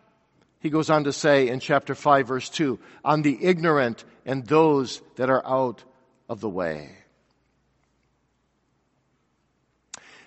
he 0.59 0.69
goes 0.69 0.89
on 0.89 1.03
to 1.03 1.13
say 1.13 1.47
in 1.47 1.59
chapter 1.59 1.93
5 1.93 2.27
verse 2.27 2.49
2, 2.49 2.79
on 3.03 3.21
the 3.21 3.37
ignorant 3.43 4.03
and 4.25 4.45
those 4.45 5.01
that 5.17 5.29
are 5.29 5.45
out 5.45 5.83
of 6.27 6.41
the 6.41 6.49
way. 6.49 6.91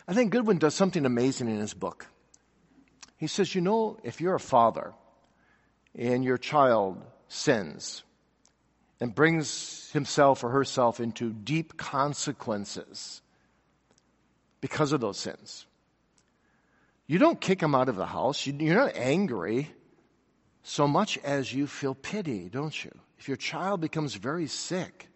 I 0.06 0.14
think 0.14 0.30
Goodwin 0.30 0.58
does 0.58 0.74
something 0.74 1.04
amazing 1.04 1.48
in 1.48 1.58
his 1.58 1.74
book. 1.74 2.06
He 3.18 3.26
says, 3.26 3.54
you 3.54 3.60
know, 3.60 3.98
if 4.02 4.20
you're 4.20 4.36
a 4.36 4.40
father 4.40 4.94
and 5.94 6.24
your 6.24 6.38
child 6.38 7.02
sins 7.28 8.04
and 9.00 9.14
brings 9.14 9.90
himself 9.92 10.42
or 10.44 10.50
herself 10.50 11.00
into 11.00 11.32
deep 11.32 11.76
consequences 11.76 13.20
because 14.60 14.92
of 14.92 15.00
those 15.00 15.18
sins, 15.18 15.66
you 17.08 17.18
don't 17.18 17.40
kick 17.40 17.60
him 17.60 17.74
out 17.74 17.88
of 17.88 17.96
the 17.96 18.06
house. 18.06 18.46
You're 18.46 18.76
not 18.76 18.94
angry 18.94 19.70
so 20.62 20.86
much 20.86 21.18
as 21.18 21.52
you 21.52 21.66
feel 21.66 21.94
pity, 21.94 22.48
don't 22.48 22.84
you? 22.84 22.92
If 23.18 23.26
your 23.26 23.36
child 23.36 23.80
becomes 23.80 24.14
very 24.14 24.46
sick, 24.46 25.08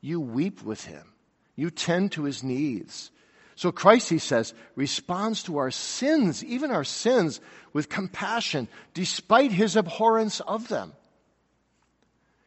you 0.00 0.20
weep 0.20 0.62
with 0.62 0.84
him. 0.84 1.12
You 1.54 1.70
tend 1.70 2.12
to 2.12 2.24
his 2.24 2.42
needs. 2.42 3.10
So 3.58 3.72
Christ, 3.72 4.08
he 4.08 4.18
says, 4.18 4.54
responds 4.76 5.42
to 5.42 5.58
our 5.58 5.72
sins, 5.72 6.44
even 6.44 6.70
our 6.70 6.84
sins, 6.84 7.40
with 7.72 7.88
compassion, 7.88 8.68
despite 8.94 9.50
his 9.50 9.74
abhorrence 9.74 10.38
of 10.38 10.68
them. 10.68 10.92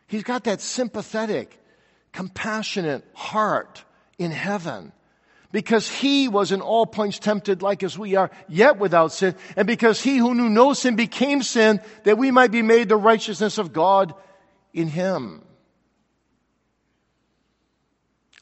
He's 0.07 0.23
got 0.23 0.45
that 0.45 0.61
sympathetic, 0.61 1.59
compassionate 2.13 3.03
heart 3.13 3.83
in 4.19 4.31
heaven. 4.31 4.93
Because 5.51 5.89
he 5.89 6.29
was 6.29 6.53
in 6.53 6.61
all 6.61 6.85
points 6.85 7.19
tempted 7.19 7.61
like 7.61 7.83
as 7.83 7.99
we 7.99 8.15
are, 8.15 8.31
yet 8.47 8.77
without 8.77 9.11
sin. 9.11 9.35
And 9.57 9.67
because 9.67 10.01
he 10.01 10.15
who 10.15 10.33
knew 10.33 10.47
no 10.47 10.71
sin 10.71 10.95
became 10.95 11.43
sin, 11.43 11.81
that 12.05 12.17
we 12.17 12.31
might 12.31 12.51
be 12.51 12.61
made 12.61 12.87
the 12.87 12.95
righteousness 12.95 13.57
of 13.57 13.73
God 13.73 14.13
in 14.73 14.87
him. 14.87 15.41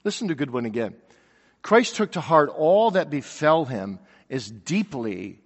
Listen 0.03 0.27
to 0.27 0.35
Goodwin 0.35 0.67
again. 0.67 0.93
Christ 1.61 1.95
took 1.95 2.13
to 2.13 2.21
heart 2.21 2.49
all 2.49 2.91
that 2.91 3.09
befell 3.09 3.65
him 3.65 3.99
as 4.29 4.49
deeply 4.49 5.39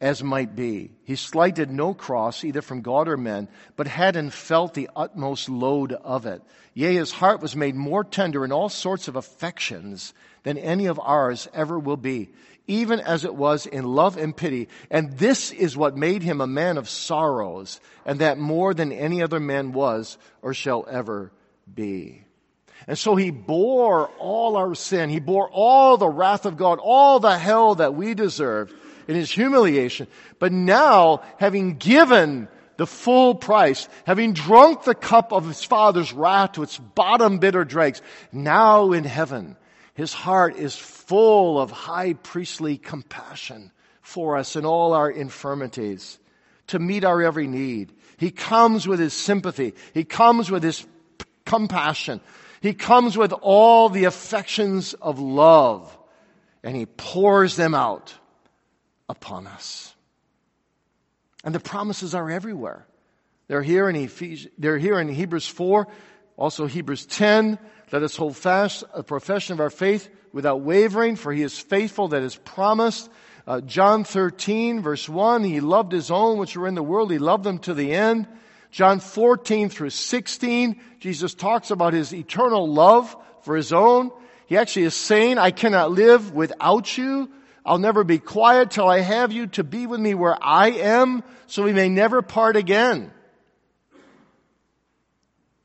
as 0.00 0.22
might 0.22 0.54
be. 0.54 0.92
He 1.04 1.16
slighted 1.16 1.70
no 1.70 1.92
cross, 1.92 2.44
either 2.44 2.62
from 2.62 2.82
God 2.82 3.08
or 3.08 3.16
men, 3.16 3.48
but 3.76 3.88
had 3.88 4.16
and 4.16 4.32
felt 4.32 4.74
the 4.74 4.88
utmost 4.94 5.48
load 5.48 5.92
of 5.92 6.26
it. 6.26 6.42
Yea, 6.74 6.94
his 6.94 7.10
heart 7.10 7.40
was 7.40 7.56
made 7.56 7.74
more 7.74 8.04
tender 8.04 8.44
in 8.44 8.52
all 8.52 8.68
sorts 8.68 9.08
of 9.08 9.16
affections 9.16 10.14
than 10.44 10.56
any 10.56 10.86
of 10.86 11.00
ours 11.00 11.48
ever 11.52 11.78
will 11.78 11.96
be, 11.96 12.30
even 12.68 13.00
as 13.00 13.24
it 13.24 13.34
was 13.34 13.66
in 13.66 13.84
love 13.84 14.16
and 14.16 14.36
pity. 14.36 14.68
And 14.88 15.18
this 15.18 15.50
is 15.50 15.76
what 15.76 15.96
made 15.96 16.22
him 16.22 16.40
a 16.40 16.46
man 16.46 16.78
of 16.78 16.88
sorrows, 16.88 17.80
and 18.06 18.20
that 18.20 18.38
more 18.38 18.74
than 18.74 18.92
any 18.92 19.20
other 19.20 19.40
man 19.40 19.72
was 19.72 20.16
or 20.42 20.54
shall 20.54 20.86
ever 20.88 21.32
be. 21.72 22.24
And 22.86 22.96
so 22.96 23.16
he 23.16 23.30
bore 23.30 24.08
all 24.18 24.56
our 24.56 24.74
sin. 24.74 25.10
He 25.10 25.20
bore 25.20 25.50
all 25.50 25.96
the 25.96 26.08
wrath 26.08 26.46
of 26.46 26.56
God, 26.56 26.78
all 26.82 27.20
the 27.20 27.38
hell 27.38 27.74
that 27.76 27.94
we 27.94 28.14
deserved 28.14 28.72
in 29.06 29.14
his 29.14 29.30
humiliation. 29.30 30.06
But 30.38 30.52
now, 30.52 31.22
having 31.38 31.76
given 31.76 32.48
the 32.76 32.86
full 32.86 33.34
price, 33.34 33.88
having 34.06 34.32
drunk 34.32 34.84
the 34.84 34.94
cup 34.94 35.32
of 35.32 35.46
his 35.46 35.64
father's 35.64 36.12
wrath 36.12 36.52
to 36.52 36.62
its 36.62 36.78
bottom 36.78 37.38
bitter 37.38 37.64
dregs, 37.64 38.00
now 38.32 38.92
in 38.92 39.04
heaven, 39.04 39.56
his 39.94 40.12
heart 40.12 40.56
is 40.56 40.76
full 40.76 41.60
of 41.60 41.72
high 41.72 42.12
priestly 42.12 42.78
compassion 42.78 43.72
for 44.00 44.36
us 44.36 44.54
in 44.54 44.64
all 44.64 44.92
our 44.92 45.10
infirmities 45.10 46.18
to 46.68 46.78
meet 46.78 47.04
our 47.04 47.20
every 47.22 47.48
need. 47.48 47.92
He 48.16 48.30
comes 48.30 48.86
with 48.86 49.00
his 49.00 49.12
sympathy. 49.12 49.74
He 49.92 50.04
comes 50.04 50.50
with 50.50 50.62
his 50.62 50.86
compassion. 51.44 52.20
He 52.60 52.74
comes 52.74 53.16
with 53.16 53.32
all 53.32 53.88
the 53.88 54.04
affections 54.04 54.94
of 54.94 55.18
love 55.18 55.96
and 56.62 56.76
he 56.76 56.86
pours 56.86 57.56
them 57.56 57.74
out 57.74 58.14
upon 59.08 59.46
us. 59.46 59.94
And 61.44 61.54
the 61.54 61.60
promises 61.60 62.14
are 62.14 62.30
everywhere. 62.30 62.86
They're 63.46 63.62
here 63.62 63.88
in 63.88 63.96
Ephesians, 63.96 64.52
they're 64.58 64.78
here 64.78 64.98
in 64.98 65.08
Hebrews 65.08 65.46
4, 65.46 65.86
also 66.36 66.66
Hebrews 66.66 67.06
10. 67.06 67.58
Let 67.90 68.02
us 68.02 68.16
hold 68.16 68.36
fast 68.36 68.84
a 68.92 69.02
profession 69.02 69.54
of 69.54 69.60
our 69.60 69.70
faith 69.70 70.10
without 70.32 70.60
wavering, 70.60 71.16
for 71.16 71.32
he 71.32 71.42
is 71.42 71.58
faithful 71.58 72.08
that 72.08 72.22
is 72.22 72.36
promised. 72.36 73.08
Uh, 73.46 73.62
John 73.62 74.04
13, 74.04 74.82
verse 74.82 75.08
1, 75.08 75.44
he 75.44 75.60
loved 75.60 75.92
his 75.92 76.10
own 76.10 76.36
which 76.36 76.54
were 76.54 76.68
in 76.68 76.74
the 76.74 76.82
world, 76.82 77.10
he 77.10 77.18
loved 77.18 77.44
them 77.44 77.58
to 77.60 77.72
the 77.72 77.94
end. 77.94 78.26
John 78.70 79.00
14 79.00 79.70
through 79.70 79.90
16, 79.90 80.80
Jesus 81.00 81.34
talks 81.34 81.70
about 81.70 81.94
his 81.94 82.12
eternal 82.12 82.70
love 82.72 83.16
for 83.42 83.56
his 83.56 83.72
own. 83.72 84.10
He 84.46 84.56
actually 84.56 84.84
is 84.84 84.94
saying, 84.94 85.38
I 85.38 85.50
cannot 85.50 85.92
live 85.92 86.32
without 86.32 86.96
you. 86.96 87.30
I'll 87.64 87.78
never 87.78 88.04
be 88.04 88.18
quiet 88.18 88.70
till 88.70 88.88
I 88.88 89.00
have 89.00 89.32
you 89.32 89.46
to 89.48 89.64
be 89.64 89.86
with 89.86 90.00
me 90.00 90.14
where 90.14 90.36
I 90.40 90.70
am 90.70 91.22
so 91.46 91.62
we 91.62 91.72
may 91.72 91.88
never 91.88 92.22
part 92.22 92.56
again. 92.56 93.10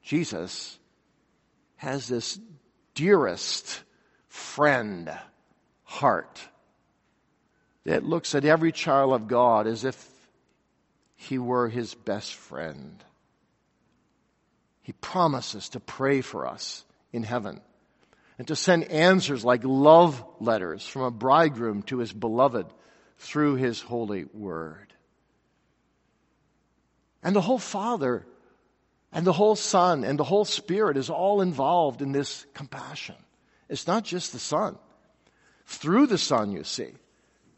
Jesus 0.01 0.77
has 1.75 2.07
this 2.07 2.39
dearest 2.95 3.83
friend 4.27 5.11
heart 5.83 6.41
that 7.85 8.03
looks 8.03 8.35
at 8.35 8.45
every 8.45 8.71
child 8.71 9.13
of 9.13 9.27
God 9.27 9.67
as 9.67 9.83
if 9.83 10.12
he 11.23 11.37
were 11.37 11.69
his 11.69 11.95
best 11.95 12.35
friend. 12.35 13.03
He 14.81 14.91
promises 14.93 15.69
to 15.69 15.79
pray 15.79 16.21
for 16.21 16.45
us 16.45 16.83
in 17.11 17.23
heaven 17.23 17.61
and 18.37 18.47
to 18.47 18.55
send 18.55 18.85
answers 18.85 19.45
like 19.45 19.61
love 19.63 20.23
letters 20.39 20.85
from 20.85 21.03
a 21.03 21.11
bridegroom 21.11 21.83
to 21.83 21.99
his 21.99 22.11
beloved 22.11 22.65
through 23.17 23.55
his 23.55 23.79
holy 23.79 24.25
word. 24.33 24.93
And 27.23 27.35
the 27.35 27.41
whole 27.41 27.59
Father 27.59 28.25
and 29.13 29.25
the 29.25 29.33
whole 29.33 29.55
Son 29.55 30.03
and 30.03 30.19
the 30.19 30.23
whole 30.25 30.45
Spirit 30.45 30.97
is 30.97 31.09
all 31.09 31.41
involved 31.41 32.01
in 32.01 32.11
this 32.11 32.45
compassion. 32.53 33.15
It's 33.69 33.87
not 33.87 34.03
just 34.03 34.33
the 34.33 34.39
Son. 34.39 34.77
Through 35.65 36.07
the 36.07 36.17
Son, 36.17 36.51
you 36.51 36.65
see, 36.65 36.91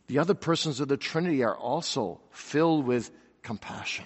the 0.08 0.19
other 0.19 0.36
persons 0.36 0.80
of 0.80 0.88
the 0.88 0.97
Trinity 0.97 1.43
are 1.43 1.58
also 1.58 2.21
filled 2.30 2.86
with 2.86 3.10
compassion. 3.45 4.05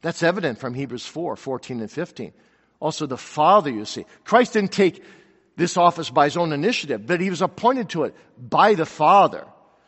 That's 0.00 0.22
evident 0.22 0.58
from 0.58 0.74
Hebrews 0.74 1.06
4 1.06 1.36
14 1.36 1.80
and 1.80 1.90
15. 1.90 2.32
Also, 2.80 3.06
the 3.06 3.18
Father, 3.18 3.70
you 3.70 3.84
see. 3.84 4.06
Christ 4.24 4.52
didn't 4.52 4.72
take 4.72 5.02
this 5.56 5.76
office 5.76 6.08
by 6.08 6.26
his 6.26 6.36
own 6.36 6.52
initiative, 6.52 7.06
but 7.06 7.20
he 7.20 7.30
was 7.30 7.42
appointed 7.42 7.90
to 7.90 8.04
it 8.04 8.14
by 8.38 8.74
the 8.74 8.86
Father. 8.86 9.44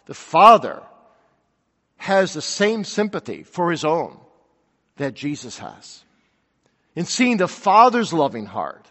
The 0.06 0.14
Father 0.14 0.82
has 1.96 2.32
the 2.32 2.42
same 2.42 2.82
sympathy 2.82 3.44
for 3.44 3.70
his 3.70 3.84
own 3.84 4.18
that 4.96 5.14
Jesus 5.14 5.58
has. 5.58 6.02
In 6.96 7.04
seeing 7.04 7.36
the 7.36 7.46
Father's 7.46 8.12
loving 8.12 8.46
heart, 8.46 8.84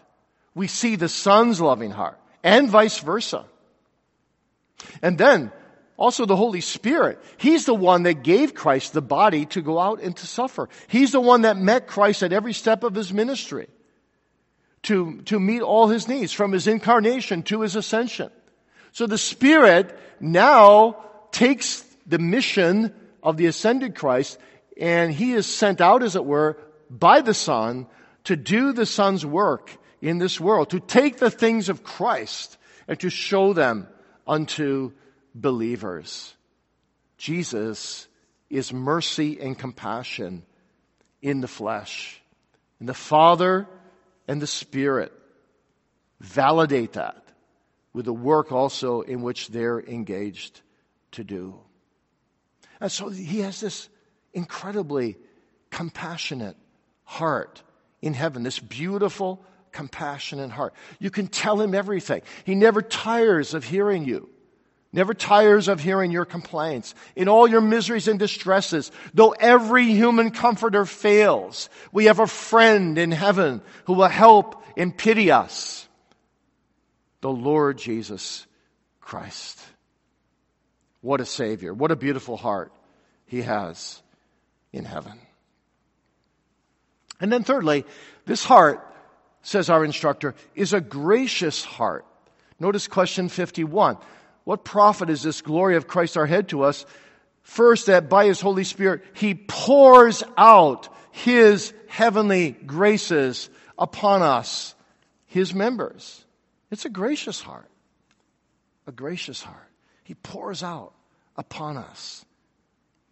we 0.54 0.66
see 0.66 0.96
the 0.96 1.08
Son's 1.08 1.60
loving 1.60 1.90
heart, 1.90 2.18
and 2.42 2.70
vice 2.70 2.98
versa. 2.98 3.44
And 5.02 5.18
then, 5.18 5.52
also 6.00 6.24
the 6.24 6.34
Holy 6.34 6.62
Spirit. 6.62 7.22
He's 7.36 7.66
the 7.66 7.74
one 7.74 8.04
that 8.04 8.22
gave 8.22 8.54
Christ 8.54 8.94
the 8.94 9.02
body 9.02 9.44
to 9.46 9.60
go 9.60 9.78
out 9.78 10.00
and 10.00 10.16
to 10.16 10.26
suffer. 10.26 10.70
He's 10.88 11.12
the 11.12 11.20
one 11.20 11.42
that 11.42 11.58
met 11.58 11.86
Christ 11.86 12.22
at 12.22 12.32
every 12.32 12.54
step 12.54 12.82
of 12.84 12.94
his 12.94 13.12
ministry 13.12 13.68
to, 14.84 15.20
to 15.26 15.38
meet 15.38 15.60
all 15.60 15.88
his 15.88 16.08
needs 16.08 16.32
from 16.32 16.52
his 16.52 16.66
incarnation 16.66 17.42
to 17.44 17.60
his 17.60 17.76
ascension. 17.76 18.30
So 18.92 19.06
the 19.06 19.18
Spirit 19.18 19.96
now 20.20 21.04
takes 21.32 21.82
the 22.06 22.18
mission 22.18 22.94
of 23.22 23.36
the 23.36 23.46
ascended 23.46 23.94
Christ 23.94 24.38
and 24.80 25.12
he 25.12 25.34
is 25.34 25.44
sent 25.44 25.82
out, 25.82 26.02
as 26.02 26.16
it 26.16 26.24
were, 26.24 26.56
by 26.88 27.20
the 27.20 27.34
Son 27.34 27.86
to 28.24 28.36
do 28.36 28.72
the 28.72 28.86
Son's 28.86 29.26
work 29.26 29.76
in 30.00 30.16
this 30.16 30.40
world, 30.40 30.70
to 30.70 30.80
take 30.80 31.18
the 31.18 31.30
things 31.30 31.68
of 31.68 31.84
Christ 31.84 32.56
and 32.88 32.98
to 33.00 33.10
show 33.10 33.52
them 33.52 33.86
unto 34.26 34.92
believers. 35.34 36.34
Jesus 37.18 38.08
is 38.48 38.72
mercy 38.72 39.40
and 39.40 39.58
compassion 39.58 40.44
in 41.22 41.40
the 41.40 41.48
flesh. 41.48 42.20
And 42.78 42.88
the 42.88 42.94
Father 42.94 43.66
and 44.26 44.40
the 44.40 44.46
Spirit 44.46 45.12
validate 46.20 46.94
that 46.94 47.22
with 47.92 48.04
the 48.04 48.12
work 48.12 48.52
also 48.52 49.02
in 49.02 49.22
which 49.22 49.48
they're 49.48 49.80
engaged 49.80 50.60
to 51.12 51.24
do. 51.24 51.58
And 52.80 52.90
so 52.90 53.08
he 53.08 53.40
has 53.40 53.60
this 53.60 53.88
incredibly 54.32 55.16
compassionate 55.70 56.56
heart 57.04 57.62
in 58.00 58.14
heaven, 58.14 58.42
this 58.42 58.58
beautiful, 58.58 59.44
compassionate 59.72 60.50
heart. 60.50 60.74
You 60.98 61.10
can 61.10 61.26
tell 61.26 61.60
him 61.60 61.74
everything. 61.74 62.22
He 62.44 62.54
never 62.54 62.82
tires 62.82 63.54
of 63.54 63.64
hearing 63.64 64.04
you. 64.04 64.30
Never 64.92 65.14
tires 65.14 65.68
of 65.68 65.78
hearing 65.80 66.10
your 66.10 66.24
complaints. 66.24 66.94
In 67.14 67.28
all 67.28 67.46
your 67.46 67.60
miseries 67.60 68.08
and 68.08 68.18
distresses, 68.18 68.90
though 69.14 69.30
every 69.30 69.84
human 69.84 70.32
comforter 70.32 70.84
fails, 70.84 71.70
we 71.92 72.06
have 72.06 72.18
a 72.18 72.26
friend 72.26 72.98
in 72.98 73.12
heaven 73.12 73.62
who 73.84 73.92
will 73.92 74.08
help 74.08 74.64
and 74.76 74.96
pity 74.96 75.30
us. 75.30 75.86
The 77.20 77.30
Lord 77.30 77.78
Jesus 77.78 78.46
Christ. 79.00 79.60
What 81.02 81.20
a 81.20 81.26
Savior. 81.26 81.72
What 81.72 81.92
a 81.92 81.96
beautiful 81.96 82.36
heart 82.36 82.72
He 83.26 83.42
has 83.42 84.02
in 84.72 84.84
heaven. 84.84 85.18
And 87.20 87.32
then 87.32 87.44
thirdly, 87.44 87.84
this 88.26 88.42
heart, 88.44 88.86
says 89.42 89.70
our 89.70 89.84
instructor, 89.84 90.34
is 90.54 90.72
a 90.72 90.80
gracious 90.80 91.64
heart. 91.64 92.06
Notice 92.58 92.88
question 92.88 93.28
51. 93.28 93.96
What 94.50 94.64
profit 94.64 95.10
is 95.10 95.22
this 95.22 95.42
glory 95.42 95.76
of 95.76 95.86
Christ 95.86 96.16
our 96.16 96.26
head 96.26 96.48
to 96.48 96.64
us? 96.64 96.84
First, 97.42 97.86
that 97.86 98.08
by 98.08 98.26
His 98.26 98.40
Holy 98.40 98.64
Spirit, 98.64 99.04
He 99.12 99.36
pours 99.36 100.24
out 100.36 100.88
His 101.12 101.72
heavenly 101.86 102.50
graces 102.50 103.48
upon 103.78 104.22
us, 104.22 104.74
His 105.26 105.54
members. 105.54 106.24
It's 106.68 106.84
a 106.84 106.88
gracious 106.88 107.40
heart. 107.40 107.70
A 108.88 108.90
gracious 108.90 109.40
heart. 109.40 109.70
He 110.02 110.14
pours 110.14 110.64
out 110.64 110.94
upon 111.36 111.76
us 111.76 112.24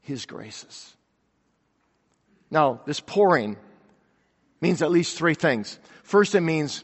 His 0.01 0.27
graces. 0.27 0.97
Now, 2.51 2.81
this 2.85 2.99
pouring 2.99 3.57
means 4.61 4.83
at 4.83 4.91
least 4.91 5.17
three 5.17 5.35
things. 5.35 5.79
First, 6.03 6.35
it 6.35 6.41
means 6.41 6.83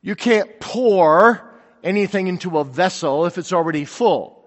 you 0.00 0.14
can't 0.14 0.58
pour 0.58 1.47
anything 1.88 2.26
into 2.28 2.58
a 2.58 2.64
vessel 2.64 3.26
if 3.26 3.38
it's 3.38 3.52
already 3.52 3.84
full. 3.84 4.44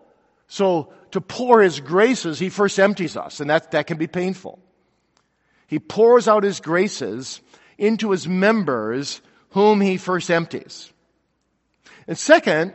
So 0.48 0.94
to 1.12 1.22
pour 1.22 1.62
his 1.62 1.80
graces, 1.80 2.40
he 2.40 2.50
first 2.50 2.80
empties 2.80 3.18
us, 3.18 3.40
and 3.40 3.50
that, 3.50 3.72
that 3.72 3.88
can 3.88 3.98
be 3.98 4.08
painful. 4.08 4.60
He 5.68 5.80
pours 5.80 6.28
out 6.28 6.44
his 6.44 6.60
graces 6.60 7.42
into 7.78 8.12
his 8.12 8.28
members 8.28 9.22
whom 9.52 9.82
he 9.82 9.98
first 9.98 10.30
empties. 10.30 10.92
And 12.08 12.18
second, 12.18 12.74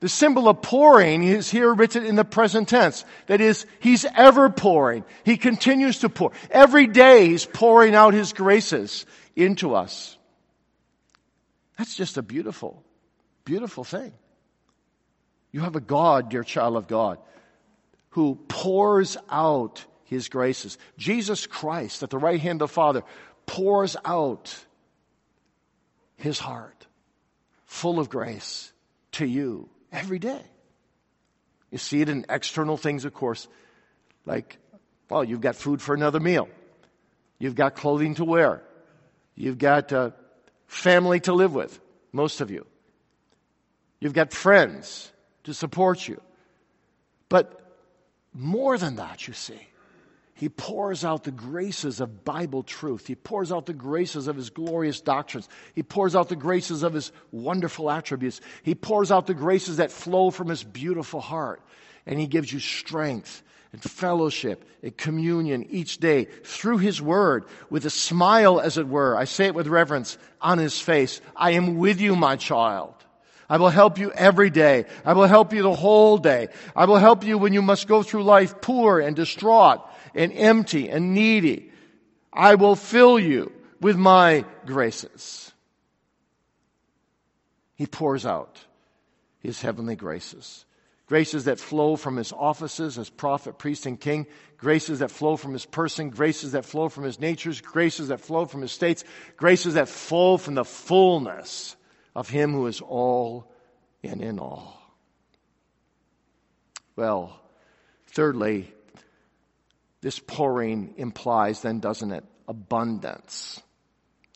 the 0.00 0.08
symbol 0.08 0.48
of 0.48 0.62
pouring 0.62 1.22
is 1.22 1.48
here 1.48 1.72
written 1.72 2.04
in 2.04 2.16
the 2.16 2.24
present 2.24 2.68
tense. 2.68 3.04
That 3.26 3.40
is, 3.40 3.66
He's 3.78 4.04
ever 4.16 4.50
pouring. 4.50 5.04
He 5.24 5.36
continues 5.36 6.00
to 6.00 6.08
pour. 6.08 6.32
Every 6.50 6.88
day 6.88 7.28
He's 7.28 7.46
pouring 7.46 7.94
out 7.94 8.12
His 8.12 8.32
graces 8.32 9.06
into 9.36 9.76
us. 9.76 10.18
That's 11.78 11.94
just 11.94 12.16
a 12.16 12.22
beautiful, 12.22 12.82
beautiful 13.44 13.84
thing. 13.84 14.12
You 15.50 15.60
have 15.60 15.76
a 15.76 15.80
God, 15.80 16.30
dear 16.30 16.44
child 16.44 16.76
of 16.76 16.88
God, 16.88 17.18
who 18.10 18.38
pours 18.48 19.16
out 19.30 19.84
His 20.04 20.28
graces. 20.28 20.78
Jesus 20.96 21.46
Christ 21.46 22.02
at 22.02 22.10
the 22.10 22.18
right 22.18 22.40
hand 22.40 22.62
of 22.62 22.70
the 22.70 22.74
Father 22.74 23.02
pours 23.46 23.96
out 24.04 24.54
His 26.16 26.38
heart 26.38 26.86
full 27.66 27.98
of 27.98 28.08
grace 28.08 28.72
to 29.12 29.26
you 29.26 29.68
every 29.90 30.18
day. 30.18 30.42
You 31.70 31.78
see 31.78 32.02
it 32.02 32.08
in 32.08 32.26
external 32.28 32.76
things, 32.76 33.04
of 33.04 33.14
course, 33.14 33.48
like, 34.26 34.58
well, 35.08 35.24
you've 35.24 35.40
got 35.40 35.56
food 35.56 35.80
for 35.80 35.94
another 35.94 36.20
meal. 36.20 36.48
You've 37.38 37.54
got 37.54 37.74
clothing 37.74 38.14
to 38.16 38.24
wear. 38.24 38.62
You've 39.34 39.58
got 39.58 39.90
a 39.92 40.14
family 40.66 41.20
to 41.20 41.32
live 41.32 41.54
with, 41.54 41.78
most 42.12 42.40
of 42.40 42.50
you. 42.50 42.66
You've 44.02 44.14
got 44.14 44.32
friends 44.32 45.12
to 45.44 45.54
support 45.54 46.08
you. 46.08 46.20
But 47.28 47.60
more 48.34 48.76
than 48.76 48.96
that, 48.96 49.28
you 49.28 49.32
see, 49.32 49.68
he 50.34 50.48
pours 50.48 51.04
out 51.04 51.22
the 51.22 51.30
graces 51.30 52.00
of 52.00 52.24
Bible 52.24 52.64
truth. 52.64 53.06
He 53.06 53.14
pours 53.14 53.52
out 53.52 53.66
the 53.66 53.72
graces 53.72 54.26
of 54.26 54.34
his 54.34 54.50
glorious 54.50 55.00
doctrines. 55.00 55.48
He 55.76 55.84
pours 55.84 56.16
out 56.16 56.28
the 56.28 56.34
graces 56.34 56.82
of 56.82 56.94
his 56.94 57.12
wonderful 57.30 57.88
attributes. 57.88 58.40
He 58.64 58.74
pours 58.74 59.12
out 59.12 59.28
the 59.28 59.34
graces 59.34 59.76
that 59.76 59.92
flow 59.92 60.30
from 60.30 60.48
his 60.48 60.64
beautiful 60.64 61.20
heart. 61.20 61.62
And 62.04 62.18
he 62.18 62.26
gives 62.26 62.52
you 62.52 62.58
strength 62.58 63.44
and 63.70 63.80
fellowship 63.80 64.64
and 64.82 64.96
communion 64.96 65.64
each 65.70 65.98
day 65.98 66.24
through 66.24 66.78
his 66.78 67.00
word 67.00 67.44
with 67.70 67.86
a 67.86 67.90
smile, 67.90 68.58
as 68.58 68.78
it 68.78 68.88
were. 68.88 69.16
I 69.16 69.26
say 69.26 69.46
it 69.46 69.54
with 69.54 69.68
reverence 69.68 70.18
on 70.40 70.58
his 70.58 70.80
face. 70.80 71.20
I 71.36 71.52
am 71.52 71.76
with 71.76 72.00
you, 72.00 72.16
my 72.16 72.34
child. 72.34 72.94
I 73.52 73.58
will 73.58 73.68
help 73.68 73.98
you 73.98 74.10
every 74.12 74.48
day. 74.48 74.86
I 75.04 75.12
will 75.12 75.26
help 75.26 75.52
you 75.52 75.62
the 75.62 75.74
whole 75.74 76.16
day. 76.16 76.48
I 76.74 76.86
will 76.86 76.96
help 76.96 77.22
you 77.22 77.36
when 77.36 77.52
you 77.52 77.60
must 77.60 77.86
go 77.86 78.02
through 78.02 78.24
life 78.24 78.62
poor 78.62 78.98
and 78.98 79.14
distraught 79.14 79.82
and 80.14 80.32
empty 80.32 80.88
and 80.88 81.12
needy. 81.12 81.70
I 82.32 82.54
will 82.54 82.76
fill 82.76 83.18
you 83.18 83.52
with 83.78 83.98
my 83.98 84.46
graces. 84.64 85.52
He 87.74 87.86
pours 87.86 88.24
out 88.24 88.58
his 89.40 89.60
heavenly 89.60 89.96
graces. 89.96 90.64
Graces 91.04 91.44
that 91.44 91.60
flow 91.60 91.96
from 91.96 92.16
his 92.16 92.32
offices 92.32 92.96
as 92.96 93.10
prophet, 93.10 93.58
priest, 93.58 93.84
and 93.84 94.00
king. 94.00 94.26
Graces 94.56 95.00
that 95.00 95.10
flow 95.10 95.36
from 95.36 95.52
his 95.52 95.66
person. 95.66 96.08
Graces 96.08 96.52
that 96.52 96.64
flow 96.64 96.88
from 96.88 97.04
his 97.04 97.20
natures. 97.20 97.60
Graces 97.60 98.08
that 98.08 98.22
flow 98.22 98.46
from 98.46 98.62
his 98.62 98.72
states. 98.72 99.04
Graces 99.36 99.74
that 99.74 99.90
flow 99.90 100.38
from 100.38 100.54
the 100.54 100.64
fullness 100.64 101.76
of 102.14 102.28
him 102.28 102.52
who 102.52 102.66
is 102.66 102.80
all 102.80 103.50
and 104.02 104.20
in 104.20 104.38
all. 104.38 104.80
Well, 106.96 107.40
thirdly, 108.08 108.72
this 110.00 110.18
pouring 110.18 110.94
implies 110.96 111.62
then, 111.62 111.80
doesn't 111.80 112.12
it, 112.12 112.24
abundance. 112.48 113.62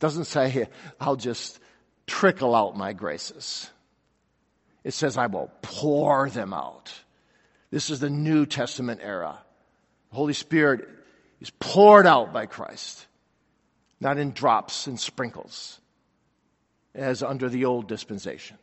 Doesn't 0.01 0.25
say, 0.25 0.69
I'll 1.01 1.17
just 1.17 1.59
trickle 2.07 2.55
out 2.55 2.77
my 2.77 2.93
graces. 2.93 3.71
It 4.85 4.95
says, 4.95 5.19
I 5.19 5.27
will 5.27 5.51
pour 5.63 6.31
them 6.31 6.55
out. 6.55 6.93
This 7.71 7.91
is 7.91 8.01
the 8.01 8.11
New 8.11 8.47
Testament 8.47 9.01
era. 9.03 9.39
The 10.11 10.17
Holy 10.17 10.33
Spirit 10.33 10.89
is 11.41 11.51
poured 11.51 12.07
out 12.07 12.33
by 12.33 12.47
Christ, 12.47 13.07
not 14.01 14.19
in 14.19 14.31
drops 14.31 14.87
and 14.87 14.99
sprinkles, 14.99 15.81
as 16.97 17.23
under 17.23 17.49
the 17.49 17.65
old 17.65 17.87
dispensation. 17.87 18.59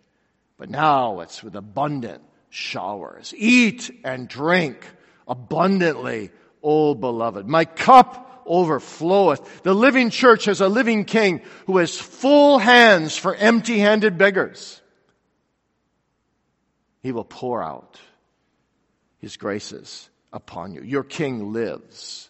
But 0.58 0.70
now 0.70 1.22
it's 1.22 1.44
with 1.44 1.56
abundant 1.56 2.24
showers. 2.50 3.34
Eat 3.38 3.92
and 4.04 4.28
drink 4.28 4.86
abundantly 5.28 6.32
O 6.62 6.96
beloved. 6.96 7.48
My 7.48 7.66
cup 7.66 8.46
overfloweth. 8.46 9.64
The 9.64 9.74
living 9.74 10.10
church 10.10 10.46
has 10.46 10.62
a 10.62 10.68
living 10.68 11.06
king 11.06 11.42
who 11.66 11.78
has 11.78 11.98
full 11.98 12.60
hands 12.60 13.18
for 13.18 13.36
empty 13.36 13.80
handed 13.80 14.18
beggars. 14.18 14.82
He 17.02 17.12
will 17.12 17.26
pour 17.26 17.62
out 17.62 18.00
his 19.20 19.38
graces 19.38 20.10
upon 20.32 20.74
you. 20.74 20.82
Your 20.84 21.04
king 21.04 21.52
lives. 21.54 22.30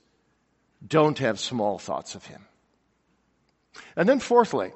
Don't 0.85 1.19
have 1.19 1.39
small 1.39 1.77
thoughts 1.77 2.15
of 2.15 2.25
him. 2.25 2.45
And 3.95 4.07
then 4.07 4.19
fourthly, 4.19 4.73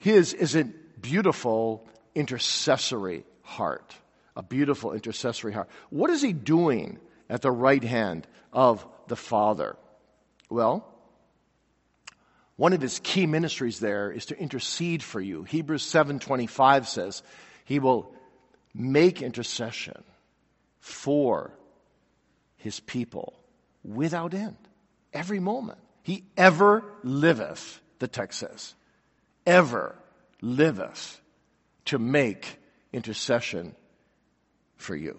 his 0.00 0.32
is 0.32 0.56
a 0.56 0.64
beautiful 0.64 1.86
intercessory 2.14 3.24
heart. 3.42 3.94
A 4.34 4.42
beautiful 4.42 4.92
intercessory 4.92 5.52
heart. 5.52 5.68
What 5.90 6.10
is 6.10 6.22
he 6.22 6.32
doing 6.32 6.98
at 7.28 7.42
the 7.42 7.50
right 7.50 7.84
hand 7.84 8.26
of 8.52 8.86
the 9.08 9.16
Father? 9.16 9.76
Well, 10.48 10.86
one 12.56 12.72
of 12.72 12.80
his 12.80 12.98
key 13.02 13.26
ministries 13.26 13.78
there 13.78 14.10
is 14.10 14.26
to 14.26 14.38
intercede 14.38 15.02
for 15.02 15.20
you. 15.20 15.44
Hebrews 15.44 15.84
7:25 15.84 16.86
says, 16.86 17.22
he 17.64 17.78
will 17.78 18.12
make 18.74 19.22
intercession 19.22 20.02
for 20.78 21.52
his 22.56 22.80
people 22.80 23.34
without 23.84 24.32
end. 24.34 24.56
Every 25.12 25.40
moment. 25.40 25.78
He 26.02 26.24
ever 26.36 26.84
liveth, 27.04 27.80
the 27.98 28.08
text 28.08 28.40
says. 28.40 28.74
Ever 29.50 29.96
liveth 30.40 31.20
to 31.86 31.98
make 31.98 32.56
intercession 32.92 33.74
for 34.76 34.94
you. 34.94 35.18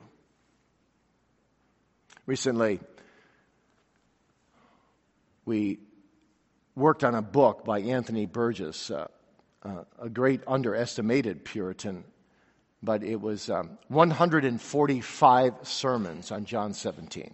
Recently, 2.26 2.80
we 5.44 5.80
worked 6.78 7.04
on 7.04 7.14
a 7.14 7.22
book 7.22 7.66
by 7.66 7.82
Anthony 7.82 8.26
Burgess, 8.26 8.90
uh, 8.90 9.10
uh, 9.64 9.84
a 10.00 10.08
great 10.08 10.40
underestimated 10.48 11.44
Puritan, 11.44 12.06
but 12.82 13.04
it 13.04 13.20
was 13.20 13.50
um, 13.50 13.78
145 13.90 15.56
sermons 15.64 16.32
on 16.32 16.46
John 16.46 16.74
17. 16.74 17.34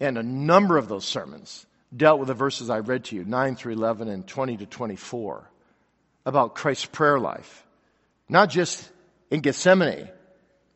And 0.00 0.16
a 0.16 0.22
number 0.22 0.78
of 0.78 0.88
those 0.88 1.04
sermons 1.04 1.66
dealt 1.96 2.18
with 2.18 2.28
the 2.28 2.34
verses 2.34 2.70
I 2.70 2.80
read 2.80 3.04
to 3.04 3.16
you, 3.16 3.24
9 3.24 3.56
through 3.56 3.74
11 3.74 4.08
and 4.08 4.26
20 4.26 4.58
to 4.58 4.66
24, 4.66 5.50
about 6.24 6.54
Christ's 6.54 6.86
prayer 6.86 7.18
life. 7.18 7.64
Not 8.28 8.50
just 8.50 8.90
in 9.30 9.40
Gethsemane, 9.40 10.08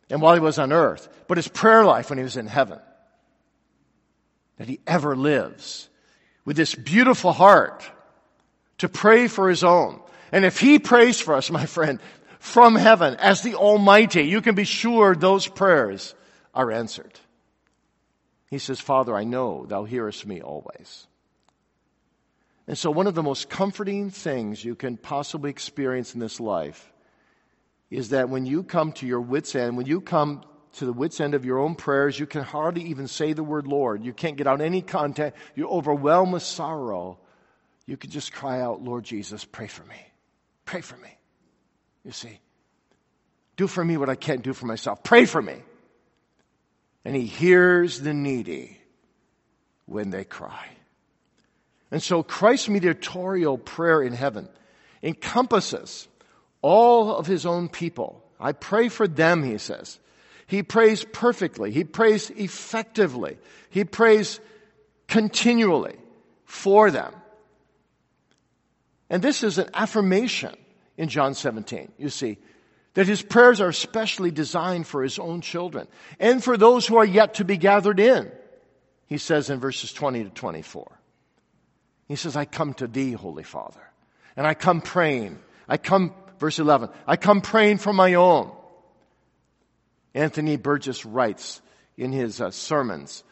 and 0.09 0.21
while 0.21 0.35
he 0.35 0.41
was 0.41 0.59
on 0.59 0.73
earth, 0.73 1.09
but 1.29 1.39
his 1.39 1.49
prayer 1.49 1.85
life 1.85 2.11
when 2.11 2.19
he 2.19 2.25
was 2.25 2.37
in 2.37 2.47
heaven. 2.47 2.79
That 4.59 4.69
he 4.69 4.81
ever 4.87 5.17
lives 5.17 5.89
with 6.45 6.57
this 6.57 6.75
beautiful 6.75 7.33
heart 7.33 7.89
to 8.79 8.89
pray 8.89 9.29
for 9.29 9.49
his 9.49 9.65
own. 9.65 10.01
And 10.33 10.45
if 10.45 10.59
he 10.59 10.79
prays 10.79 11.21
for 11.21 11.35
us, 11.35 11.51
my 11.51 11.67
friend, 11.67 12.01
from 12.39 12.75
heaven 12.75 13.15
as 13.17 13.43
the 13.43 13.55
Almighty, 13.55 14.23
you 14.23 14.41
can 14.41 14.55
be 14.55 14.65
sure 14.65 15.15
those 15.15 15.47
prayers 15.47 16.15
are 16.55 16.71
answered. 16.71 17.13
He 18.49 18.59
says, 18.59 18.81
Father, 18.81 19.15
I 19.15 19.25
know 19.25 19.67
thou 19.67 19.85
hearest 19.85 20.27
me 20.27 20.41
always. 20.41 21.07
And 22.71 22.79
so 22.79 22.89
one 22.93 23.09
of 23.09 23.17
the 23.17 23.23
most 23.25 23.51
comforting 23.51 24.11
things 24.11 24.65
you 24.65 24.77
can 24.77 24.97
possibly 24.97 25.51
experience 25.51 26.15
in 26.15 26.21
this 26.21 26.39
life 26.39 26.93
is 27.91 28.11
that 28.11 28.29
when 28.29 28.47
you 28.47 28.63
come 28.63 28.93
to 28.93 29.07
your 29.09 29.21
wits' 29.21 29.57
end, 29.57 29.77
when 29.77 29.87
you 29.87 30.01
come 30.01 30.45
to 30.75 30.87
the 30.87 30.93
wits' 30.93 31.19
end 31.19 31.35
of 31.35 31.45
your 31.45 31.59
own 31.59 31.75
prayers, 31.75 32.17
you 32.17 32.27
can 32.27 32.45
hardly 32.45 32.85
even 32.85 33.09
say 33.09 33.33
the 33.33 33.43
word 33.43 33.67
Lord. 33.67 34.05
You 34.05 34.13
can't 34.13 34.37
get 34.37 34.47
out 34.47 34.61
any 34.61 34.83
content. 34.83 35.35
You're 35.57 35.69
overwhelmed 35.69 36.33
with 36.33 36.45
sorrow. 36.45 37.19
You 37.87 37.97
can 37.97 38.13
just 38.13 38.33
cry 38.33 38.61
out, 38.61 38.81
Lord 38.81 39.03
Jesus, 39.03 39.45
pray 39.45 39.67
for 39.67 39.83
me. 39.83 40.07
Pray 40.65 40.81
for 40.81 40.97
me. 40.99 41.19
You 42.05 42.13
see, 42.13 42.39
do 43.57 43.67
for 43.67 43.85
me 43.85 43.97
what 43.97 44.09
I 44.09 44.15
can't 44.15 44.43
do 44.43 44.53
for 44.53 44.67
myself. 44.67 45.03
Pray 45.03 45.25
for 45.25 45.43
me. 45.43 45.57
And 47.05 47.17
he 47.17 47.27
hears 47.27 48.01
the 48.01 48.15
needy 48.15 48.79
when 49.87 50.11
they 50.11 50.23
cry. 50.23 50.69
And 51.91 52.03
so 52.03 52.23
Christ's 52.23 52.69
mediatorial 52.69 53.59
prayer 53.59 54.03
in 54.03 54.13
heaven 54.13 54.49
encompasses 55.03 56.09
all 56.63 57.17
of 57.17 57.27
his 57.27 57.47
own 57.47 57.69
people. 57.69 58.23
I 58.39 58.53
pray 58.53 58.89
for 58.89 59.09
them, 59.09 59.43
he 59.43 59.59
says. 59.59 59.99
He 60.47 60.63
prays 60.63 61.05
perfectly. 61.05 61.71
He 61.71 61.85
prays 61.85 62.31
effectively. 62.31 63.39
He 63.71 63.85
prays 63.85 64.41
continually 65.09 65.97
for 66.45 66.91
them. 66.91 67.15
And 69.09 69.23
this 69.23 69.43
is 69.43 69.59
an 69.59 69.71
affirmation 69.75 70.55
in 70.97 71.09
John 71.09 71.35
17. 71.35 71.93
You 71.99 72.09
see, 72.09 72.39
that 72.95 73.07
his 73.07 73.23
prayers 73.23 73.61
are 73.61 73.73
specially 73.73 74.31
designed 74.31 74.87
for 74.87 75.03
his 75.03 75.19
own 75.19 75.41
children 75.41 75.87
and 76.19 76.43
for 76.43 76.57
those 76.57 76.87
who 76.87 76.97
are 76.97 77.05
yet 77.05 77.35
to 77.35 77.45
be 77.45 77.57
gathered 77.57 78.01
in. 78.01 78.31
He 79.07 79.19
says 79.19 79.51
in 79.51 79.61
verses 79.61 79.93
20 79.93 80.25
to 80.25 80.31
24. 80.31 81.00
He 82.11 82.17
says, 82.17 82.35
I 82.35 82.45
come 82.45 82.75
to 82.75 82.89
thee, 82.89 83.13
Holy 83.13 83.45
Father, 83.45 83.89
and 84.37 84.45
I 84.45 84.55
come 84.55 84.81
praying. 84.81 85.39
I 85.69 85.77
come, 85.77 86.13
verse 86.41 86.59
11, 86.59 86.89
I 87.07 87.17
come 87.17 87.41
praying 87.41 87.79
for 87.79 87.93
my 87.93 88.15
own. 88.15 88.51
Anthony 90.13 90.57
Burgess 90.57 91.07
writes 91.07 91.63
in 91.97 92.11
his 92.11 92.41
uh, 92.41 92.51
sermons, 92.51 93.23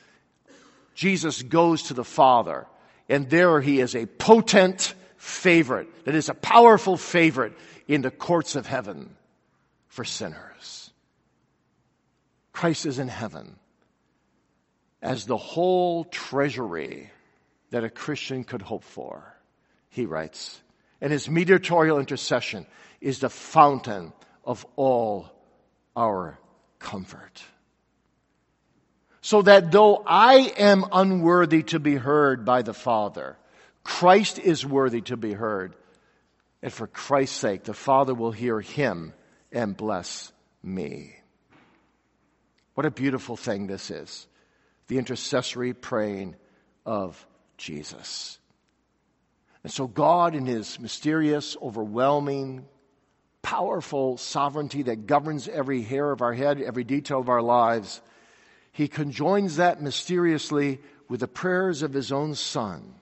Jesus 0.95 1.43
goes 1.43 1.83
to 1.85 1.95
the 1.95 2.05
Father, 2.05 2.69
and 3.09 3.29
there 3.29 3.61
he 3.61 3.81
is 3.81 3.97
a 3.97 4.07
potent 4.07 4.95
favorite, 5.17 6.05
that 6.05 6.15
is 6.15 6.29
a 6.29 6.35
powerful 6.35 6.97
favorite 6.97 7.55
in 7.89 8.03
the 8.03 8.13
courts 8.13 8.55
of 8.55 8.69
heaven 8.69 9.17
for 9.89 10.05
sinners. 10.05 10.93
Christ 12.53 12.87
is 12.87 13.01
in 13.01 13.09
heaven 13.09 13.57
as 15.03 15.27
the 15.27 15.37
whole 15.37 16.05
treasury 16.05 17.11
that 17.71 17.85
a 17.85 17.91
Christian 17.91 18.45
could 18.45 18.63
hope 18.63 18.85
for, 18.85 19.35
he 19.89 20.07
writes. 20.07 20.61
And 21.01 21.13
his 21.13 21.29
mediatorial 21.29 21.99
intercession 21.99 22.67
is 23.01 23.21
the 23.21 23.31
fountain 23.31 24.13
of 24.45 24.67
all 24.77 25.31
our 25.97 26.39
comfort. 26.79 27.43
So 29.21 29.43
that 29.43 29.71
though 29.71 30.03
I 30.07 30.53
am 30.57 30.85
unworthy 30.91 31.63
to 31.65 31.79
be 31.79 31.97
heard 31.97 32.45
by 32.45 32.63
the 32.63 32.75
Father, 32.75 33.37
Christ 33.85 34.39
is 34.39 34.65
worthy 34.65 35.03
to 35.03 35.17
be 35.17 35.33
heard. 35.33 35.75
And 36.63 36.73
for 36.73 36.87
Christ's 36.87 37.37
sake, 37.37 37.65
the 37.65 37.75
Father 37.75 38.15
will 38.15 38.33
hear 38.33 38.61
him 38.61 39.13
and 39.53 39.77
bless 39.77 40.33
me. 40.63 41.15
What 42.75 42.87
a 42.87 42.91
beautiful 42.91 43.37
thing 43.37 43.67
this 43.67 43.91
is. 43.91 44.27
The 44.87 44.99
intercessory 44.99 45.75
praying 45.75 46.37
of 46.87 47.27
Jesus. 47.59 48.39
And 49.63 49.73
so 49.73 49.87
God 49.87 50.35
in 50.35 50.47
his 50.47 50.81
mysterious, 50.81 51.57
overwhelming, 51.61 52.65
powerful 53.43 54.17
sovereignty 54.17 54.83
that 54.85 55.07
governs 55.07 55.49
every 55.49 55.83
hair 55.83 56.11
of 56.11 56.23
our 56.23 56.33
head, 56.33 56.63
every 56.63 56.85
detail 56.85 57.21
of 57.21 57.29
our 57.29 57.43
lives, 57.43 58.01
he 58.73 58.89
conjoins 58.89 59.57
that 59.57 59.83
mysteriously 59.83 60.81
with 61.09 61.21
the 61.21 61.29
prayers 61.29 61.83
of 61.83 61.93
his 61.93 62.13
own 62.13 62.35
son 62.35 62.95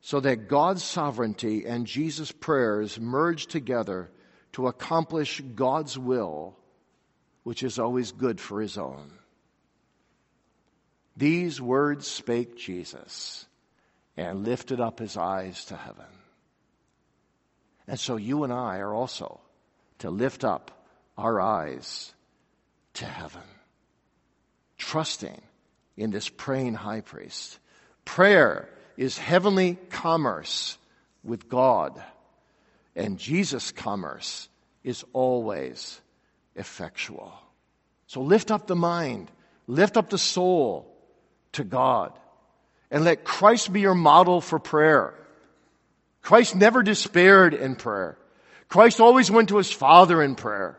so 0.00 0.20
that 0.20 0.48
God's 0.48 0.82
sovereignty 0.82 1.66
and 1.66 1.86
Jesus' 1.86 2.32
prayers 2.32 2.98
merge 3.00 3.46
together 3.46 4.10
to 4.52 4.66
accomplish 4.66 5.40
God's 5.54 5.98
will, 5.98 6.56
which 7.42 7.62
is 7.62 7.78
always 7.78 8.12
good 8.12 8.40
for 8.40 8.60
his 8.60 8.78
own. 8.78 9.12
These 11.16 11.60
words 11.60 12.06
spake 12.06 12.56
Jesus 12.56 13.47
and 14.18 14.44
lifted 14.44 14.80
up 14.80 14.98
his 14.98 15.16
eyes 15.16 15.64
to 15.66 15.76
heaven. 15.76 16.04
And 17.86 17.98
so 18.00 18.16
you 18.16 18.42
and 18.42 18.52
I 18.52 18.78
are 18.78 18.92
also 18.92 19.40
to 20.00 20.10
lift 20.10 20.42
up 20.42 20.72
our 21.16 21.40
eyes 21.40 22.12
to 22.94 23.04
heaven, 23.04 23.42
trusting 24.76 25.40
in 25.96 26.10
this 26.10 26.28
praying 26.28 26.74
high 26.74 27.00
priest. 27.00 27.60
Prayer 28.04 28.68
is 28.96 29.16
heavenly 29.16 29.78
commerce 29.88 30.76
with 31.22 31.48
God, 31.48 32.02
and 32.96 33.18
Jesus' 33.18 33.70
commerce 33.70 34.48
is 34.82 35.04
always 35.12 36.00
effectual. 36.56 37.32
So 38.08 38.20
lift 38.22 38.50
up 38.50 38.66
the 38.66 38.76
mind, 38.76 39.30
lift 39.68 39.96
up 39.96 40.10
the 40.10 40.18
soul 40.18 40.92
to 41.52 41.62
God, 41.62 42.18
and 42.90 43.04
let 43.04 43.24
Christ 43.24 43.72
be 43.72 43.80
your 43.80 43.94
model 43.94 44.40
for 44.40 44.58
prayer. 44.58 45.14
Christ 46.22 46.56
never 46.56 46.82
despaired 46.82 47.54
in 47.54 47.76
prayer. 47.76 48.18
Christ 48.68 49.00
always 49.00 49.30
went 49.30 49.48
to 49.48 49.56
his 49.56 49.72
Father 49.72 50.22
in 50.22 50.34
prayer. 50.34 50.78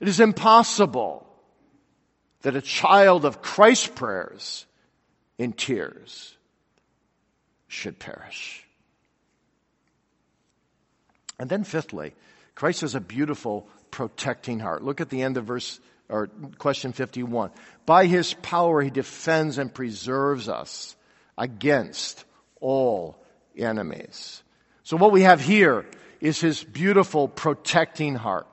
It 0.00 0.08
is 0.08 0.20
impossible 0.20 1.26
that 2.42 2.56
a 2.56 2.62
child 2.62 3.24
of 3.24 3.40
Christ's 3.40 3.88
prayers 3.88 4.66
in 5.38 5.52
tears 5.52 6.36
should 7.68 7.98
perish. 7.98 8.64
And 11.38 11.48
then 11.48 11.64
fifthly, 11.64 12.14
Christ 12.54 12.82
has 12.82 12.94
a 12.94 13.00
beautiful 13.00 13.66
protecting 13.90 14.60
heart. 14.60 14.82
Look 14.84 15.00
at 15.00 15.10
the 15.10 15.22
end 15.22 15.36
of 15.36 15.44
verse 15.44 15.80
or 16.08 16.28
question 16.58 16.92
51. 16.92 17.50
By 17.86 18.06
his 18.06 18.34
power 18.34 18.82
he 18.82 18.90
defends 18.90 19.58
and 19.58 19.72
preserves 19.72 20.48
us 20.48 20.96
against 21.36 22.24
all 22.60 23.16
enemies. 23.56 24.42
So 24.82 24.96
what 24.96 25.12
we 25.12 25.22
have 25.22 25.40
here 25.40 25.86
is 26.20 26.40
his 26.40 26.64
beautiful 26.64 27.28
protecting 27.28 28.14
heart. 28.14 28.46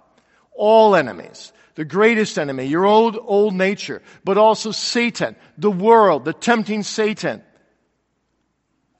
All 0.53 0.95
enemies. 0.95 1.53
The 1.75 1.85
greatest 1.85 2.37
enemy, 2.37 2.65
your 2.65 2.85
old, 2.85 3.17
old 3.19 3.53
nature, 3.53 4.01
but 4.25 4.37
also 4.37 4.71
Satan, 4.71 5.35
the 5.57 5.71
world, 5.71 6.25
the 6.25 6.33
tempting 6.33 6.83
Satan. 6.83 7.41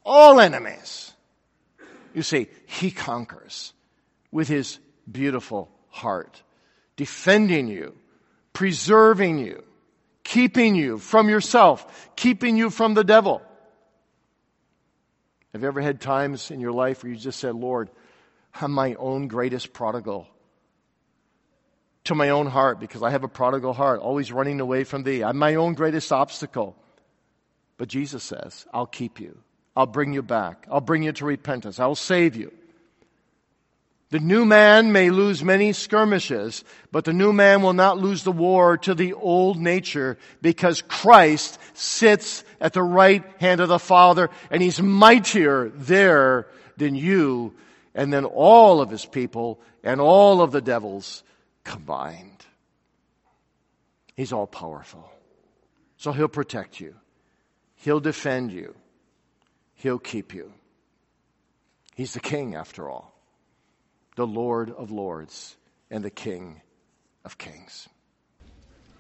All 0.06 0.40
enemies. 0.40 1.12
You 2.14 2.24
see, 2.24 2.48
he 2.66 2.92
conquers 2.92 3.74
with 4.32 4.48
his 4.48 4.80
beautiful 5.10 5.70
heart, 5.90 6.42
defending 6.96 7.68
you, 7.68 7.96
preserving 8.54 9.40
you, 9.40 9.64
keeping 10.24 10.76
you 10.76 10.98
from 10.98 11.30
yourself, 11.30 12.10
keeping 12.16 12.58
you 12.58 12.70
from 12.70 12.94
the 12.94 13.04
devil. 13.04 13.42
Have 15.54 15.62
you 15.62 15.68
ever 15.68 15.82
had 15.82 16.00
times 16.00 16.50
in 16.50 16.60
your 16.60 16.72
life 16.72 17.04
where 17.04 17.12
you 17.12 17.18
just 17.18 17.40
said, 17.40 17.56
Lord, 17.56 17.90
I'm 18.60 18.72
my 18.72 18.96
own 18.96 19.28
greatest 19.28 19.74
prodigal? 19.74 20.28
To 22.06 22.16
my 22.16 22.30
own 22.30 22.48
heart, 22.48 22.80
because 22.80 23.04
I 23.04 23.12
have 23.12 23.24
a 23.24 23.28
prodigal 23.28 23.74
heart, 23.74 24.00
always 24.00 24.32
running 24.32 24.60
away 24.60 24.86
from 24.86 25.04
thee. 25.04 25.24
I'm 25.24 25.38
my 25.38 25.56
own 25.56 25.74
greatest 25.74 26.12
obstacle. 26.12 26.76
But 27.78 27.90
Jesus 27.90 28.24
says, 28.24 28.66
I'll 28.74 28.88
keep 28.88 29.20
you. 29.20 29.38
I'll 29.76 29.86
bring 29.86 30.14
you 30.14 30.22
back. 30.22 30.68
I'll 30.72 30.82
bring 30.82 31.04
you 31.04 31.12
to 31.14 31.26
repentance. 31.26 31.80
I'll 31.80 31.96
save 31.96 32.36
you. 32.36 32.52
The 34.10 34.20
new 34.20 34.44
man 34.44 34.92
may 34.92 35.10
lose 35.10 35.42
many 35.42 35.72
skirmishes, 35.72 36.66
but 36.92 37.06
the 37.06 37.14
new 37.14 37.32
man 37.32 37.62
will 37.62 37.74
not 37.74 37.98
lose 37.98 38.24
the 38.24 38.32
war 38.32 38.78
to 38.80 38.94
the 38.94 39.14
old 39.14 39.58
nature 39.58 40.18
because 40.42 40.82
Christ 40.82 41.58
sits 41.74 42.44
at 42.62 42.74
the 42.74 42.84
right 42.84 43.26
hand 43.40 43.60
of 43.60 43.68
the 43.68 43.80
Father 43.80 44.30
and 44.50 44.62
he's 44.62 44.82
mightier 44.82 45.70
there 45.76 46.48
than 46.78 46.96
you 46.96 47.54
and 47.94 48.14
then 48.14 48.24
all 48.24 48.80
of 48.80 48.90
his 48.90 49.06
people 49.06 49.60
and 49.84 50.00
all 50.00 50.42
of 50.42 50.52
the 50.52 50.62
devils 50.62 51.24
combined. 51.66 52.46
He's 54.16 54.32
all 54.32 54.48
powerful. 54.48 55.12
So 55.98 56.12
he'll 56.12 56.28
protect 56.28 56.80
you. 56.80 56.96
He'll 57.76 58.00
defend 58.00 58.52
you. 58.52 58.76
He'll 59.76 60.00
keep 60.00 60.34
you. 60.34 60.54
He's 61.96 62.14
the 62.14 62.20
king 62.20 62.56
after 62.56 62.90
all 62.90 63.12
the 64.16 64.28
Lord 64.28 64.70
of 64.72 64.92
Lords 64.92 65.56
and 65.90 66.04
the 66.04 66.10
King 66.10 66.62
of 67.24 67.38
Kings. 67.38 67.88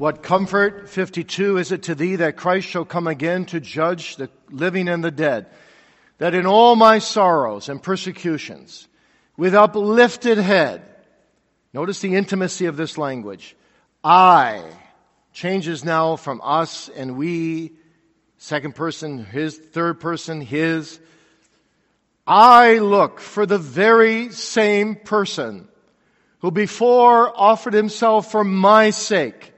What 0.02 0.24
comfort, 0.24 0.90
52, 0.90 1.58
is 1.58 1.72
it 1.72 1.84
to 1.84 1.94
thee 1.94 2.16
that 2.16 2.36
Christ 2.36 2.68
shall 2.68 2.86
come 2.86 3.06
again 3.06 3.46
to 3.46 3.60
judge 3.60 4.16
the 4.16 4.32
living 4.50 4.88
and 4.88 5.04
the 5.04 5.12
dead, 5.12 5.46
that 6.18 6.34
in 6.34 6.48
all 6.48 6.76
my 6.76 6.98
sorrows 6.98 7.70
and 7.70 7.84
persecutions, 7.84 8.88
with 9.38 9.54
uplifted 9.54 10.40
head, 10.40 10.82
notice 11.72 12.02
the 12.02 12.16
intimacy 12.16 12.66
of 12.66 12.78
this 12.78 12.98
language, 12.98 13.56
I, 14.04 14.64
changes 15.34 15.86
now 15.86 16.16
from 16.16 16.42
us 16.44 16.90
and 16.90 17.16
we, 17.16 17.74
second 18.40 18.74
person, 18.74 19.24
his, 19.24 19.56
third 19.56 20.00
person, 20.00 20.42
his, 20.42 21.00
I 22.26 22.80
look 22.80 23.20
for 23.20 23.46
the 23.46 23.60
very 23.60 24.32
same 24.32 24.96
person 24.96 25.68
who 26.40 26.50
before 26.50 27.32
offered 27.40 27.76
himself 27.76 28.32
for 28.32 28.44
my 28.44 28.90
sake 28.90 29.52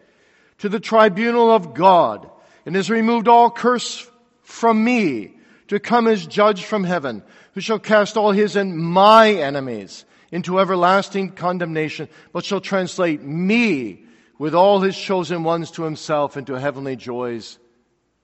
to 0.63 0.69
the 0.69 0.79
tribunal 0.79 1.51
of 1.51 1.73
God 1.73 2.31
and 2.65 2.73
has 2.77 2.89
removed 2.89 3.27
all 3.27 3.51
curse 3.51 4.09
from 4.43 4.81
me 4.81 5.35
to 5.67 5.77
come 5.77 6.07
as 6.07 6.25
judge 6.25 6.63
from 6.63 6.85
heaven, 6.85 7.21
who 7.53 7.59
shall 7.59 7.79
cast 7.79 8.15
all 8.15 8.31
his 8.31 8.55
and 8.55 8.77
my 8.77 9.29
enemies 9.29 10.05
into 10.31 10.61
everlasting 10.61 11.31
condemnation, 11.31 12.07
but 12.31 12.45
shall 12.45 12.61
translate 12.61 13.21
me 13.21 14.05
with 14.39 14.55
all 14.55 14.79
his 14.79 14.97
chosen 14.97 15.43
ones 15.43 15.69
to 15.69 15.83
himself 15.83 16.37
into 16.37 16.57
heavenly 16.57 16.95
joys 16.95 17.59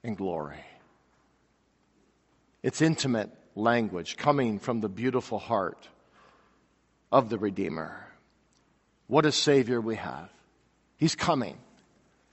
and 0.01 0.15
glory. 0.15 0.63
It's 2.63 2.81
intimate 2.81 3.31
language 3.53 4.15
coming 4.15 4.59
from 4.59 4.79
the 4.79 4.87
beautiful 4.87 5.39
heart 5.39 5.89
of 7.11 7.27
the 7.27 7.37
Redeemer. 7.37 8.07
What 9.07 9.25
a 9.25 9.31
Savior 9.33 9.81
we 9.81 9.97
have. 9.97 10.29
He's 10.95 11.15
coming. 11.15 11.57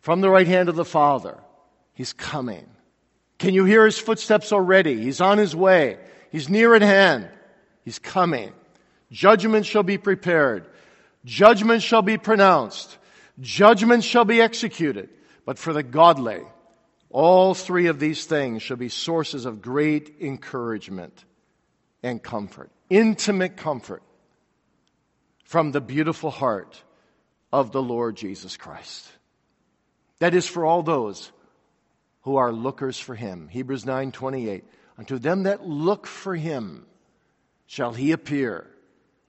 From 0.06 0.20
the 0.20 0.30
right 0.30 0.46
hand 0.46 0.68
of 0.68 0.76
the 0.76 0.84
Father, 0.84 1.36
He's 1.92 2.12
coming. 2.12 2.64
Can 3.40 3.54
you 3.54 3.64
hear 3.64 3.84
His 3.84 3.98
footsteps 3.98 4.52
already? 4.52 5.02
He's 5.02 5.20
on 5.20 5.36
His 5.36 5.56
way. 5.56 5.98
He's 6.30 6.48
near 6.48 6.76
at 6.76 6.82
hand. 6.82 7.28
He's 7.84 7.98
coming. 7.98 8.52
Judgment 9.10 9.66
shall 9.66 9.82
be 9.82 9.98
prepared. 9.98 10.64
Judgment 11.24 11.82
shall 11.82 12.02
be 12.02 12.18
pronounced. 12.18 12.96
Judgment 13.40 14.04
shall 14.04 14.24
be 14.24 14.40
executed. 14.40 15.08
But 15.44 15.58
for 15.58 15.72
the 15.72 15.82
godly, 15.82 16.42
all 17.10 17.54
three 17.54 17.88
of 17.88 17.98
these 17.98 18.26
things 18.26 18.62
shall 18.62 18.76
be 18.76 18.88
sources 18.88 19.44
of 19.44 19.60
great 19.60 20.18
encouragement 20.20 21.24
and 22.04 22.22
comfort. 22.22 22.70
Intimate 22.90 23.56
comfort 23.56 24.04
from 25.42 25.72
the 25.72 25.80
beautiful 25.80 26.30
heart 26.30 26.80
of 27.52 27.72
the 27.72 27.82
Lord 27.82 28.14
Jesus 28.14 28.56
Christ. 28.56 29.10
That 30.18 30.34
is 30.34 30.46
for 30.46 30.64
all 30.64 30.82
those 30.82 31.32
who 32.22 32.36
are 32.36 32.52
lookers 32.52 32.98
for 32.98 33.14
him. 33.14 33.48
Hebrews 33.48 33.84
9:28. 33.84 34.64
Unto 34.98 35.18
them 35.18 35.42
that 35.42 35.66
look 35.66 36.06
for 36.06 36.34
him 36.34 36.86
shall 37.66 37.92
he 37.92 38.12
appear 38.12 38.66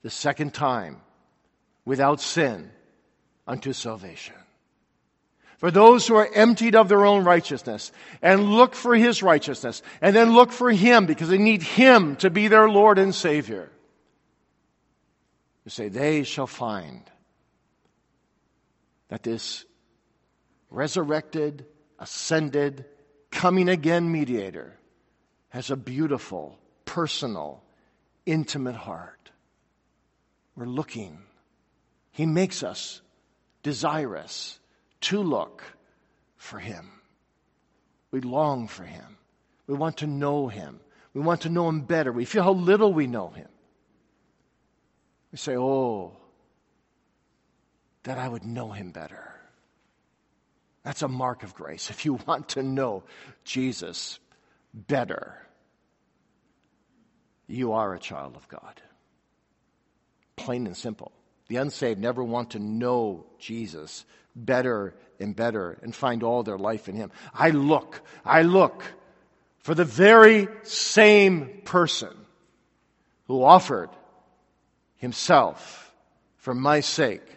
the 0.01 0.09
second 0.09 0.53
time 0.53 1.01
without 1.83 2.21
sin 2.21 2.71
unto 3.45 3.73
salvation. 3.73 4.35
For 5.57 5.71
those 5.71 6.07
who 6.07 6.15
are 6.15 6.29
emptied 6.33 6.75
of 6.75 6.87
their 6.87 7.05
own 7.05 7.23
righteousness 7.23 7.91
and 8.21 8.51
look 8.51 8.75
for 8.75 8.95
his 8.95 9.23
righteousness 9.23 9.81
and 10.01 10.15
then 10.15 10.33
look 10.33 10.51
for 10.51 10.71
him 10.71 11.07
because 11.07 11.29
they 11.29 11.39
need 11.39 11.63
him 11.63 12.15
to 12.17 12.29
be 12.29 12.47
their 12.47 12.69
Lord 12.69 12.99
and 12.99 13.13
Savior. 13.13 13.71
You 15.65 15.71
say, 15.71 15.89
they 15.89 16.23
shall 16.23 16.47
find 16.47 17.09
that 19.09 19.23
this 19.23 19.65
resurrected, 20.69 21.65
ascended, 21.99 22.85
coming 23.31 23.69
again 23.69 24.11
mediator 24.11 24.77
has 25.49 25.71
a 25.71 25.75
beautiful, 25.75 26.57
personal, 26.85 27.63
intimate 28.25 28.75
heart. 28.75 29.31
We're 30.55 30.65
looking. 30.65 31.19
He 32.11 32.25
makes 32.25 32.63
us 32.63 33.01
desirous 33.63 34.59
to 35.01 35.21
look 35.21 35.63
for 36.35 36.59
Him. 36.59 36.91
We 38.11 38.21
long 38.21 38.67
for 38.67 38.83
Him. 38.83 39.17
We 39.67 39.75
want 39.75 39.97
to 39.97 40.07
know 40.07 40.47
Him. 40.47 40.79
We 41.13 41.21
want 41.21 41.41
to 41.41 41.49
know 41.49 41.69
Him 41.69 41.81
better. 41.81 42.11
We 42.11 42.25
feel 42.25 42.43
how 42.43 42.53
little 42.53 42.93
we 42.93 43.07
know 43.07 43.29
Him. 43.29 43.47
We 45.31 45.37
say, 45.37 45.55
Oh, 45.55 46.17
that 48.03 48.17
I 48.17 48.27
would 48.27 48.45
know 48.45 48.71
Him 48.71 48.91
better. 48.91 49.36
That's 50.87 51.01
a 51.01 51.09
mark 51.09 51.43
of 51.43 51.53
grace. 51.53 51.89
If 51.89 52.05
you 52.05 52.13
want 52.13 52.47
to 52.51 52.63
know 52.63 53.03
Jesus 53.43 54.19
better, 54.73 55.35
you 57.45 57.73
are 57.73 57.93
a 57.93 57.99
child 57.99 58.37
of 58.37 58.47
God. 58.47 58.81
Plain 60.37 60.65
and 60.65 60.77
simple. 60.77 61.11
The 61.49 61.57
unsaved 61.57 61.99
never 61.99 62.23
want 62.23 62.51
to 62.51 62.59
know 62.59 63.25
Jesus 63.37 64.05
better 64.33 64.95
and 65.19 65.35
better 65.35 65.77
and 65.81 65.93
find 65.93 66.23
all 66.23 66.43
their 66.43 66.57
life 66.57 66.87
in 66.87 66.95
Him. 66.95 67.11
I 67.33 67.49
look, 67.49 68.01
I 68.23 68.43
look 68.43 68.81
for 69.57 69.75
the 69.75 69.83
very 69.83 70.47
same 70.63 71.63
person 71.65 72.15
who 73.25 73.43
offered 73.43 73.89
Himself 74.95 75.93
for 76.37 76.55
my 76.55 76.79
sake 76.79 77.27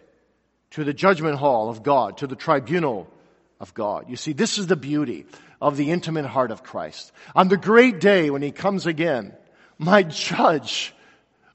to 0.71 0.85
the 0.85 0.95
judgment 0.95 1.41
hall 1.41 1.69
of 1.69 1.83
God, 1.83 2.19
to 2.19 2.29
the 2.29 2.37
tribunal 2.37 3.13
of 3.61 3.75
God. 3.75 4.09
You 4.09 4.17
see, 4.17 4.33
this 4.33 4.59
is 4.59 4.67
the 4.67 4.77
beauty 4.77 5.27
of 5.61 5.77
the 5.77 5.91
intimate 5.91 6.27
heart 6.27 6.51
of 6.51 6.63
Christ. 6.63 7.13
On 7.37 7.49
the 7.49 7.57
great 7.57 8.01
day 8.01 8.31
when 8.31 8.43
He 8.43 8.51
comes 8.51 8.87
again, 8.87 9.35
my 9.79 10.03
judge 10.03 10.95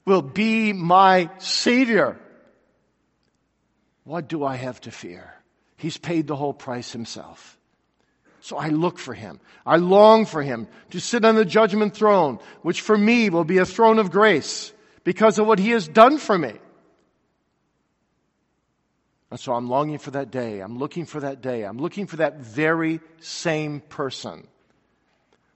will 0.04 0.22
be 0.22 0.72
my 0.72 1.28
Savior. 1.38 2.18
What 4.04 4.28
do 4.28 4.44
I 4.44 4.54
have 4.54 4.80
to 4.82 4.90
fear? 4.90 5.34
He's 5.76 5.98
paid 5.98 6.26
the 6.26 6.36
whole 6.36 6.54
price 6.54 6.92
himself. 6.92 7.58
So 8.40 8.56
I 8.56 8.68
look 8.68 8.98
for 8.98 9.12
him. 9.12 9.40
I 9.66 9.76
long 9.76 10.24
for 10.24 10.40
him 10.40 10.68
to 10.90 11.00
sit 11.00 11.24
on 11.24 11.34
the 11.34 11.44
judgment 11.44 11.94
throne, 11.94 12.38
which 12.62 12.80
for 12.80 12.96
me 12.96 13.28
will 13.28 13.44
be 13.44 13.58
a 13.58 13.66
throne 13.66 13.98
of 13.98 14.12
grace 14.12 14.72
because 15.02 15.40
of 15.40 15.46
what 15.48 15.58
he 15.58 15.70
has 15.70 15.88
done 15.88 16.18
for 16.18 16.38
me. 16.38 16.52
And 19.30 19.40
so 19.40 19.54
I'm 19.54 19.68
longing 19.68 19.98
for 19.98 20.12
that 20.12 20.30
day. 20.30 20.60
I'm 20.60 20.78
looking 20.78 21.04
for 21.04 21.20
that 21.20 21.40
day. 21.40 21.64
I'm 21.64 21.78
looking 21.78 22.06
for 22.06 22.16
that 22.16 22.38
very 22.38 23.00
same 23.20 23.80
person 23.80 24.46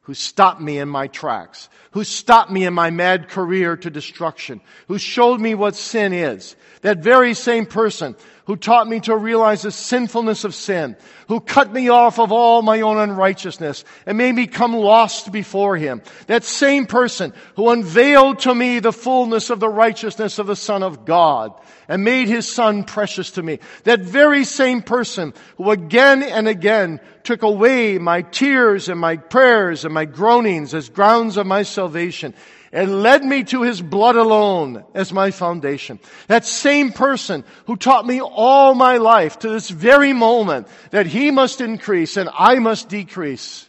who 0.02 0.14
stopped 0.14 0.60
me 0.60 0.78
in 0.78 0.88
my 0.88 1.06
tracks, 1.06 1.68
who 1.92 2.02
stopped 2.02 2.50
me 2.50 2.64
in 2.64 2.74
my 2.74 2.90
mad 2.90 3.28
career 3.28 3.76
to 3.76 3.90
destruction, 3.90 4.60
who 4.88 4.98
showed 4.98 5.40
me 5.40 5.54
what 5.54 5.76
sin 5.76 6.12
is. 6.12 6.56
That 6.82 6.98
very 6.98 7.32
same 7.34 7.64
person 7.64 8.16
who 8.50 8.56
taught 8.56 8.88
me 8.88 8.98
to 8.98 9.16
realize 9.16 9.62
the 9.62 9.70
sinfulness 9.70 10.42
of 10.42 10.56
sin, 10.56 10.96
who 11.28 11.38
cut 11.38 11.72
me 11.72 11.88
off 11.88 12.18
of 12.18 12.32
all 12.32 12.62
my 12.62 12.80
own 12.80 12.98
unrighteousness 12.98 13.84
and 14.06 14.18
made 14.18 14.34
me 14.34 14.48
come 14.48 14.74
lost 14.74 15.30
before 15.30 15.76
Him. 15.76 16.02
That 16.26 16.42
same 16.42 16.86
person 16.86 17.32
who 17.54 17.70
unveiled 17.70 18.40
to 18.40 18.52
me 18.52 18.80
the 18.80 18.92
fullness 18.92 19.50
of 19.50 19.60
the 19.60 19.68
righteousness 19.68 20.40
of 20.40 20.48
the 20.48 20.56
Son 20.56 20.82
of 20.82 21.04
God 21.04 21.52
and 21.86 22.02
made 22.02 22.26
His 22.26 22.50
Son 22.50 22.82
precious 22.82 23.30
to 23.32 23.42
me. 23.44 23.60
That 23.84 24.00
very 24.00 24.42
same 24.42 24.82
person 24.82 25.32
who 25.56 25.70
again 25.70 26.24
and 26.24 26.48
again 26.48 26.98
took 27.22 27.42
away 27.42 27.98
my 27.98 28.22
tears 28.22 28.88
and 28.88 28.98
my 28.98 29.16
prayers 29.16 29.84
and 29.84 29.94
my 29.94 30.06
groanings 30.06 30.74
as 30.74 30.88
grounds 30.88 31.36
of 31.36 31.46
my 31.46 31.62
salvation 31.62 32.34
and 32.72 33.02
led 33.02 33.24
me 33.24 33.44
to 33.44 33.62
his 33.62 33.82
blood 33.82 34.16
alone 34.16 34.84
as 34.94 35.12
my 35.12 35.30
foundation. 35.30 35.98
That 36.28 36.44
same 36.46 36.92
person 36.92 37.44
who 37.66 37.76
taught 37.76 38.06
me 38.06 38.20
all 38.20 38.74
my 38.74 38.98
life 38.98 39.40
to 39.40 39.48
this 39.48 39.68
very 39.68 40.12
moment 40.12 40.68
that 40.90 41.06
he 41.06 41.30
must 41.30 41.60
increase 41.60 42.16
and 42.16 42.28
I 42.32 42.58
must 42.58 42.88
decrease. 42.88 43.68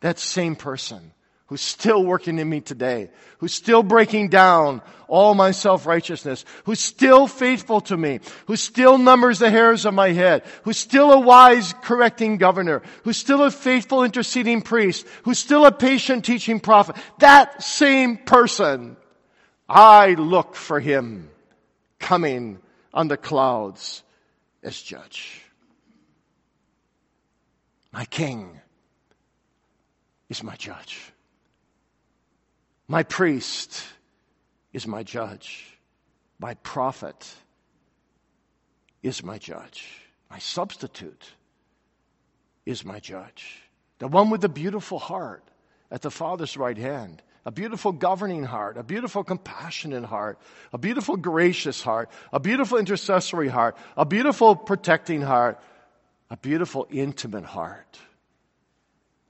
That 0.00 0.18
same 0.18 0.56
person 0.56 1.11
who's 1.52 1.60
still 1.60 2.02
working 2.02 2.38
in 2.38 2.48
me 2.48 2.62
today, 2.62 3.10
who's 3.36 3.52
still 3.52 3.82
breaking 3.82 4.30
down 4.30 4.80
all 5.06 5.34
my 5.34 5.50
self-righteousness, 5.50 6.46
who's 6.64 6.80
still 6.80 7.26
faithful 7.26 7.82
to 7.82 7.94
me, 7.94 8.20
who 8.46 8.56
still 8.56 8.96
numbers 8.96 9.38
the 9.38 9.50
hairs 9.50 9.84
of 9.84 9.92
my 9.92 10.12
head, 10.12 10.42
who's 10.62 10.78
still 10.78 11.12
a 11.12 11.20
wise 11.20 11.74
correcting 11.82 12.38
governor, 12.38 12.80
who's 13.04 13.18
still 13.18 13.42
a 13.42 13.50
faithful 13.50 14.02
interceding 14.02 14.62
priest, 14.62 15.06
who's 15.24 15.38
still 15.38 15.66
a 15.66 15.72
patient 15.72 16.24
teaching 16.24 16.58
prophet. 16.58 16.96
That 17.18 17.62
same 17.62 18.16
person, 18.16 18.96
I 19.68 20.14
look 20.14 20.54
for 20.54 20.80
him 20.80 21.28
coming 21.98 22.60
on 22.94 23.08
the 23.08 23.18
clouds 23.18 24.02
as 24.62 24.80
judge. 24.80 25.42
My 27.92 28.06
king 28.06 28.58
is 30.32 30.42
my 30.42 30.56
judge. 30.56 31.11
My 32.92 33.04
priest 33.04 33.82
is 34.74 34.86
my 34.86 35.02
judge. 35.02 35.64
My 36.38 36.52
prophet 36.56 37.34
is 39.02 39.24
my 39.24 39.38
judge. 39.38 39.88
My 40.30 40.38
substitute 40.38 41.26
is 42.66 42.84
my 42.84 43.00
judge. 43.00 43.62
The 43.98 44.08
one 44.08 44.28
with 44.28 44.42
the 44.42 44.50
beautiful 44.50 44.98
heart 44.98 45.42
at 45.90 46.02
the 46.02 46.10
Father's 46.10 46.58
right 46.58 46.76
hand. 46.76 47.22
A 47.46 47.50
beautiful 47.50 47.92
governing 47.92 48.44
heart, 48.44 48.76
a 48.76 48.82
beautiful 48.82 49.24
compassionate 49.24 50.04
heart, 50.04 50.38
a 50.74 50.76
beautiful 50.76 51.16
gracious 51.16 51.80
heart, 51.80 52.10
a 52.30 52.40
beautiful 52.40 52.76
intercessory 52.76 53.48
heart, 53.48 53.74
a 53.96 54.04
beautiful 54.04 54.54
protecting 54.54 55.22
heart, 55.22 55.58
a 56.28 56.36
beautiful 56.36 56.86
intimate 56.90 57.46
heart. 57.46 57.98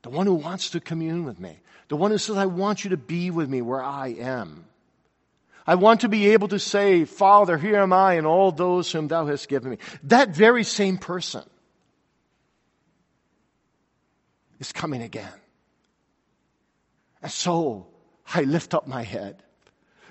The 0.03 0.11
one 0.11 0.27
who 0.27 0.35
wants 0.35 0.71
to 0.71 0.81
commune 0.81 1.25
with 1.25 1.39
me. 1.39 1.62
The 1.93 1.97
one 1.97 2.11
who 2.11 2.16
says, 2.16 2.38
I 2.38 2.47
want 2.47 2.84
you 2.84 2.90
to 2.90 2.97
be 2.97 3.30
with 3.30 3.51
me 3.51 3.61
where 3.61 3.82
I 3.82 4.16
am. 4.18 4.64
I 5.66 5.74
want 5.74 6.01
to 6.01 6.09
be 6.09 6.30
able 6.30 6.49
to 6.49 6.59
say, 6.59 7.05
Father, 7.05 7.59
here 7.59 7.76
am 7.76 7.93
I 7.93 8.14
and 8.14 8.26
all 8.26 8.51
those 8.51 8.90
whom 8.90 9.09
thou 9.09 9.26
hast 9.26 9.47
given 9.47 9.72
me. 9.72 9.76
That 10.05 10.30
very 10.30 10.64
same 10.64 10.97
person 10.97 11.45
is 14.59 14.72
coming 14.72 15.03
again. 15.03 15.34
And 17.20 17.30
so 17.30 17.88
I 18.26 18.45
lift 18.45 18.72
up 18.72 18.86
my 18.86 19.03
head. 19.03 19.43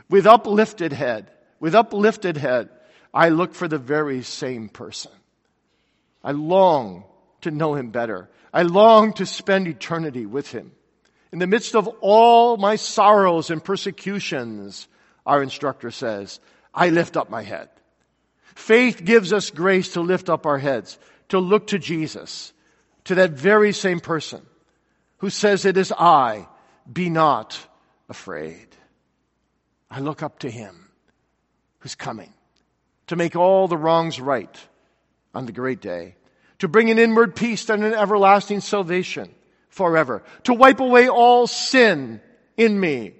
With 0.08 0.28
uplifted 0.28 0.94
head, 0.94 1.32
with 1.60 1.74
uplifted 1.74 2.38
head, 2.38 2.70
I 3.12 3.30
look 3.30 3.56
for 3.56 3.68
the 3.68 3.80
very 3.80 4.22
same 4.22 4.70
person. 4.70 5.14
I 6.24 6.34
long 6.34 7.06
to 7.42 7.50
know 7.50 7.74
him 7.74 7.90
better. 7.90 8.30
I 8.54 8.62
long 8.62 9.14
to 9.14 9.26
spend 9.26 9.68
eternity 9.68 10.28
with 10.28 10.52
him. 10.52 10.74
In 11.32 11.40
the 11.40 11.48
midst 11.48 11.76
of 11.76 11.88
all 12.02 12.58
my 12.58 12.76
sorrows 12.76 13.50
and 13.50 13.64
persecutions, 13.64 14.88
our 15.26 15.42
instructor 15.42 15.92
says, 15.92 16.40
I 16.74 16.90
lift 16.90 17.16
up 17.16 17.30
my 17.30 17.42
head. 17.42 17.70
Faith 18.56 19.04
gives 19.04 19.32
us 19.32 19.50
grace 19.50 19.94
to 19.94 20.02
lift 20.02 20.30
up 20.30 20.46
our 20.46 20.58
heads, 20.58 21.00
to 21.30 21.40
look 21.40 21.68
to 21.68 21.80
Jesus, 21.80 22.52
to 23.06 23.16
that 23.16 23.32
very 23.32 23.72
same 23.72 24.02
person 24.02 24.46
who 25.20 25.30
says, 25.30 25.66
It 25.66 25.78
is 25.78 25.94
I, 25.98 26.48
be 26.92 27.10
not 27.10 27.58
afraid. 28.10 28.68
I 29.90 30.00
look 30.00 30.22
up 30.22 30.40
to 30.40 30.50
him 30.50 30.90
who's 31.80 31.96
coming 31.96 32.34
to 33.08 33.16
make 33.16 33.36
all 33.36 33.68
the 33.68 33.78
wrongs 33.78 34.20
right 34.20 34.58
on 35.34 35.46
the 35.46 35.52
great 35.52 35.82
day, 35.82 36.16
to 36.60 36.68
bring 36.68 36.92
an 36.92 37.00
inward 37.00 37.36
peace 37.36 37.70
and 37.70 37.84
an 37.84 37.94
everlasting 37.94 38.60
salvation 38.60 39.34
forever, 39.72 40.22
to 40.44 40.54
wipe 40.54 40.80
away 40.80 41.10
all 41.10 41.48
sin 41.48 42.22
in 42.58 42.80
me 42.80 43.14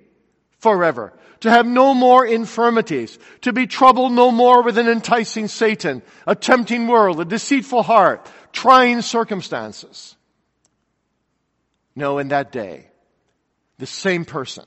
forever, 0.60 1.14
to 1.40 1.50
have 1.50 1.66
no 1.66 1.94
more 1.94 2.26
infirmities, 2.26 3.18
to 3.42 3.52
be 3.52 3.66
troubled 3.66 4.12
no 4.12 4.32
more 4.32 4.62
with 4.62 4.78
an 4.78 4.88
enticing 4.88 5.48
Satan, 5.48 6.04
a 6.28 6.36
tempting 6.36 6.88
world, 6.88 7.20
a 7.20 7.26
deceitful 7.26 7.82
heart, 7.82 8.30
trying 8.52 9.02
circumstances. 9.02 10.16
No, 11.96 12.20
in 12.20 12.28
that 12.28 12.52
day, 12.52 12.88
the 13.80 13.88
same 13.88 14.26
person 14.26 14.66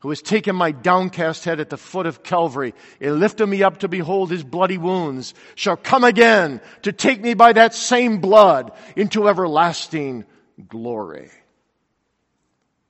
who 0.00 0.10
has 0.10 0.22
taken 0.22 0.54
my 0.54 0.70
downcast 0.70 1.44
head 1.44 1.58
at 1.58 1.70
the 1.70 1.76
foot 1.76 2.06
of 2.06 2.22
Calvary 2.22 2.74
and 3.00 3.18
lifted 3.18 3.46
me 3.46 3.62
up 3.62 3.78
to 3.78 3.88
behold 3.88 4.30
his 4.30 4.44
bloody 4.44 4.78
wounds, 4.78 5.34
shall 5.56 5.76
come 5.76 6.04
again 6.04 6.60
to 6.82 6.92
take 6.92 7.20
me 7.20 7.34
by 7.34 7.52
that 7.52 7.74
same 7.74 8.20
blood 8.20 8.72
into 8.94 9.28
everlasting 9.28 10.24
glory. 10.68 11.30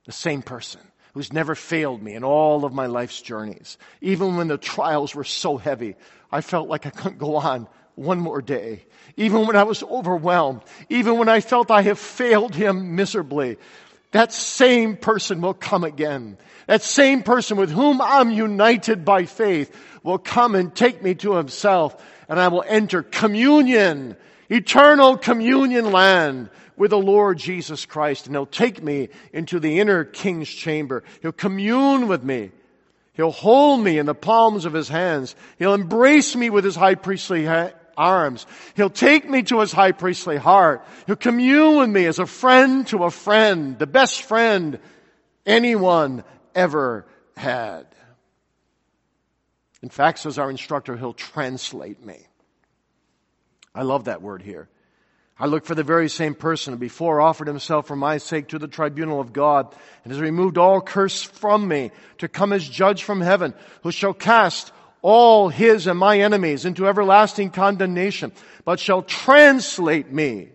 The 0.05 0.11
same 0.11 0.41
person 0.41 0.81
who's 1.13 1.33
never 1.33 1.55
failed 1.55 2.01
me 2.01 2.13
in 2.13 2.23
all 2.23 2.63
of 2.63 2.73
my 2.73 2.85
life's 2.85 3.21
journeys. 3.21 3.77
Even 4.01 4.37
when 4.37 4.47
the 4.47 4.57
trials 4.57 5.15
were 5.15 5.23
so 5.23 5.57
heavy, 5.57 5.95
I 6.31 6.41
felt 6.41 6.69
like 6.69 6.85
I 6.85 6.91
couldn't 6.91 7.17
go 7.17 7.35
on 7.37 7.67
one 7.95 8.19
more 8.19 8.41
day. 8.41 8.85
Even 9.15 9.47
when 9.47 9.55
I 9.55 9.63
was 9.63 9.81
overwhelmed, 9.83 10.61
even 10.89 11.17
when 11.17 11.27
I 11.27 11.41
felt 11.41 11.71
I 11.71 11.81
have 11.81 11.97
failed 11.97 12.53
him 12.53 12.95
miserably, 12.95 13.57
that 14.11 14.31
same 14.31 14.95
person 14.95 15.41
will 15.41 15.55
come 15.55 15.83
again. 15.83 16.37
That 16.67 16.83
same 16.83 17.23
person 17.23 17.57
with 17.57 17.71
whom 17.71 18.01
I'm 18.01 18.29
united 18.29 19.03
by 19.03 19.25
faith 19.25 19.75
will 20.03 20.19
come 20.19 20.55
and 20.55 20.73
take 20.73 21.01
me 21.01 21.15
to 21.15 21.33
himself 21.33 22.01
and 22.29 22.39
I 22.39 22.49
will 22.49 22.63
enter 22.67 23.03
communion, 23.03 24.15
eternal 24.49 25.17
communion 25.17 25.91
land 25.91 26.49
with 26.75 26.91
the 26.91 26.97
Lord 26.97 27.37
Jesus 27.37 27.85
Christ 27.85 28.27
and 28.27 28.35
he'll 28.35 28.45
take 28.45 28.81
me 28.81 29.09
into 29.33 29.59
the 29.59 29.79
inner 29.79 30.03
king's 30.03 30.49
chamber. 30.49 31.03
He'll 31.21 31.31
commune 31.31 32.07
with 32.07 32.23
me. 32.23 32.51
He'll 33.13 33.31
hold 33.31 33.83
me 33.83 33.97
in 33.97 34.05
the 34.05 34.13
palms 34.13 34.65
of 34.65 34.73
his 34.73 34.87
hands. 34.87 35.35
He'll 35.57 35.73
embrace 35.73 36.35
me 36.35 36.51
with 36.51 36.63
his 36.63 36.75
high 36.75 36.95
priestly 36.95 37.45
ha- 37.45 37.71
arms. 37.97 38.45
He'll 38.75 38.91
take 38.91 39.27
me 39.27 39.41
to 39.43 39.59
his 39.59 39.71
high 39.71 39.91
priestly 39.91 40.37
heart. 40.37 40.85
He'll 41.07 41.15
commune 41.15 41.77
with 41.77 41.89
me 41.89 42.05
as 42.05 42.19
a 42.19 42.27
friend 42.27 42.85
to 42.87 43.05
a 43.05 43.11
friend, 43.11 43.79
the 43.79 43.87
best 43.87 44.21
friend 44.21 44.79
anyone 45.47 46.23
ever 46.53 47.07
had. 47.35 47.87
In 49.81 49.89
fact, 49.89 50.19
says 50.19 50.37
our 50.37 50.51
instructor, 50.51 50.95
he'll 50.95 51.13
translate 51.13 52.05
me. 52.05 52.26
I 53.77 53.83
love 53.83 54.05
that 54.05 54.23
word 54.23 54.41
here. 54.41 54.67
I 55.39 55.45
look 55.45 55.63
for 55.63 55.75
the 55.75 55.83
very 55.83 56.09
same 56.09 56.33
person 56.33 56.73
who 56.73 56.79
before 56.79 57.21
offered 57.21 57.47
himself 57.47 57.85
for 57.85 57.95
my 57.95 58.17
sake 58.17 58.47
to 58.47 58.57
the 58.57 58.67
tribunal 58.67 59.21
of 59.21 59.33
God 59.33 59.73
and 60.03 60.11
has 60.11 60.19
removed 60.19 60.57
all 60.57 60.81
curse 60.81 61.21
from 61.21 61.67
me 61.67 61.91
to 62.17 62.27
come 62.27 62.53
as 62.53 62.67
judge 62.67 63.03
from 63.03 63.21
heaven, 63.21 63.53
who 63.83 63.91
shall 63.91 64.15
cast 64.15 64.71
all 65.03 65.49
his 65.49 65.85
and 65.85 65.99
my 65.99 66.19
enemies 66.19 66.65
into 66.65 66.87
everlasting 66.87 67.51
condemnation, 67.51 68.31
but 68.65 68.79
shall 68.79 69.03
translate 69.03 70.11
me 70.11 70.49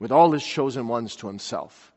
with 0.00 0.10
all 0.10 0.32
his 0.32 0.44
chosen 0.44 0.88
ones 0.88 1.14
to 1.14 1.28
himself 1.28 1.92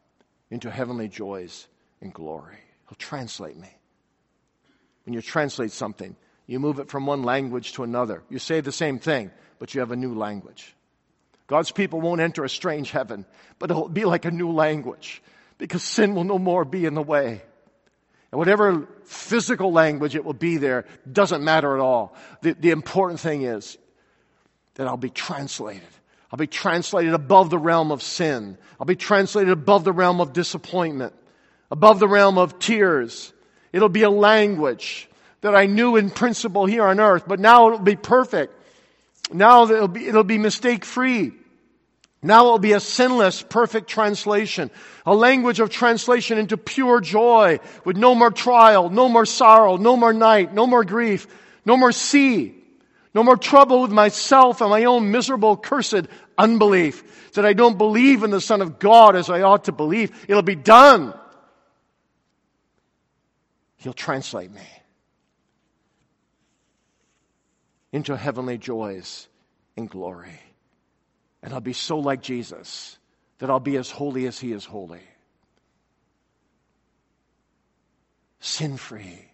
into 0.51 0.69
heavenly 0.69 1.07
joys 1.07 1.67
and 2.01 2.13
glory. 2.13 2.59
He'll 2.88 2.97
translate 2.97 3.57
me. 3.57 3.69
When 5.05 5.13
you 5.13 5.24
translate 5.24 5.72
something, 5.72 6.15
you 6.51 6.59
move 6.59 6.79
it 6.79 6.89
from 6.89 7.05
one 7.05 7.23
language 7.23 7.71
to 7.73 7.83
another. 7.83 8.23
You 8.29 8.37
say 8.37 8.59
the 8.59 8.73
same 8.73 8.99
thing, 8.99 9.31
but 9.57 9.73
you 9.73 9.79
have 9.79 9.93
a 9.93 9.95
new 9.95 10.13
language. 10.13 10.75
God's 11.47 11.71
people 11.71 12.01
won't 12.01 12.19
enter 12.19 12.43
a 12.43 12.49
strange 12.49 12.91
heaven, 12.91 13.25
but 13.57 13.71
it'll 13.71 13.87
be 13.87 14.03
like 14.03 14.25
a 14.25 14.31
new 14.31 14.51
language 14.51 15.23
because 15.57 15.81
sin 15.81 16.13
will 16.13 16.25
no 16.25 16.37
more 16.37 16.65
be 16.65 16.83
in 16.83 16.93
the 16.93 17.01
way. 17.01 17.41
And 18.31 18.37
whatever 18.37 18.85
physical 19.05 19.71
language 19.71 20.13
it 20.13 20.25
will 20.25 20.33
be 20.33 20.57
there 20.57 20.83
doesn't 21.09 21.41
matter 21.41 21.73
at 21.73 21.79
all. 21.79 22.17
The, 22.41 22.51
the 22.51 22.71
important 22.71 23.21
thing 23.21 23.43
is 23.43 23.77
that 24.73 24.87
I'll 24.87 24.97
be 24.97 25.09
translated. 25.09 25.87
I'll 26.33 26.37
be 26.37 26.47
translated 26.47 27.13
above 27.13 27.49
the 27.49 27.57
realm 27.57 27.93
of 27.93 28.03
sin. 28.03 28.57
I'll 28.77 28.85
be 28.85 28.97
translated 28.97 29.51
above 29.51 29.85
the 29.85 29.93
realm 29.93 30.19
of 30.19 30.33
disappointment, 30.33 31.13
above 31.71 31.99
the 31.99 32.09
realm 32.09 32.37
of 32.37 32.59
tears. 32.59 33.31
It'll 33.71 33.87
be 33.87 34.03
a 34.03 34.09
language 34.09 35.07
that 35.41 35.55
I 35.55 35.65
knew 35.65 35.95
in 35.95 36.09
principle 36.09 36.65
here 36.65 36.83
on 36.83 36.99
earth, 36.99 37.23
but 37.27 37.39
now 37.39 37.67
it'll 37.67 37.79
be 37.79 37.95
perfect. 37.95 38.53
Now 39.33 39.63
it'll 39.63 39.87
be, 39.87 40.07
it'll 40.07 40.23
be 40.23 40.37
mistake 40.37 40.85
free. 40.85 41.31
Now 42.23 42.47
it 42.47 42.51
will 42.51 42.59
be 42.59 42.73
a 42.73 42.79
sinless, 42.79 43.41
perfect 43.41 43.89
translation. 43.89 44.69
A 45.05 45.15
language 45.15 45.59
of 45.59 45.71
translation 45.71 46.37
into 46.37 46.55
pure 46.55 47.01
joy 47.01 47.59
with 47.83 47.97
no 47.97 48.13
more 48.13 48.29
trial, 48.29 48.89
no 48.89 49.09
more 49.09 49.25
sorrow, 49.25 49.77
no 49.77 49.97
more 49.97 50.13
night, 50.13 50.53
no 50.53 50.67
more 50.67 50.83
grief, 50.83 51.27
no 51.65 51.75
more 51.75 51.91
sea, 51.91 52.53
no 53.15 53.23
more 53.23 53.37
trouble 53.37 53.81
with 53.81 53.91
myself 53.91 54.61
and 54.61 54.69
my 54.69 54.83
own 54.83 55.09
miserable, 55.09 55.57
cursed 55.57 56.05
unbelief 56.37 57.31
that 57.33 57.45
I 57.45 57.53
don't 57.53 57.77
believe 57.77 58.23
in 58.23 58.29
the 58.29 58.41
Son 58.41 58.61
of 58.61 58.77
God 58.77 59.15
as 59.15 59.29
I 59.29 59.41
ought 59.41 59.63
to 59.63 59.71
believe. 59.71 60.11
It'll 60.27 60.43
be 60.43 60.55
done. 60.55 61.15
He'll 63.77 63.93
translate 63.93 64.51
me 64.51 64.61
into 67.91 68.15
heavenly 68.15 68.57
joys 68.57 69.27
and 69.75 69.89
glory. 69.89 70.39
And 71.43 71.53
I'll 71.53 71.59
be 71.59 71.73
so 71.73 71.99
like 71.99 72.21
Jesus 72.21 72.97
that 73.39 73.49
I'll 73.49 73.59
be 73.59 73.77
as 73.77 73.89
holy 73.89 74.27
as 74.27 74.39
he 74.39 74.51
is 74.51 74.65
holy. 74.65 75.01
Sin 78.39 78.77
free 78.77 79.25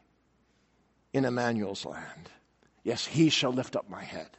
in 1.13 1.25
Emmanuel's 1.25 1.85
land. 1.85 2.29
Yes, 2.83 3.05
he 3.05 3.29
shall 3.29 3.51
lift 3.51 3.75
up 3.75 3.89
my 3.89 4.03
head. 4.03 4.29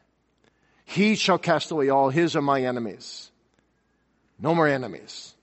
He 0.85 1.17
shall 1.17 1.39
cast 1.39 1.71
away 1.71 1.91
all 1.91 2.09
his 2.09 2.35
and 2.35 2.47
my 2.47 2.63
enemies. 2.63 3.31
No 4.39 4.55
more 4.55 4.67
enemies. 4.67 5.35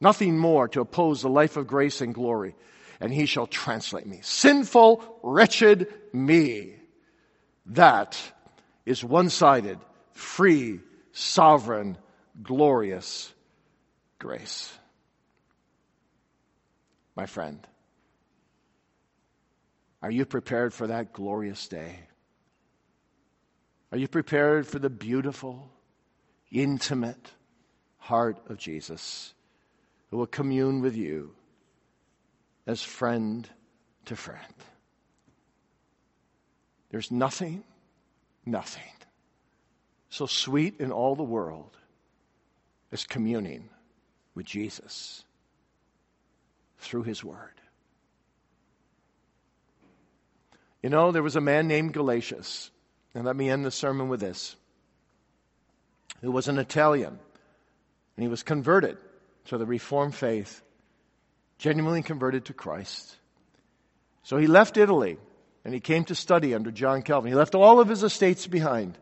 Nothing 0.00 0.38
more 0.38 0.68
to 0.68 0.80
oppose 0.80 1.22
the 1.22 1.28
life 1.28 1.56
of 1.56 1.66
grace 1.66 2.00
and 2.00 2.14
glory. 2.14 2.54
And 3.00 3.12
he 3.12 3.26
shall 3.26 3.46
translate 3.46 4.06
me. 4.06 4.20
Sinful, 4.22 5.02
wretched 5.22 5.92
me. 6.12 6.74
That 7.66 8.20
is 8.84 9.02
one 9.02 9.30
sided, 9.30 9.78
free, 10.12 10.80
sovereign, 11.12 11.96
glorious 12.42 13.32
grace. 14.18 14.72
My 17.16 17.26
friend, 17.26 17.66
are 20.02 20.10
you 20.10 20.26
prepared 20.26 20.74
for 20.74 20.88
that 20.88 21.12
glorious 21.12 21.66
day? 21.68 22.00
Are 23.92 23.98
you 23.98 24.08
prepared 24.08 24.66
for 24.66 24.78
the 24.78 24.90
beautiful, 24.90 25.70
intimate 26.50 27.30
heart 27.98 28.38
of 28.48 28.58
Jesus 28.58 29.32
who 30.10 30.18
will 30.18 30.26
commune 30.26 30.80
with 30.80 30.96
you 30.96 31.34
as 32.66 32.82
friend 32.82 33.48
to 34.06 34.16
friend? 34.16 34.54
There's 36.94 37.10
nothing, 37.10 37.64
nothing 38.46 38.92
so 40.10 40.26
sweet 40.26 40.78
in 40.78 40.92
all 40.92 41.16
the 41.16 41.24
world 41.24 41.76
as 42.92 43.04
communing 43.04 43.68
with 44.36 44.46
Jesus 44.46 45.24
through 46.78 47.02
his 47.02 47.24
word. 47.24 47.54
You 50.84 50.88
know, 50.88 51.10
there 51.10 51.24
was 51.24 51.34
a 51.34 51.40
man 51.40 51.66
named 51.66 51.94
Galeazzo, 51.94 52.70
and 53.12 53.24
let 53.24 53.34
me 53.34 53.50
end 53.50 53.64
the 53.64 53.72
sermon 53.72 54.08
with 54.08 54.20
this, 54.20 54.54
who 56.20 56.30
was 56.30 56.46
an 56.46 56.58
Italian, 56.60 57.18
and 58.16 58.22
he 58.22 58.28
was 58.28 58.44
converted 58.44 58.98
to 59.46 59.58
the 59.58 59.66
Reformed 59.66 60.14
faith, 60.14 60.62
genuinely 61.58 62.04
converted 62.04 62.44
to 62.44 62.52
Christ. 62.52 63.16
So 64.22 64.36
he 64.36 64.46
left 64.46 64.76
Italy 64.76 65.18
and 65.64 65.72
he 65.72 65.80
came 65.80 66.04
to 66.04 66.14
study 66.14 66.54
under 66.54 66.70
John 66.70 67.02
Calvin. 67.02 67.30
He 67.30 67.36
left 67.36 67.54
all 67.54 67.80
of 67.80 67.88
his 67.88 68.02
estates 68.02 68.46
behind. 68.46 68.98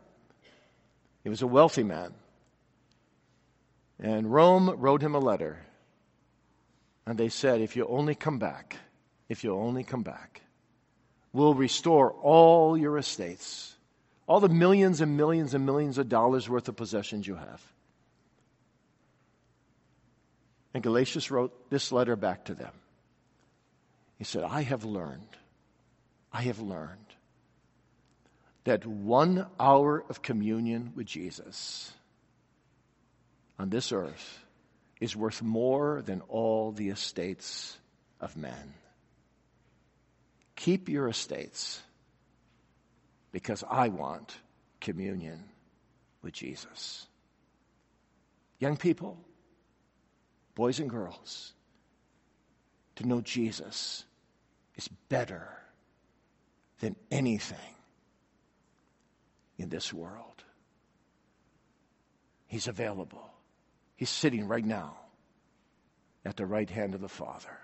He 1.25 1.29
was 1.29 1.43
a 1.43 1.47
wealthy 1.47 1.83
man. 1.83 2.15
And 4.01 4.33
Rome 4.33 4.71
wrote 4.79 5.03
him 5.03 5.15
a 5.15 5.21
letter. 5.21 5.59
And 7.07 7.19
they 7.19 7.29
said, 7.29 7.61
if 7.61 7.77
you 7.77 7.87
only 7.87 8.15
come 8.15 8.39
back, 8.39 8.77
if 9.29 9.45
you 9.45 9.55
only 9.55 9.83
come 9.83 10.03
back, 10.03 10.43
we'll 11.33 11.55
restore 11.55 12.13
all 12.13 12.77
your 12.77 12.97
estates, 12.97 13.75
all 14.27 14.41
the 14.41 14.49
millions 14.49 15.01
and 15.01 15.17
millions 15.17 15.55
and 15.55 15.67
millions 15.67 15.99
of 15.99 16.09
dollars 16.09 16.49
worth 16.49 16.69
of 16.69 16.77
possessions 16.77 17.27
you 17.27 17.35
have. 17.37 17.63
And 20.75 20.83
Galeazzo 20.83 21.31
wrote 21.31 21.71
this 21.71 21.93
letter 21.93 22.17
back 22.17 22.45
to 22.47 22.55
them. 22.55 22.73
He 24.19 24.25
said, 24.25 24.45
I 24.45 24.63
have 24.63 24.85
learned, 24.85 25.37
I 26.33 26.43
have 26.43 26.61
learned 26.61 26.99
that 28.65 28.87
one 28.87 29.47
hour 29.59 30.05
of 30.09 30.23
communion 30.23 30.93
with 30.95 31.07
Jesus 31.07 31.93
on 33.59 33.69
this 33.69 33.93
earth 33.93 34.39
is 35.01 35.17
worth 35.17 35.43
more 35.43 36.01
than 36.03 36.23
all 36.29 36.73
the 36.73 36.89
estates 36.89 37.77
of 38.21 38.37
men. 38.37 38.75
Keep 40.57 40.89
your 40.89 41.09
estates 41.09 41.83
because 43.33 43.65
I 43.69 43.89
want 43.89 44.37
communion 44.81 45.43
with 46.23 46.33
Jesus. 46.33 47.07
Young 48.59 48.77
people, 48.77 49.19
boys 50.55 50.79
and 50.79 50.89
girls, 50.89 51.53
to 52.97 53.07
know 53.07 53.21
Jesus 53.21 54.05
is 54.77 54.89
better 55.09 55.62
than 56.83 56.97
anything 57.13 57.57
in 59.57 59.69
this 59.69 59.95
world. 59.95 60.45
He's 62.49 62.67
available. 62.67 63.31
He's 63.95 64.11
sitting 64.11 64.49
right 64.49 64.65
now 64.65 64.97
at 66.25 66.37
the 66.37 66.45
right 66.45 66.69
hand 66.69 66.95
of 66.95 67.01
the 67.01 67.09
Father. 67.09 67.57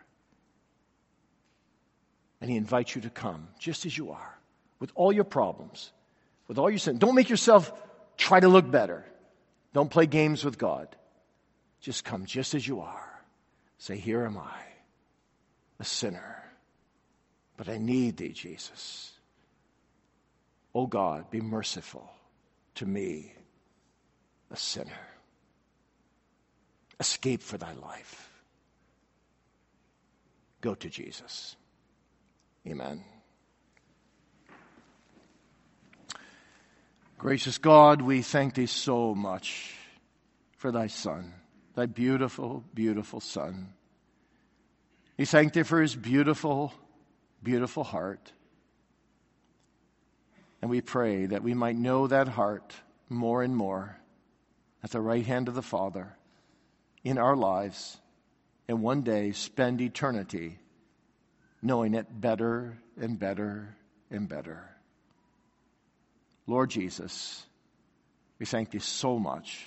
And 2.41 2.49
He 2.49 2.57
invites 2.57 2.95
you 2.95 3.03
to 3.03 3.11
come 3.11 3.49
just 3.59 3.87
as 3.87 3.99
you 3.99 4.13
are, 4.13 4.39
with 4.79 4.93
all 4.95 5.13
your 5.13 5.25
problems, 5.25 5.93
with 6.47 6.57
all 6.57 6.71
your 6.71 6.79
sin. 6.79 6.99
Don't 6.99 7.17
make 7.17 7.29
yourself 7.29 7.73
try 8.17 8.39
to 8.39 8.49
look 8.49 8.71
better. 8.71 9.05
Don't 9.75 9.91
play 9.91 10.07
games 10.07 10.45
with 10.45 10.59
God. 10.59 10.95
Just 11.81 12.05
come 12.05 12.25
just 12.25 12.55
as 12.55 12.67
you 12.67 12.81
are. 12.83 13.21
Say, 13.79 13.97
Here 13.97 14.25
am 14.25 14.39
I, 14.39 14.61
a 15.81 15.85
sinner, 15.85 16.48
but 17.59 17.69
I 17.69 17.77
need 17.77 18.17
thee, 18.17 18.31
Jesus. 18.31 19.13
O 20.75 20.83
oh 20.83 20.87
God, 20.87 21.31
be 21.31 21.43
merciful 21.43 22.11
to 22.77 22.87
me, 22.87 23.35
a 24.51 24.57
sinner. 24.57 24.93
Escape 26.99 27.43
for 27.43 27.59
thy 27.59 27.75
life. 27.75 28.31
Go 30.63 30.75
to 30.75 30.89
Jesus. 30.89 31.57
Amen. 32.67 33.05
Gracious 37.19 37.59
God, 37.59 38.01
we 38.01 38.23
thank 38.23 38.55
thee 38.55 38.65
so 38.65 39.15
much 39.15 39.75
for 40.57 40.73
thy 40.73 40.87
Son 40.87 41.35
thy 41.79 41.87
beautiful, 41.87 42.65
beautiful 42.75 43.21
Son. 43.21 43.73
We 45.17 45.25
thank 45.25 45.53
thee 45.53 45.63
for 45.63 45.81
his 45.81 45.95
beautiful, 45.95 46.73
beautiful 47.43 47.85
heart. 47.85 48.33
And 50.61 50.71
we 50.71 50.81
pray 50.81 51.27
that 51.27 51.43
we 51.43 51.55
might 51.55 51.77
know 51.77 52.07
that 52.07 52.29
heart 52.29 52.75
more 53.09 53.43
and 53.43 53.57
more 53.57 53.97
at 54.83 54.91
the 54.91 55.01
right 55.01 55.25
hand 55.25 55.49
of 55.49 55.55
the 55.55 55.63
Father 55.63 56.17
in 57.05 57.19
our 57.19 57.37
lives 57.37 57.99
and 58.69 58.83
one 58.83 59.03
day 59.03 59.33
spend 59.33 59.81
eternity 59.81 60.59
knowing 61.63 61.95
it 61.95 62.07
better 62.21 62.79
and 63.01 63.19
better 63.19 63.75
and 64.11 64.29
better. 64.29 64.69
Lord 66.47 66.71
Jesus, 66.71 67.45
we 68.39 68.47
thank 68.47 68.71
thee 68.71 68.79
so 68.79 69.19
much 69.19 69.67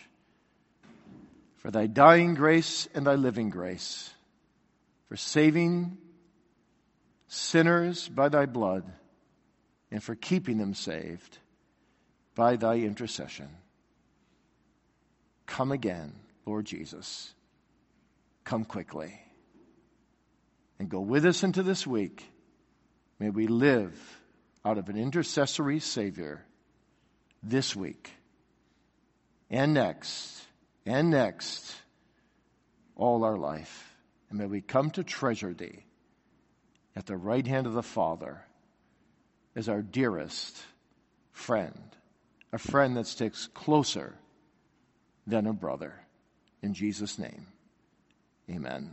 for 1.57 1.69
thy 1.69 1.87
dying 1.87 2.33
grace 2.33 2.87
and 2.95 3.05
thy 3.05 3.15
living 3.15 3.49
grace, 3.49 4.09
for 5.07 5.15
saving 5.15 5.97
sinners 7.33 8.09
by 8.09 8.27
thy 8.27 8.45
blood, 8.45 8.83
and 9.89 10.03
for 10.03 10.15
keeping 10.15 10.57
them 10.57 10.73
saved 10.73 11.37
by 12.35 12.57
thy 12.57 12.75
intercession. 12.75 13.47
Come 15.45 15.71
again, 15.71 16.13
Lord 16.45 16.65
Jesus. 16.65 17.33
Come 18.43 18.65
quickly. 18.65 19.17
And 20.77 20.89
go 20.89 20.99
with 20.99 21.25
us 21.25 21.43
into 21.43 21.63
this 21.63 21.87
week. 21.87 22.29
May 23.17 23.29
we 23.29 23.47
live 23.47 23.97
out 24.65 24.77
of 24.77 24.89
an 24.89 24.97
intercessory 24.97 25.79
Savior 25.79 26.43
this 27.41 27.75
week 27.75 28.11
and 29.49 29.73
next 29.73 30.43
and 30.85 31.09
next 31.09 31.75
all 32.95 33.23
our 33.23 33.37
life. 33.37 33.95
And 34.29 34.37
may 34.37 34.47
we 34.47 34.59
come 34.59 34.91
to 34.91 35.03
treasure 35.03 35.53
thee 35.53 35.85
at 36.95 37.05
the 37.05 37.17
right 37.17 37.45
hand 37.45 37.67
of 37.67 37.73
the 37.73 37.83
Father 37.83 38.43
as 39.55 39.69
our 39.69 39.81
dearest 39.81 40.57
friend, 41.31 41.95
a 42.51 42.57
friend 42.57 42.97
that 42.97 43.07
sticks 43.07 43.47
closer 43.53 44.15
than 45.25 45.47
a 45.47 45.53
brother. 45.53 45.93
In 46.61 46.73
Jesus' 46.73 47.17
name, 47.17 47.47
amen. 48.49 48.91